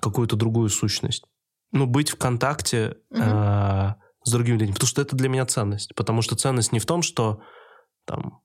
какую-то 0.00 0.36
другую 0.36 0.68
сущность. 0.70 1.24
Ну, 1.72 1.86
быть 1.86 2.10
в 2.10 2.16
контакте 2.16 2.96
Мгм. 3.10 3.22
э, 3.22 3.94
с 4.24 4.30
другими 4.32 4.56
людьми, 4.56 4.72
потому 4.72 4.88
что 4.88 5.02
это 5.02 5.14
для 5.16 5.28
меня 5.28 5.44
ценность. 5.46 5.94
Потому 5.94 6.22
что 6.22 6.36
ценность 6.36 6.72
не 6.72 6.78
в 6.78 6.86
том, 6.86 7.02
что 7.02 7.40
там 8.06 8.40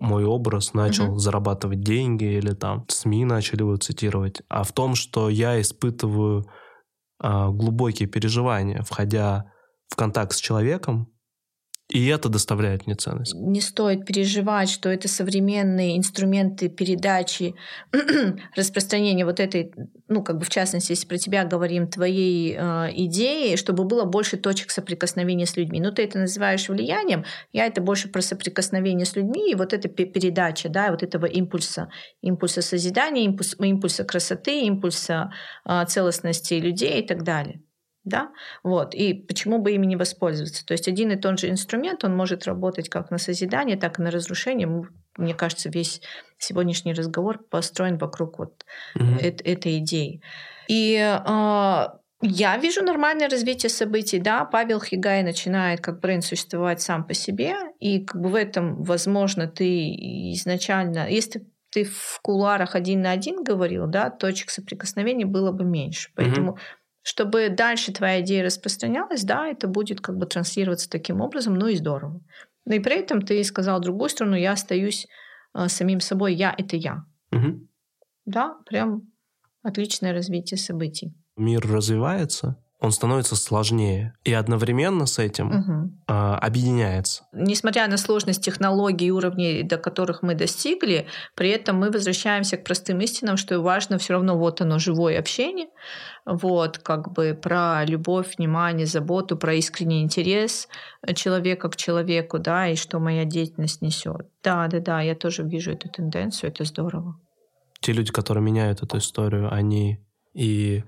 мой 0.00 0.24
образ 0.24 0.74
начал 0.74 1.06
Мгм. 1.06 1.18
зарабатывать 1.18 1.80
деньги 1.80 2.24
или 2.24 2.52
там 2.52 2.84
СМИ 2.88 3.24
начали 3.24 3.60
его 3.60 3.76
цитировать, 3.76 4.42
а 4.48 4.62
в 4.64 4.72
том, 4.72 4.94
что 4.94 5.28
я 5.28 5.60
испытываю 5.60 6.46
а, 7.22 7.50
глубокие 7.50 8.08
переживания, 8.08 8.82
входя 8.82 9.52
в 9.88 9.96
контакт 9.96 10.32
с 10.32 10.40
человеком, 10.40 11.08
и 11.90 12.06
это 12.06 12.28
доставляет 12.28 12.86
мне 12.86 12.94
ценность. 12.94 13.34
Не 13.34 13.60
стоит 13.60 14.06
переживать, 14.06 14.70
что 14.70 14.88
это 14.88 15.08
современные 15.08 15.98
инструменты 15.98 16.68
передачи, 16.68 17.54
распространения 18.56 19.24
вот 19.24 19.40
этой, 19.40 19.72
ну, 20.06 20.22
как 20.22 20.38
бы 20.38 20.44
в 20.44 20.50
частности, 20.50 20.92
если 20.92 21.06
про 21.06 21.18
тебя 21.18 21.44
говорим, 21.44 21.88
твоей 21.88 22.54
э, 22.56 22.90
идеи, 22.94 23.56
чтобы 23.56 23.84
было 23.84 24.04
больше 24.04 24.36
точек 24.36 24.70
соприкосновения 24.70 25.46
с 25.46 25.56
людьми. 25.56 25.80
Ну, 25.80 25.90
ты 25.90 26.04
это 26.04 26.20
называешь 26.20 26.68
влиянием, 26.68 27.24
я 27.52 27.66
это 27.66 27.80
больше 27.80 28.08
про 28.08 28.22
соприкосновение 28.22 29.04
с 29.04 29.16
людьми, 29.16 29.50
и 29.50 29.56
вот 29.56 29.72
эта 29.72 29.88
пе- 29.88 30.06
передача, 30.06 30.68
да, 30.68 30.90
вот 30.90 31.02
этого 31.02 31.26
импульса, 31.26 31.90
импульса 32.22 32.62
созидания, 32.62 33.24
импульс, 33.24 33.56
импульса 33.58 34.04
красоты, 34.04 34.62
импульса 34.62 35.32
э, 35.68 35.84
целостности 35.86 36.54
людей 36.54 37.02
и 37.02 37.06
так 37.06 37.24
далее. 37.24 37.62
Да? 38.10 38.30
Вот. 38.62 38.94
И 38.94 39.14
почему 39.14 39.58
бы 39.58 39.72
ими 39.72 39.86
не 39.86 39.96
воспользоваться? 39.96 40.66
То 40.66 40.72
есть 40.72 40.88
один 40.88 41.10
и 41.10 41.16
тот 41.16 41.38
же 41.38 41.48
инструмент, 41.48 42.04
он 42.04 42.14
может 42.16 42.44
работать 42.46 42.88
как 42.88 43.10
на 43.10 43.18
созидание, 43.18 43.76
так 43.76 43.98
и 43.98 44.02
на 44.02 44.10
разрушение. 44.10 44.68
Мне 45.16 45.34
кажется, 45.34 45.70
весь 45.70 46.02
сегодняшний 46.38 46.92
разговор 46.92 47.38
построен 47.50 47.96
вокруг 47.98 48.38
вот 48.38 48.64
Мгм. 48.94 49.16
эт- 49.16 49.42
этой 49.44 49.78
идеи. 49.78 50.20
И 50.68 50.96
а, 51.00 51.98
я 52.22 52.56
вижу 52.58 52.82
нормальное 52.84 53.28
развитие 53.28 53.70
событий. 53.70 54.18
Да, 54.18 54.44
Павел 54.44 54.80
Хигай 54.80 55.22
начинает 55.22 55.80
как 55.80 56.00
бренд 56.00 56.24
существовать 56.24 56.80
сам 56.82 57.04
по 57.04 57.14
себе, 57.14 57.54
и 57.78 58.04
как 58.04 58.20
бы 58.20 58.28
в 58.28 58.34
этом, 58.34 58.82
возможно, 58.82 59.46
ты 59.46 59.90
изначально, 60.34 61.08
если 61.08 61.46
ты 61.72 61.84
в 61.84 62.18
кулуарах 62.22 62.74
один 62.74 63.02
на 63.02 63.12
один 63.12 63.44
говорил, 63.44 63.86
да, 63.86 64.10
точек 64.10 64.50
соприкосновения 64.50 65.24
было 65.24 65.52
бы 65.52 65.64
меньше. 65.64 66.10
Поэтому 66.16 66.58
чтобы 67.02 67.48
дальше 67.48 67.92
твоя 67.92 68.20
идея 68.20 68.44
распространялась, 68.44 69.24
да, 69.24 69.46
это 69.46 69.68
будет 69.68 70.00
как 70.00 70.16
бы 70.16 70.26
транслироваться 70.26 70.90
таким 70.90 71.20
образом, 71.20 71.54
ну 71.54 71.66
и 71.68 71.76
здорово. 71.76 72.20
Но 72.66 72.74
и 72.74 72.78
при 72.78 72.96
этом 72.96 73.22
ты 73.22 73.42
сказал 73.44 73.80
другую 73.80 74.10
сторону, 74.10 74.36
я 74.36 74.52
остаюсь 74.52 75.06
э, 75.54 75.68
самим 75.68 76.00
собой, 76.00 76.34
я 76.34 76.54
это 76.56 76.76
я. 76.76 77.04
Мгм. 77.30 77.68
Да, 78.26 78.58
прям 78.66 79.10
отличное 79.62 80.12
развитие 80.12 80.58
событий. 80.58 81.14
Мир 81.36 81.66
развивается, 81.66 82.62
он 82.80 82.92
становится 82.92 83.36
сложнее 83.36 84.14
и 84.24 84.32
одновременно 84.32 85.04
с 85.04 85.18
этим 85.18 85.48
угу. 85.48 85.90
э, 86.08 86.12
объединяется. 86.12 87.24
Несмотря 87.32 87.86
на 87.88 87.98
сложность 87.98 88.42
технологий 88.42 89.06
и 89.06 89.10
уровней, 89.10 89.62
до 89.62 89.76
которых 89.76 90.22
мы 90.22 90.34
достигли, 90.34 91.06
при 91.34 91.50
этом 91.50 91.76
мы 91.76 91.90
возвращаемся 91.90 92.56
к 92.56 92.64
простым 92.64 93.00
истинам, 93.02 93.36
что 93.36 93.60
важно 93.60 93.98
все 93.98 94.14
равно 94.14 94.38
вот 94.38 94.62
оно 94.62 94.78
живое 94.78 95.18
общение, 95.18 95.68
вот 96.24 96.78
как 96.78 97.12
бы 97.12 97.38
про 97.40 97.84
любовь, 97.84 98.36
внимание, 98.38 98.86
заботу, 98.86 99.36
про 99.36 99.54
искренний 99.54 100.02
интерес 100.02 100.66
человека 101.14 101.68
к 101.68 101.76
человеку, 101.76 102.38
да, 102.38 102.68
и 102.68 102.76
что 102.76 102.98
моя 102.98 103.26
деятельность 103.26 103.82
несет. 103.82 104.26
Да, 104.42 104.68
да, 104.68 104.80
да, 104.80 105.00
я 105.02 105.14
тоже 105.14 105.42
вижу 105.42 105.72
эту 105.72 105.90
тенденцию, 105.90 106.50
это 106.50 106.64
здорово. 106.64 107.20
Те 107.80 107.92
люди, 107.92 108.10
которые 108.10 108.42
меняют 108.42 108.82
эту 108.82 108.98
историю, 108.98 109.52
они 109.52 109.98
и 110.32 110.82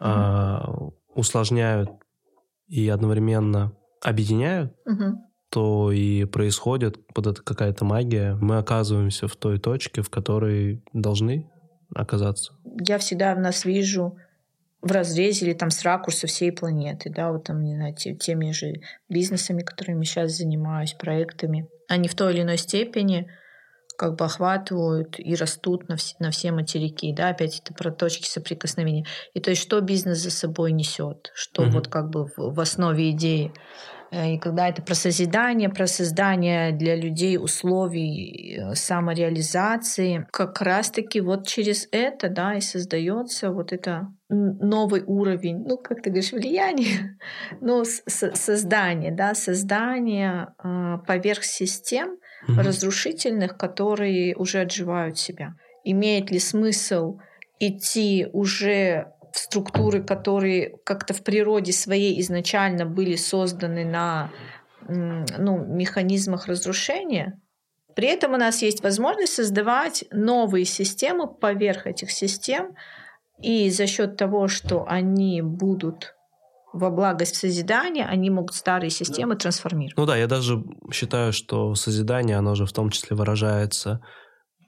mm-hmm. 0.00 0.88
э, 0.88 1.01
усложняют 1.14 1.90
и 2.68 2.88
одновременно 2.88 3.72
объединяют, 4.00 4.74
угу. 4.86 5.18
то 5.50 5.92
и 5.92 6.24
происходит 6.24 6.98
вот 7.14 7.26
эта 7.26 7.42
какая-то 7.42 7.84
магия. 7.84 8.34
Мы 8.40 8.58
оказываемся 8.58 9.28
в 9.28 9.36
той 9.36 9.58
точке, 9.58 10.02
в 10.02 10.10
которой 10.10 10.82
должны 10.92 11.50
оказаться. 11.94 12.54
Я 12.64 12.98
всегда 12.98 13.34
в 13.34 13.38
нас 13.38 13.64
вижу 13.64 14.16
в 14.80 14.90
разрезе 14.90 15.46
или 15.46 15.54
там 15.54 15.70
с 15.70 15.82
ракурса 15.82 16.26
всей 16.26 16.50
планеты, 16.50 17.10
да, 17.10 17.30
вот 17.30 17.44
там, 17.44 17.62
не 17.62 17.76
знаю, 17.76 17.94
теми 17.94 18.50
же 18.50 18.80
бизнесами, 19.08 19.62
которыми 19.62 20.04
сейчас 20.04 20.32
занимаюсь, 20.32 20.94
проектами. 20.94 21.68
Они 21.88 22.08
в 22.08 22.14
той 22.14 22.32
или 22.32 22.42
иной 22.42 22.58
степени 22.58 23.28
как 23.96 24.16
бы 24.16 24.24
охватывают 24.24 25.18
и 25.18 25.34
растут 25.34 25.88
на 25.88 25.96
все, 25.96 26.14
на 26.18 26.30
все 26.30 26.52
материки, 26.52 27.12
да, 27.14 27.28
опять 27.28 27.60
это 27.60 27.74
про 27.74 27.90
точки 27.90 28.26
соприкосновения. 28.26 29.06
И 29.34 29.40
то 29.40 29.50
есть 29.50 29.62
что 29.62 29.80
бизнес 29.80 30.18
за 30.18 30.30
собой 30.30 30.72
несет, 30.72 31.30
что 31.34 31.62
mm-hmm. 31.62 31.70
вот 31.70 31.88
как 31.88 32.10
бы 32.10 32.26
в, 32.26 32.32
в 32.36 32.60
основе 32.60 33.10
идеи. 33.10 33.52
Э, 34.12 34.34
и 34.34 34.38
когда 34.38 34.68
это 34.68 34.82
про 34.82 34.94
созидание, 34.94 35.68
про 35.68 35.86
создание 35.86 36.72
для 36.72 36.94
людей 36.94 37.38
условий 37.38 38.58
э, 38.58 38.74
самореализации, 38.74 40.26
как 40.30 40.60
раз-таки 40.60 41.20
вот 41.20 41.46
через 41.46 41.88
это, 41.90 42.28
да, 42.28 42.54
и 42.54 42.60
создается 42.60 43.50
вот 43.50 43.72
это 43.72 44.08
новый 44.28 45.02
уровень, 45.06 45.64
ну, 45.66 45.76
как 45.78 46.02
ты 46.02 46.10
говоришь, 46.10 46.32
влияние, 46.32 47.18
ну, 47.60 47.84
создание, 47.84 49.12
да, 49.12 49.34
создание 49.34 50.48
э, 50.62 50.98
поверх 51.06 51.42
систем, 51.42 52.18
угу. 52.48 52.60
разрушительных, 52.60 53.56
которые 53.56 54.34
уже 54.36 54.60
отживают 54.60 55.18
себя. 55.18 55.54
Имеет 55.84 56.30
ли 56.30 56.38
смысл 56.38 57.18
идти 57.58 58.26
уже 58.32 59.12
в 59.32 59.38
структуры, 59.38 60.02
которые 60.02 60.76
как-то 60.84 61.14
в 61.14 61.22
природе 61.22 61.72
своей 61.72 62.20
изначально 62.20 62.84
были 62.84 63.16
созданы 63.16 63.84
на 63.84 64.30
ну, 64.88 65.64
механизмах 65.64 66.46
разрушения, 66.48 67.40
при 67.94 68.08
этом 68.08 68.34
у 68.34 68.36
нас 68.36 68.62
есть 68.62 68.82
возможность 68.82 69.34
создавать 69.34 70.04
новые 70.10 70.64
системы 70.64 71.32
поверх 71.32 71.86
этих 71.86 72.10
систем, 72.10 72.74
и 73.40 73.70
за 73.70 73.86
счет 73.86 74.16
того, 74.16 74.48
что 74.48 74.86
они 74.88 75.42
будут 75.42 76.14
во 76.72 76.90
благость 76.90 77.36
созидания, 77.36 78.06
они 78.06 78.30
могут 78.30 78.54
старые 78.54 78.90
системы 78.90 79.36
трансформировать. 79.36 79.96
Ну 79.96 80.06
да, 80.06 80.16
я 80.16 80.26
даже 80.26 80.62
считаю, 80.92 81.32
что 81.32 81.74
созидание, 81.74 82.36
оно 82.36 82.54
же 82.54 82.66
в 82.66 82.72
том 82.72 82.90
числе 82.90 83.16
выражается 83.16 84.00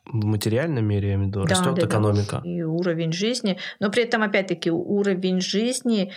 в 0.06 0.24
материальном 0.24 0.84
мире, 0.84 1.08
я 1.08 1.14
имею 1.14 1.26
в 1.26 1.30
виду, 1.30 1.44
да, 1.44 1.50
растет 1.50 1.74
да, 1.74 1.86
экономика. 1.86 2.40
Да, 2.44 2.50
и 2.50 2.62
уровень 2.62 3.12
жизни. 3.12 3.58
Но 3.80 3.90
при 3.90 4.02
этом, 4.02 4.22
опять-таки, 4.22 4.70
уровень 4.70 5.40
жизни 5.40 6.12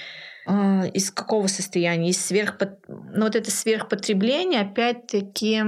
э, 0.46 0.90
из 0.90 1.10
какого 1.10 1.48
состояния? 1.48 2.10
Из 2.10 2.24
сверхпот... 2.24 2.80
Ну 2.88 3.24
вот 3.24 3.36
это 3.36 3.50
сверхпотребление, 3.50 4.62
опять-таки, 4.62 5.64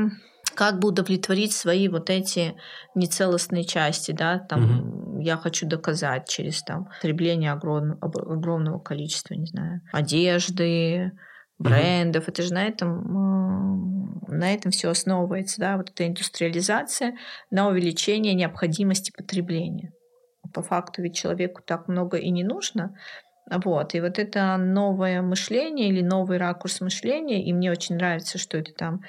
как 0.59 0.77
бы 0.79 0.89
удовлетворить 0.89 1.53
свои 1.53 1.87
вот 1.87 2.09
эти 2.09 2.53
нецелостные 2.93 3.63
части, 3.63 4.11
да, 4.11 4.39
там 4.39 5.13
угу. 5.13 5.21
я 5.21 5.37
хочу 5.37 5.65
доказать 5.65 6.27
через 6.27 6.63
там 6.63 6.87
потребление 6.87 7.53
огром, 7.53 7.97
огромного 8.01 8.77
количества, 8.77 9.35
не 9.35 9.45
знаю, 9.45 9.79
одежды, 9.93 11.13
брендов. 11.59 12.23
Угу. 12.23 12.31
Это 12.31 12.43
же 12.43 12.53
на 12.53 12.65
этом, 12.65 14.25
на 14.27 14.53
этом 14.53 14.71
все 14.71 14.89
основывается, 14.89 15.61
да, 15.61 15.77
вот 15.77 15.91
эта 15.91 16.05
индустриализация 16.05 17.15
на 17.49 17.69
увеличение 17.69 18.33
необходимости 18.33 19.13
потребления. 19.15 19.93
По 20.53 20.61
факту 20.61 21.01
ведь 21.01 21.15
человеку 21.15 21.61
так 21.65 21.87
много 21.87 22.17
и 22.17 22.29
не 22.31 22.43
нужно, 22.43 22.97
вот. 23.49 23.95
И 23.95 24.01
вот 24.01 24.19
это 24.19 24.57
новое 24.57 25.21
мышление 25.21 25.87
или 25.87 26.01
новый 26.01 26.37
ракурс 26.37 26.81
мышления, 26.81 27.45
и 27.45 27.53
мне 27.53 27.71
очень 27.71 27.95
нравится, 27.95 28.37
что 28.37 28.57
это 28.57 28.73
там 28.73 29.01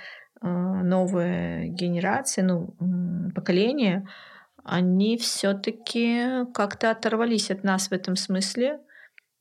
новые 0.43 1.69
генерации, 1.69 2.43
ну, 2.43 2.75
поколения, 3.35 4.09
они 4.65 5.17
все-таки 5.17 6.45
как-то 6.55 6.91
оторвались 6.91 7.51
от 7.51 7.65
нас 7.65 7.89
в 7.89 7.93
этом 7.93 8.17
смысле. 8.17 8.81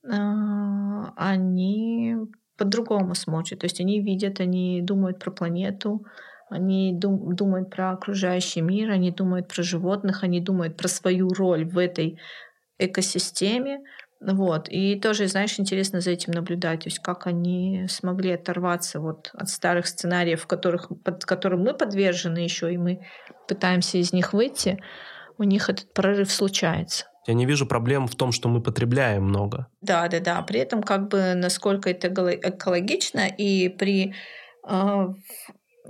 А, 0.08 1.12
они 1.16 2.16
по-другому 2.56 3.14
смотрят. 3.14 3.60
То 3.60 3.66
есть 3.66 3.80
они 3.80 4.00
видят, 4.00 4.40
они 4.40 4.82
думают 4.82 5.18
про 5.18 5.30
планету, 5.30 6.04
они 6.50 6.92
дум- 6.92 7.34
думают 7.34 7.70
про 7.70 7.92
окружающий 7.92 8.60
мир, 8.60 8.90
они 8.90 9.10
думают 9.10 9.48
про 9.48 9.62
животных, 9.62 10.24
они 10.24 10.40
думают 10.40 10.76
про 10.76 10.88
свою 10.88 11.30
роль 11.30 11.64
в 11.64 11.78
этой 11.78 12.18
экосистеме. 12.78 13.80
Вот. 14.20 14.68
И 14.68 15.00
тоже, 15.00 15.26
знаешь, 15.28 15.58
интересно 15.58 16.00
за 16.00 16.10
этим 16.10 16.32
наблюдать, 16.32 16.80
то 16.80 16.88
есть 16.88 16.98
как 16.98 17.26
они 17.26 17.86
смогли 17.88 18.32
оторваться 18.32 19.00
вот 19.00 19.30
от 19.32 19.48
старых 19.48 19.86
сценариев, 19.86 20.46
которых, 20.46 20.90
под 21.02 21.24
которым 21.24 21.62
мы 21.62 21.72
подвержены 21.72 22.38
еще, 22.38 22.72
и 22.72 22.76
мы 22.76 23.00
пытаемся 23.48 23.96
из 23.96 24.12
них 24.12 24.34
выйти, 24.34 24.78
у 25.38 25.44
них 25.44 25.70
этот 25.70 25.94
прорыв 25.94 26.30
случается. 26.30 27.06
Я 27.26 27.34
не 27.34 27.46
вижу 27.46 27.66
проблем 27.66 28.06
в 28.06 28.14
том, 28.14 28.32
что 28.32 28.48
мы 28.48 28.62
потребляем 28.62 29.24
много. 29.24 29.68
Да, 29.80 30.06
да, 30.08 30.20
да. 30.20 30.42
При 30.42 30.60
этом 30.60 30.82
как 30.82 31.08
бы 31.08 31.34
насколько 31.34 31.88
это 31.88 32.08
экологично 32.08 33.26
и 33.26 33.68
при 33.70 34.14
э, 34.68 35.06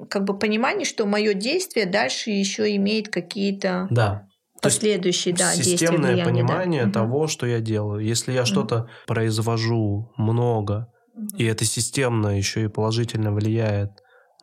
как 0.08 0.24
бы 0.24 0.38
понимании, 0.38 0.84
что 0.84 1.06
мое 1.06 1.34
действие 1.34 1.86
дальше 1.86 2.30
еще 2.30 2.74
имеет 2.76 3.08
какие-то 3.08 3.88
да 3.90 4.29
последующие, 4.60 5.34
да, 5.34 5.52
системное 5.52 6.14
действия, 6.14 6.24
понимание 6.24 6.86
да. 6.86 6.92
того, 6.92 7.26
что 7.26 7.46
я 7.46 7.60
делаю. 7.60 8.04
Если 8.04 8.32
я 8.32 8.44
что-то 8.44 8.88
произвожу 9.06 10.12
много, 10.16 10.92
и 11.36 11.44
это 11.44 11.64
системно 11.64 12.36
еще 12.36 12.64
и 12.64 12.68
положительно 12.68 13.32
влияет 13.32 13.90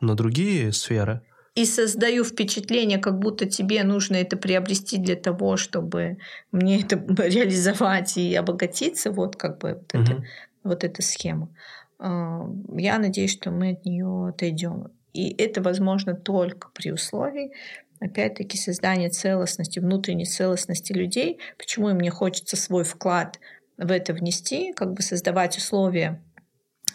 на 0.02 0.16
другие 0.16 0.72
сферы, 0.74 1.22
и 1.58 1.66
создаю 1.66 2.24
впечатление, 2.24 3.00
как 3.00 3.18
будто 3.18 3.48
тебе 3.48 3.84
нужно 3.84 4.18
это 4.18 4.38
приобрести 4.38 4.98
для 4.98 5.16
того, 5.16 5.58
чтобы 5.58 6.20
мне 6.52 6.82
это 6.82 6.98
реализовать 7.24 8.16
и 8.16 8.36
обогатиться, 8.36 9.10
вот 9.10 9.36
как 9.38 9.58
бы 9.58 9.74
вот, 9.74 9.96
угу. 9.96 10.04
это, 10.04 10.24
вот 10.64 10.84
эта 10.84 11.02
схема. 11.02 11.50
А, 11.98 12.48
я 12.76 13.00
надеюсь, 13.00 13.34
что 13.34 13.50
мы 13.50 13.72
от 13.72 13.86
нее 13.86 14.28
отойдем. 14.30 14.90
И 15.14 15.34
это 15.36 15.64
возможно 15.64 16.14
только 16.14 16.70
при 16.76 16.92
условии, 16.92 17.52
опять-таки, 18.00 18.58
создание 18.58 19.10
целостности, 19.10 19.80
внутренней 19.80 20.26
целостности 20.26 20.94
людей, 20.94 21.40
почему 21.58 21.90
им 21.90 22.00
не 22.00 22.10
хочется 22.10 22.56
свой 22.56 22.84
вклад 22.84 23.40
в 23.78 23.92
это 23.92 24.14
внести, 24.14 24.74
как 24.74 24.94
бы 24.94 25.02
создавать 25.02 25.58
условия 25.58 26.22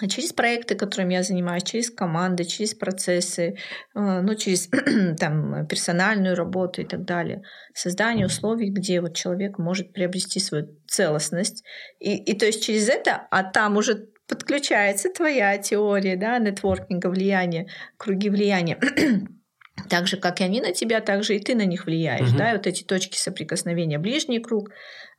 через 0.09 0.33
проекты, 0.33 0.75
которыми 0.75 1.15
я 1.15 1.23
занимаюсь, 1.23 1.63
через 1.63 1.91
команды, 1.91 2.45
через 2.45 2.75
процессы, 2.75 3.57
э, 3.95 4.21
ну, 4.21 4.35
через 4.35 4.69
там, 5.19 5.67
персональную 5.67 6.35
работу 6.35 6.81
и 6.81 6.85
так 6.85 7.05
далее. 7.05 7.43
Создание 7.75 8.27
условий, 8.27 8.71
где 8.71 9.01
вот 9.01 9.15
человек 9.15 9.59
может 9.59 9.93
приобрести 9.93 10.41
свою 10.41 10.77
целостность. 10.89 11.65
И, 12.01 12.17
и 12.17 12.37
то 12.37 12.47
есть 12.47 12.65
через 12.65 12.89
это, 12.89 13.27
а 13.31 13.45
там 13.45 13.77
уже 13.77 14.09
подключается 14.27 15.11
твоя 15.11 15.59
теория, 15.59 16.17
да, 16.17 16.39
нетворкинга, 16.39 17.09
влияния, 17.09 17.69
круги 17.97 18.31
влияния. 18.31 18.79
Так 19.89 20.07
же, 20.07 20.17
как 20.17 20.41
и 20.41 20.45
они 20.45 20.61
на 20.61 20.73
тебя, 20.73 21.01
так 21.01 21.25
же 21.25 21.37
и 21.37 21.41
ты 21.41 21.55
на 21.55 21.65
них 21.65 21.87
влияешь. 21.87 22.31
Угу. 22.31 22.39
Да? 22.39 22.53
Вот 22.53 22.67
эти 22.67 22.83
точки 22.83 23.17
соприкосновения. 23.17 23.99
Ближний 23.99 24.39
круг, 24.39 24.71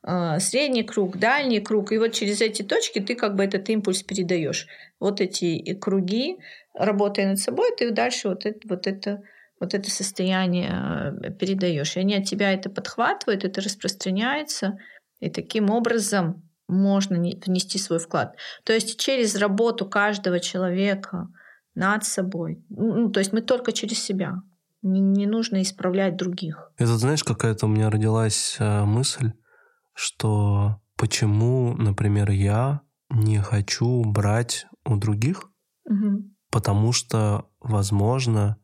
э, 0.06 0.38
средний 0.38 0.84
круг, 0.84 1.18
дальний 1.18 1.60
круг. 1.60 1.92
И 1.92 1.98
вот 1.98 2.12
через 2.12 2.40
эти 2.40 2.62
точки 2.62 3.00
ты 3.00 3.14
как 3.14 3.34
бы 3.34 3.44
этот 3.44 3.68
импульс 3.68 4.02
передаешь. 4.02 4.66
Вот 5.00 5.20
эти 5.20 5.74
круги, 5.74 6.38
работая 6.72 7.28
над 7.28 7.38
собой, 7.38 7.70
ты 7.76 7.90
дальше 7.90 8.28
вот 8.28 8.46
это, 8.46 8.60
вот 8.68 8.86
это, 8.86 9.22
вот 9.58 9.74
это 9.74 9.90
состояние 9.90 10.70
э, 10.70 11.30
передаешь. 11.32 11.96
И 11.96 12.00
они 12.00 12.14
от 12.14 12.24
тебя 12.24 12.52
это 12.52 12.70
подхватывают, 12.70 13.44
это 13.44 13.60
распространяется. 13.60 14.78
И 15.20 15.30
таким 15.30 15.70
образом 15.70 16.48
можно 16.68 17.16
внести 17.16 17.78
свой 17.78 17.98
вклад. 17.98 18.36
То 18.64 18.72
есть 18.72 18.98
через 18.98 19.34
работу 19.36 19.86
каждого 19.86 20.38
человека– 20.38 21.26
над 21.74 22.04
собой. 22.04 22.64
Ну, 22.68 23.10
то 23.10 23.20
есть 23.20 23.32
мы 23.32 23.40
только 23.40 23.72
через 23.72 24.02
себя. 24.02 24.42
Не, 24.82 25.00
не 25.00 25.26
нужно 25.26 25.62
исправлять 25.62 26.16
других. 26.16 26.70
Это 26.76 26.98
знаешь, 26.98 27.24
какая-то 27.24 27.66
у 27.66 27.68
меня 27.68 27.90
родилась 27.90 28.56
э, 28.58 28.84
мысль, 28.84 29.32
что 29.94 30.80
почему, 30.96 31.74
например, 31.74 32.30
я 32.30 32.82
не 33.10 33.38
хочу 33.38 34.04
брать 34.04 34.66
у 34.84 34.96
других, 34.96 35.50
Мгм. 35.88 36.36
потому 36.50 36.92
что, 36.92 37.48
возможно, 37.60 38.58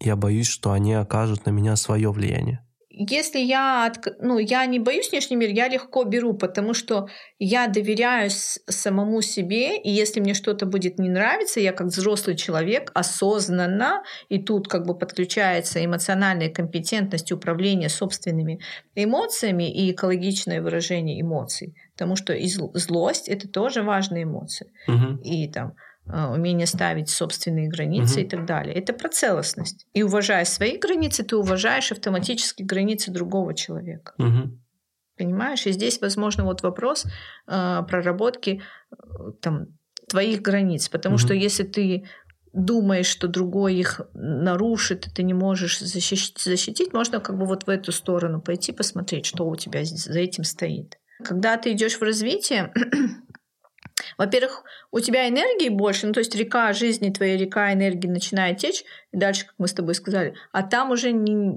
я 0.00 0.16
боюсь, 0.16 0.48
что 0.48 0.72
они 0.72 0.94
окажут 0.94 1.46
на 1.46 1.50
меня 1.50 1.76
свое 1.76 2.10
влияние. 2.10 2.66
Если 2.94 3.38
я, 3.38 3.90
ну, 4.20 4.38
я 4.38 4.66
не 4.66 4.78
боюсь 4.78 5.10
внешний 5.10 5.36
мир, 5.36 5.48
я 5.50 5.68
легко 5.68 6.04
беру, 6.04 6.34
потому 6.34 6.74
что 6.74 7.08
я 7.38 7.66
доверяю 7.66 8.28
самому 8.30 9.22
себе, 9.22 9.78
и 9.78 9.90
если 9.90 10.20
мне 10.20 10.34
что-то 10.34 10.66
будет 10.66 10.98
не 10.98 11.08
нравиться, 11.08 11.58
я 11.58 11.72
как 11.72 11.86
взрослый 11.86 12.36
человек 12.36 12.90
осознанно, 12.94 14.02
и 14.28 14.38
тут 14.42 14.68
как 14.68 14.84
бы 14.86 14.94
подключается 14.98 15.82
эмоциональная 15.82 16.50
компетентность 16.50 17.32
управления 17.32 17.88
собственными 17.88 18.60
эмоциями 18.94 19.72
и 19.72 19.92
экологичное 19.92 20.60
выражение 20.60 21.18
эмоций, 21.20 21.74
потому 21.96 22.14
что 22.16 22.34
и 22.34 22.44
зл- 22.44 22.70
злость 22.74 23.28
это 23.28 23.48
тоже 23.48 23.82
важная 23.82 24.24
эмоция, 24.24 24.68
Мгм. 24.86 25.16
и 25.24 25.50
там 25.50 25.72
умение 26.12 26.66
ставить 26.66 27.08
собственные 27.08 27.68
границы 27.68 28.20
Мгм. 28.20 28.26
и 28.26 28.28
так 28.28 28.46
далее. 28.46 28.74
Это 28.74 28.92
про 28.92 29.08
целостность. 29.08 29.86
И 29.94 30.02
уважая 30.02 30.44
свои 30.44 30.76
границы, 30.78 31.24
ты 31.24 31.36
уважаешь 31.36 31.92
автоматически 31.92 32.62
границы 32.62 33.10
другого 33.10 33.54
человека. 33.54 34.12
Мгм. 34.18 34.62
Понимаешь? 35.16 35.66
И 35.66 35.72
здесь, 35.72 36.00
возможно, 36.00 36.44
вот 36.44 36.62
вопрос 36.62 37.04
э, 37.46 37.82
проработки 37.88 38.62
э, 38.90 38.94
там, 39.40 39.66
твоих 40.08 40.42
границ. 40.42 40.88
Потому 40.88 41.14
Мгм. 41.14 41.18
что 41.26 41.34
если 41.34 41.62
ты 41.64 42.04
думаешь, 42.52 43.06
что 43.06 43.28
другой 43.28 43.76
их 43.76 44.00
нарушит, 44.14 45.06
и 45.06 45.10
ты 45.10 45.22
не 45.22 45.34
можешь 45.34 45.80
защищ- 45.80 46.32
защитить, 46.38 46.92
можно 46.92 47.20
как 47.20 47.38
бы 47.38 47.46
вот 47.46 47.66
в 47.66 47.70
эту 47.70 47.92
сторону 47.92 48.40
пойти, 48.42 48.72
посмотреть, 48.72 49.24
что 49.26 49.46
у 49.48 49.56
тебя 49.56 49.84
за 49.84 50.18
этим 50.18 50.44
стоит. 50.44 50.98
Когда 51.24 51.56
ты 51.56 51.72
идешь 51.72 51.98
в 51.98 52.02
развитие, 52.02 52.72
во-первых, 54.18 54.64
у 54.90 55.00
тебя 55.00 55.28
энергии 55.28 55.68
больше, 55.68 56.06
ну 56.06 56.12
то 56.12 56.20
есть 56.20 56.34
река 56.34 56.72
жизни, 56.72 57.10
твоя 57.10 57.36
река 57.36 57.72
энергии 57.72 58.08
начинает 58.08 58.58
течь, 58.58 58.84
и 59.12 59.16
дальше, 59.16 59.46
как 59.46 59.54
мы 59.58 59.68
с 59.68 59.72
тобой 59.72 59.94
сказали, 59.94 60.34
а 60.52 60.62
там 60.62 60.90
уже 60.90 61.12
не, 61.12 61.54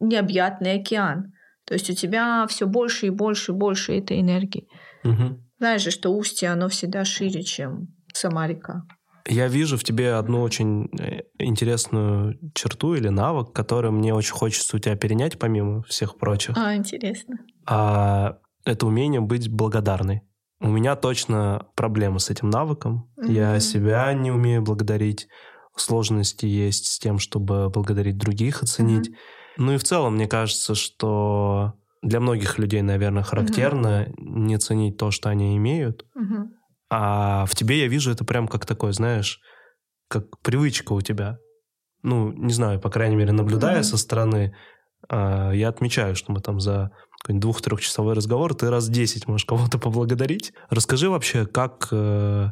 необъятный 0.00 0.80
океан. 0.80 1.32
То 1.64 1.74
есть 1.74 1.90
у 1.90 1.94
тебя 1.94 2.46
все 2.48 2.66
больше 2.66 3.06
и 3.06 3.10
больше 3.10 3.52
и 3.52 3.54
больше 3.54 3.98
этой 3.98 4.20
энергии. 4.20 4.66
Мгм. 5.04 5.44
Знаешь 5.58 5.82
же, 5.82 5.90
что 5.90 6.10
устье, 6.10 6.50
оно 6.50 6.68
всегда 6.68 7.04
шире, 7.04 7.42
чем 7.42 7.88
сама 8.14 8.46
река. 8.46 8.84
Я 9.26 9.48
вижу 9.48 9.76
в 9.76 9.84
тебе 9.84 10.14
одну 10.14 10.40
очень 10.40 10.88
э, 10.98 11.24
интересную 11.38 12.38
черту 12.54 12.94
или 12.94 13.08
навык, 13.08 13.52
который 13.52 13.90
мне 13.90 14.14
очень 14.14 14.32
хочется 14.32 14.76
у 14.76 14.80
тебя 14.80 14.96
перенять, 14.96 15.38
помимо 15.38 15.82
всех 15.82 16.16
прочих. 16.16 16.56
А, 16.56 16.74
интересно. 16.74 17.36
А 17.66 18.38
это 18.64 18.86
умение 18.86 19.20
быть 19.20 19.50
благодарной. 19.50 20.22
У 20.60 20.68
меня 20.68 20.96
точно 20.96 21.66
проблемы 21.76 22.18
с 22.20 22.30
этим 22.30 22.50
навыком. 22.50 23.10
Я 23.22 23.50
Мгм. 23.52 23.60
себя 23.60 24.12
не 24.12 24.30
умею 24.30 24.62
благодарить. 24.62 25.28
Сложности 25.76 26.46
есть 26.46 26.86
с 26.86 26.98
тем, 26.98 27.20
чтобы 27.20 27.70
благодарить 27.70 28.18
других, 28.18 28.62
оценить. 28.64 29.12
Ну 29.56 29.74
и 29.74 29.76
в 29.76 29.84
целом, 29.84 30.14
мне 30.16 30.26
кажется, 30.26 30.74
что 30.74 31.74
для 32.02 32.18
многих 32.18 32.58
людей, 32.58 32.82
наверное, 32.82 33.22
характерно 33.22 34.08
не 34.18 34.58
ценить 34.58 34.96
то, 34.96 35.12
что 35.12 35.28
они 35.28 35.56
имеют. 35.56 36.04
Мгм. 36.14 36.52
А 36.90 37.44
в 37.46 37.54
тебе 37.54 37.80
я 37.80 37.86
вижу 37.86 38.10
это 38.10 38.24
прям 38.24 38.48
как 38.48 38.66
такое, 38.66 38.90
знаешь, 38.92 39.40
как 40.08 40.40
привычка 40.40 40.92
у 40.94 41.00
тебя. 41.00 41.38
Ну, 42.02 42.32
не 42.32 42.52
знаю, 42.52 42.80
по 42.80 42.90
крайней 42.90 43.16
мере, 43.16 43.32
наблюдая 43.32 43.76
Мгм. 43.78 43.84
со 43.84 43.98
стороны, 43.98 44.56
а, 45.08 45.52
я 45.52 45.68
отмечаю, 45.68 46.16
что 46.16 46.32
мы 46.32 46.40
там 46.40 46.58
за 46.60 46.90
какой-нибудь 47.22 47.42
двух-трехчасовой 47.42 48.14
разговор 48.14 48.54
ты 48.54 48.70
раз 48.70 48.88
10 48.88 49.26
можешь 49.28 49.44
кого-то 49.46 49.78
поблагодарить. 49.78 50.52
Расскажи 50.70 51.08
вообще, 51.10 51.46
как 51.46 51.88
э, 51.90 52.48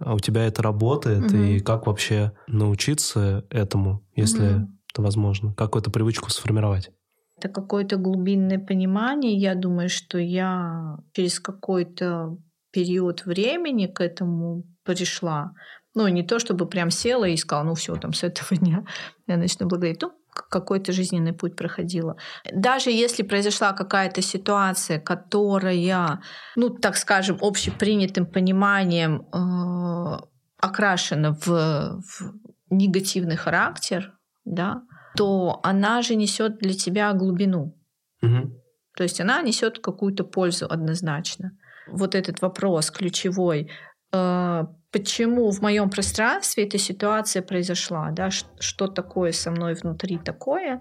у 0.00 0.18
тебя 0.20 0.44
это 0.44 0.62
работает 0.62 1.32
Мгм. 1.32 1.42
и 1.42 1.60
как 1.60 1.86
вообще 1.86 2.32
научиться 2.46 3.44
этому, 3.50 4.04
если 4.16 4.54
Мгм. 4.54 4.78
это 4.92 5.02
возможно. 5.02 5.54
Как 5.54 5.76
эту 5.76 5.90
привычку 5.90 6.30
сформировать? 6.30 6.90
Это 7.36 7.48
какое-то 7.48 7.96
глубинное 7.96 8.58
понимание. 8.58 9.36
Я 9.36 9.54
думаю, 9.56 9.88
что 9.88 10.18
я 10.18 10.96
через 11.12 11.40
какой-то 11.40 12.38
период 12.70 13.24
времени 13.26 13.86
к 13.86 14.00
этому 14.00 14.64
пришла. 14.84 15.52
Ну, 15.96 16.08
не 16.08 16.22
то 16.24 16.38
чтобы 16.38 16.66
прям 16.66 16.90
села 16.90 17.24
и 17.24 17.36
сказала, 17.36 17.66
ну 17.66 17.74
все, 17.74 17.94
там 17.96 18.12
с 18.12 18.22
этого 18.24 18.56
дня 18.56 18.84
я 19.26 19.36
начну 19.36 19.66
благодарить. 19.66 20.02
Ну, 20.02 20.12
какой-то 20.34 20.92
жизненный 20.92 21.32
путь 21.32 21.56
проходила. 21.56 22.16
Даже 22.52 22.90
если 22.90 23.22
произошла 23.22 23.72
какая-то 23.72 24.22
ситуация, 24.22 24.98
которая, 24.98 26.20
ну, 26.56 26.70
так 26.70 26.96
скажем, 26.96 27.38
общепринятым 27.40 28.26
пониманием 28.26 29.26
э, 29.32 30.18
окрашена 30.60 31.32
в, 31.32 31.46
в 31.46 32.34
негативный 32.70 33.36
характер, 33.36 34.12
да, 34.44 34.82
то 35.16 35.60
она 35.62 36.02
же 36.02 36.16
несет 36.16 36.58
для 36.58 36.74
тебя 36.74 37.12
глубину. 37.12 37.76
Мгм. 38.22 38.54
То 38.96 39.02
есть 39.02 39.20
она 39.20 39.42
несет 39.42 39.78
какую-то 39.78 40.24
пользу 40.24 40.66
однозначно. 40.68 41.52
Вот 41.86 42.14
этот 42.14 42.42
вопрос 42.42 42.90
ключевой. 42.90 43.70
э, 44.12 44.64
Почему 44.94 45.50
в 45.50 45.60
моем 45.60 45.90
пространстве 45.90 46.66
эта 46.66 46.78
ситуация 46.78 47.42
произошла? 47.42 48.12
Да? 48.12 48.30
Что 48.30 48.86
такое 48.86 49.32
со 49.32 49.50
мной 49.50 49.74
внутри 49.74 50.18
такое, 50.18 50.80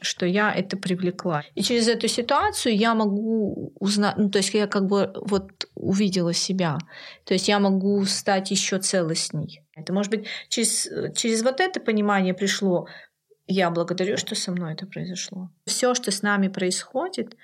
что 0.00 0.26
я 0.26 0.52
это 0.52 0.76
привлекла? 0.76 1.44
И 1.54 1.62
через 1.62 1.86
эту 1.86 2.08
ситуацию 2.08 2.76
я 2.76 2.96
могу 2.96 3.72
узнать, 3.78 4.16
ну, 4.16 4.28
то 4.28 4.38
есть 4.38 4.52
я 4.54 4.66
как 4.66 4.86
бы 4.86 5.12
вот 5.14 5.68
увидела 5.76 6.32
себя. 6.32 6.78
То 7.24 7.34
есть 7.34 7.46
я 7.46 7.60
могу 7.60 8.04
стать 8.06 8.50
еще 8.50 8.80
целостней. 8.80 9.62
Это 9.76 9.92
может 9.92 10.10
быть 10.10 10.26
через, 10.48 10.88
через 11.14 11.44
вот 11.44 11.60
это 11.60 11.78
понимание 11.78 12.34
пришло. 12.34 12.88
Я 13.46 13.70
благодарю, 13.70 14.16
что 14.16 14.34
со 14.34 14.50
мной 14.50 14.72
это 14.72 14.84
произошло. 14.88 15.48
Все, 15.64 15.94
что 15.94 16.10
с 16.10 16.22
нами 16.22 16.48
происходит, 16.48 17.36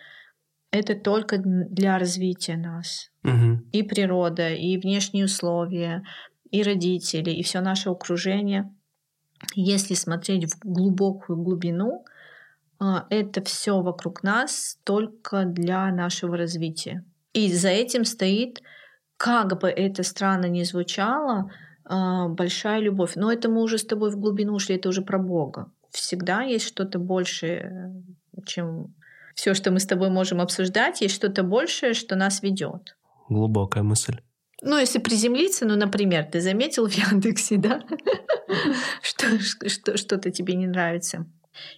это 0.70 0.94
только 0.94 1.38
для 1.38 1.98
развития 1.98 2.56
нас. 2.56 3.10
Мгм. 3.22 3.68
И 3.72 3.82
природа, 3.82 4.50
и 4.50 4.76
внешние 4.76 5.24
условия, 5.24 6.04
и 6.50 6.62
родители, 6.62 7.30
и 7.30 7.42
все 7.42 7.60
наше 7.60 7.90
окружение. 7.90 8.72
Если 9.54 9.94
смотреть 9.94 10.52
в 10.52 10.58
глубокую 10.64 11.38
глубину, 11.38 12.04
а, 12.78 13.06
это 13.10 13.42
все 13.42 13.80
вокруг 13.82 14.22
нас 14.22 14.78
только 14.84 15.44
для 15.44 15.90
нашего 15.92 16.36
развития. 16.36 17.04
И 17.32 17.52
за 17.52 17.68
этим 17.68 18.04
стоит, 18.04 18.62
как 19.16 19.60
бы 19.60 19.68
это 19.68 20.02
странно 20.02 20.46
ни 20.46 20.62
звучало, 20.62 21.50
а, 21.84 22.28
большая 22.28 22.80
любовь. 22.80 23.12
Но 23.16 23.32
это 23.32 23.48
мы 23.48 23.62
уже 23.62 23.78
с 23.78 23.84
тобой 23.84 24.10
в 24.10 24.18
глубину 24.18 24.54
ушли, 24.54 24.76
это 24.76 24.88
уже 24.88 25.02
про 25.02 25.18
Бога. 25.18 25.70
Всегда 25.90 26.42
есть 26.42 26.66
что-то 26.66 26.98
большее, 26.98 28.04
чем 28.46 28.94
все, 29.34 29.54
что 29.54 29.70
мы 29.70 29.80
с 29.80 29.86
тобой 29.86 30.10
можем 30.10 30.40
обсуждать, 30.40 31.00
есть 31.00 31.14
что-то 31.14 31.42
большее, 31.42 31.94
что 31.94 32.16
нас 32.16 32.42
ведет. 32.42 32.96
Глубокая 33.28 33.82
мысль. 33.82 34.16
Ну, 34.62 34.78
если 34.78 34.98
приземлиться, 34.98 35.64
ну, 35.64 35.76
например, 35.76 36.24
ты 36.24 36.40
заметил 36.40 36.88
в 36.88 36.92
Яндексе, 36.92 37.56
да, 37.56 37.82
что, 39.02 39.38
что, 39.68 39.96
что-то 39.96 40.30
тебе 40.30 40.54
не 40.54 40.66
нравится. 40.66 41.26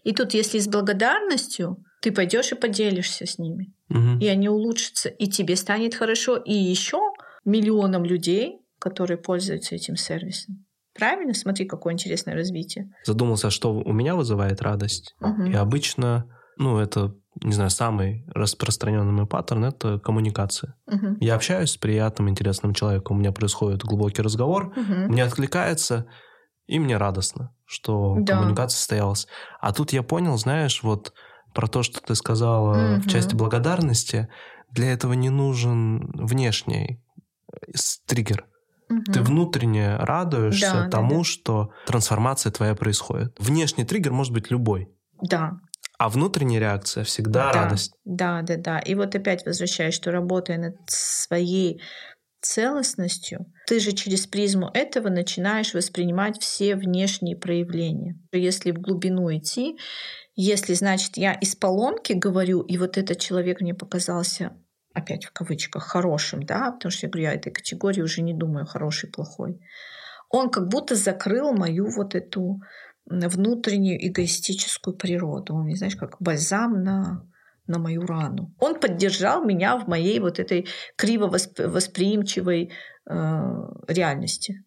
И 0.05 0.13
тут, 0.13 0.35
если 0.35 0.59
с 0.59 0.69
благодарностью, 0.69 1.85
ты 2.01 2.13
пойдешь 2.13 2.53
и 2.53 2.57
поделишься 2.57 3.27
с 3.27 3.39
ними, 3.39 3.73
и 4.21 4.27
они 4.27 4.49
улучшатся, 4.49 5.09
и 5.09 5.29
тебе 5.29 5.57
станет 5.57 5.95
хорошо, 5.95 6.37
и 6.37 6.53
еще 6.53 6.99
миллионам 7.45 8.05
людей, 8.05 8.59
которые 8.79 9.19
пользуются 9.19 9.75
этим 9.75 9.97
сервисом. 9.97 10.65
Правильно? 10.95 11.33
Смотри, 11.33 11.67
какое 11.67 11.95
интересное 11.95 12.35
развитие. 12.35 12.91
Задумался, 13.05 13.51
что 13.51 13.73
у 13.73 13.93
меня 13.93 14.15
вызывает 14.15 14.61
радость. 14.61 15.15
Мгм. 15.21 15.47
И 15.47 15.55
обычно, 15.55 16.27
ну, 16.57 16.79
это, 16.79 17.15
не 17.43 17.53
знаю, 17.53 17.71
самый 17.71 18.25
распространенный 18.35 19.13
мой 19.13 19.27
паттерн— 19.27 19.65
это 19.67 19.99
коммуникация. 19.99 20.75
Мгм. 20.87 21.17
Я 21.21 21.35
общаюсь 21.35 21.71
с 21.71 21.77
приятным, 21.77 22.29
интересным 22.29 22.75
человеком, 22.75 23.17
у 23.17 23.21
меня 23.21 23.33
происходит 23.33 23.83
глубокий 23.85 24.23
разговор, 24.23 24.73
Мгм. 24.77 25.09
мне 25.09 25.25
откликается, 25.25 26.07
и 26.67 26.79
мне 26.79 26.97
радостно, 26.97 27.55
что 27.67 28.17
Да. 28.21 28.37
коммуникация 28.37 28.77
состоялась. 28.77 29.27
А 29.61 29.73
тут 29.73 29.93
я 29.93 30.03
понял, 30.03 30.37
знаешь, 30.39 30.83
вот 30.83 31.13
про 31.55 31.67
то, 31.67 31.83
что 31.83 32.01
ты 32.01 32.15
сказала 32.15 32.93
Мгм. 32.95 33.01
в 33.03 33.09
части 33.09 33.35
благодарности, 33.35 34.29
для 34.71 34.93
этого 34.93 35.13
не 35.13 35.29
нужен 35.31 36.11
внешний 36.15 37.03
э, 37.53 37.73
триггер. 38.07 38.47
Ты 39.13 39.23
внутренне 39.23 39.97
радуешься 39.97 40.73
Да, 40.73 40.83
да, 40.85 40.89
тому, 40.91 41.19
да. 41.19 41.25
что 41.25 41.71
трансформация 41.87 42.53
твоя 42.53 42.75
происходит. 42.75 43.35
Внешний 43.39 43.85
триггер 43.85 44.13
может 44.13 44.33
быть 44.35 44.51
любой. 44.51 44.89
Да, 45.21 45.61
А 46.03 46.09
внутренняя 46.09 46.59
реакция 46.59 47.05
всегда 47.05 47.53
Да. 47.53 47.63
радость. 47.63 47.93
Да, 48.05 48.43
да, 48.43 48.57
да. 48.57 48.79
И 48.81 48.97
вот 48.97 49.15
опять 49.15 49.47
возвращаюсь, 49.47 49.95
что 49.95 50.11
работая 50.11 50.59
над 50.59 50.75
своей 50.87 51.81
целостностью, 52.41 53.47
ты 53.69 53.79
же 53.79 53.93
через 53.93 54.27
призму 54.27 54.69
этого 54.75 55.11
начинаешь 55.11 55.75
воспринимать 55.75 56.43
все 56.43 56.75
внешние 56.75 57.37
проявления. 57.37 58.19
Если 58.33 58.73
в 58.73 58.81
глубину 58.81 59.33
идти, 59.33 59.79
если, 60.35 60.75
значит, 60.75 61.17
я 61.19 61.35
из 61.35 61.55
поломки 61.55 62.15
говорю, 62.15 62.63
и 62.63 62.79
вот 62.79 62.99
этот 62.99 63.21
человек 63.21 63.61
мне 63.61 63.73
показался 63.73 64.57
опять 64.95 65.27
в 65.27 65.33
кавычках, 65.33 65.85
хорошим, 65.85 66.43
да, 66.43 66.73
потому 66.73 66.91
что 66.91 67.07
я 67.07 67.11
говорю, 67.11 67.29
я 67.29 67.35
этой 67.35 67.53
категории 67.53 68.03
уже 68.03 68.23
не 68.23 68.35
думаю, 68.35 68.67
хороший, 68.67 69.09
плохой. 69.09 69.61
Он 70.31 70.51
как 70.51 70.67
будто 70.67 70.97
закрыл 70.97 71.53
мою 71.53 71.87
вот 71.95 72.17
эту 72.17 72.61
внутреннюю 73.07 74.07
эгоистическую 74.07 74.97
природу. 74.97 75.55
Он, 75.55 75.75
знаешь, 75.75 75.97
как 75.97 76.17
бальзам 76.21 76.83
на, 76.83 77.29
на 77.67 77.79
мою 77.79 78.07
рану. 78.07 78.55
Он 78.59 78.79
поддержал 78.79 79.45
меня 79.45 79.77
в 79.77 79.89
моей 79.89 80.21
вот 80.21 80.39
этой 80.39 80.69
криво 80.97 81.29
восприимчивой 81.29 82.73
э, 83.07 83.13
реальности. 83.89 84.65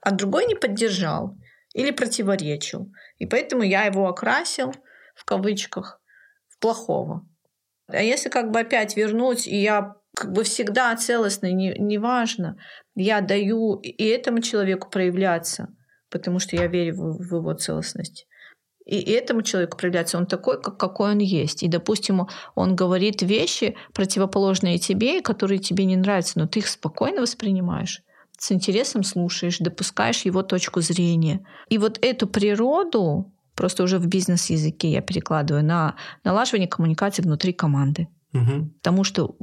А 0.00 0.10
другой 0.10 0.46
не 0.46 0.54
поддержал 0.54 1.36
или 1.72 1.90
противоречил. 1.90 2.90
И 3.18 3.26
поэтому 3.26 3.62
я 3.62 3.84
его 3.84 4.08
окрасил 4.08 4.74
в 5.14 5.24
кавычках 5.24 6.00
в 6.48 6.58
плохого. 6.58 7.26
А 7.86 8.02
если 8.02 8.28
как 8.28 8.50
бы 8.50 8.60
опять 8.60 8.96
вернуть, 8.96 9.46
и 9.46 9.56
я 9.56 9.96
как 10.14 10.32
бы 10.32 10.44
всегда 10.44 10.94
целостный, 10.96 11.52
неважно, 11.52 12.56
не 12.94 13.04
я 13.04 13.20
даю 13.20 13.74
и 13.74 14.04
этому 14.04 14.40
человеку 14.40 14.88
проявляться, 14.88 15.74
потому 16.14 16.38
что 16.38 16.56
я 16.56 16.68
верю 16.68 16.94
в, 16.94 17.18
в 17.18 17.34
его 17.34 17.52
целостность. 17.52 18.26
И 18.86 19.00
этому 19.12 19.42
человеку 19.42 19.76
проявляться, 19.76 20.16
он 20.16 20.26
такой, 20.26 20.60
как, 20.60 20.78
какой 20.78 21.12
он 21.12 21.18
есть. 21.18 21.62
И, 21.62 21.68
допустим, 21.68 22.28
он 22.54 22.76
говорит 22.76 23.22
вещи, 23.22 23.76
противоположные 23.94 24.78
тебе, 24.78 25.22
которые 25.22 25.58
тебе 25.58 25.86
не 25.86 25.96
нравятся, 25.96 26.38
но 26.38 26.46
ты 26.46 26.60
их 26.60 26.68
спокойно 26.68 27.22
воспринимаешь, 27.22 28.02
с 28.38 28.52
интересом 28.52 29.02
слушаешь, 29.02 29.58
допускаешь 29.58 30.22
его 30.26 30.42
точку 30.42 30.80
зрения. 30.80 31.44
И 31.68 31.78
вот 31.78 31.98
эту 32.02 32.26
природу 32.26 33.32
просто 33.56 33.82
уже 33.82 33.98
в 33.98 34.06
бизнес-языке 34.06 34.90
я 34.90 35.00
перекладываю 35.00 35.64
на 35.64 35.96
налаживание 36.22 36.68
коммуникации 36.68 37.22
внутри 37.22 37.52
команды. 37.52 38.08
Угу. 38.34 38.70
Потому 38.82 39.04
что 39.04 39.36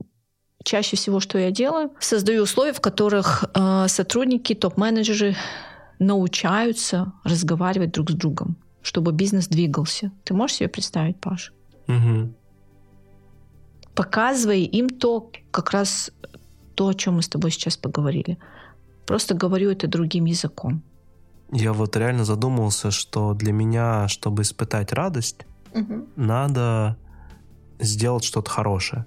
чаще 0.64 0.96
всего, 0.96 1.20
что 1.20 1.38
я 1.38 1.52
делаю, 1.52 1.92
создаю 2.00 2.44
условия, 2.44 2.74
в 2.74 2.82
которых 2.82 3.46
э, 3.56 3.88
сотрудники, 3.88 4.54
топ-менеджеры 4.54 5.36
научаются 6.02 7.14
разговаривать 7.24 7.92
друг 7.92 8.10
с 8.10 8.16
другом, 8.16 8.56
чтобы 8.82 9.12
бизнес 9.12 9.48
двигался. 9.48 10.12
Ты 10.24 10.34
можешь 10.34 10.58
себе 10.58 10.70
представить, 10.70 11.22
Паш? 11.22 11.54
Угу. 11.88 12.34
Показывая 13.94 14.58
им 14.58 14.90
то, 14.90 15.32
как 15.52 15.72
раз 15.72 16.12
то, 16.74 16.88
о 16.88 16.94
чем 16.94 17.16
мы 17.16 17.22
с 17.22 17.30
тобой 17.30 17.52
сейчас 17.52 17.78
поговорили. 17.78 18.40
Просто 19.06 19.36
говорю 19.36 19.70
это 19.70 19.88
другим 19.88 20.26
языком. 20.26 20.82
Я 21.52 21.72
вот 21.72 21.96
реально 21.96 22.26
задумался, 22.26 22.90
что 22.90 23.36
для 23.36 23.54
меня, 23.54 24.08
чтобы 24.08 24.42
испытать 24.42 24.94
радость, 24.94 25.46
угу. 25.72 26.08
надо 26.16 26.98
сделать 27.80 28.24
что-то 28.24 28.50
хорошее. 28.50 29.06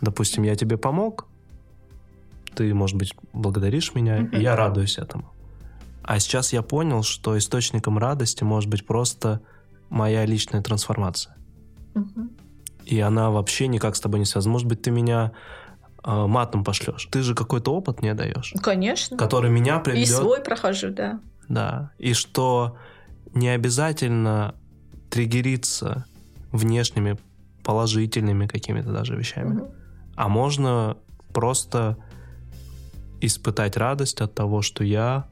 Допустим, 0.00 0.44
я 0.44 0.54
тебе 0.54 0.76
помог, 0.76 1.26
ты, 2.54 2.72
может 2.72 2.96
быть, 2.96 3.14
благодаришь 3.32 3.94
меня, 3.94 4.20
угу. 4.20 4.36
и 4.36 4.42
я 4.42 4.54
радуюсь 4.54 4.96
этому. 4.98 5.32
А 6.10 6.18
сейчас 6.18 6.52
я 6.52 6.62
понял, 6.62 7.04
что 7.04 7.38
источником 7.38 7.96
радости 7.96 8.42
может 8.42 8.68
быть 8.68 8.84
просто 8.84 9.42
моя 9.90 10.26
личная 10.26 10.60
трансформация. 10.60 11.36
Угу. 11.94 12.30
И 12.86 12.98
она 12.98 13.30
вообще 13.30 13.68
никак 13.68 13.94
с 13.94 14.00
тобой 14.00 14.18
не 14.18 14.26
связана. 14.26 14.50
Может 14.50 14.66
быть, 14.66 14.82
ты 14.82 14.90
меня 14.90 15.30
э, 16.02 16.26
матом 16.26 16.64
пошлешь. 16.64 17.06
Ты 17.12 17.22
же 17.22 17.36
какой-то 17.36 17.72
опыт 17.72 18.02
мне 18.02 18.14
даешь. 18.14 18.52
Конечно. 18.60 19.16
Который 19.16 19.52
меня 19.52 19.78
приведет... 19.78 20.08
И 20.08 20.10
свой 20.10 20.40
прохожу, 20.40 20.90
да. 20.90 21.20
Да. 21.48 21.92
И 21.98 22.12
что 22.12 22.76
не 23.32 23.48
обязательно 23.48 24.56
триггериться 25.10 26.06
внешними 26.50 27.18
положительными 27.62 28.48
какими-то 28.48 28.90
даже 28.90 29.14
вещами. 29.14 29.60
Угу. 29.60 29.74
А 30.16 30.28
можно 30.28 30.96
просто 31.32 31.98
испытать 33.20 33.76
радость 33.76 34.20
от 34.20 34.34
того, 34.34 34.60
что 34.60 34.82
я 34.82 35.28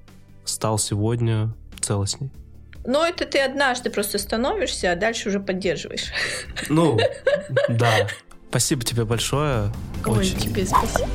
стал 0.49 0.79
сегодня 0.79 1.55
целостней. 1.81 2.31
Но 2.85 3.07
это 3.07 3.27
ты 3.27 3.41
однажды 3.41 3.91
просто 3.91 4.19
становишься, 4.19 4.93
а 4.93 4.97
дальше 4.97 5.29
уже 5.29 5.41
поддерживаешь. 5.41 6.13
Ну, 6.69 6.99
да. 7.69 8.09
Спасибо 8.49 8.83
тебе 8.83 9.05
большое. 9.05 9.71
Ой, 10.07 10.19
Очень. 10.19 10.41
тебе 10.41 10.65
спасибо. 10.65 11.09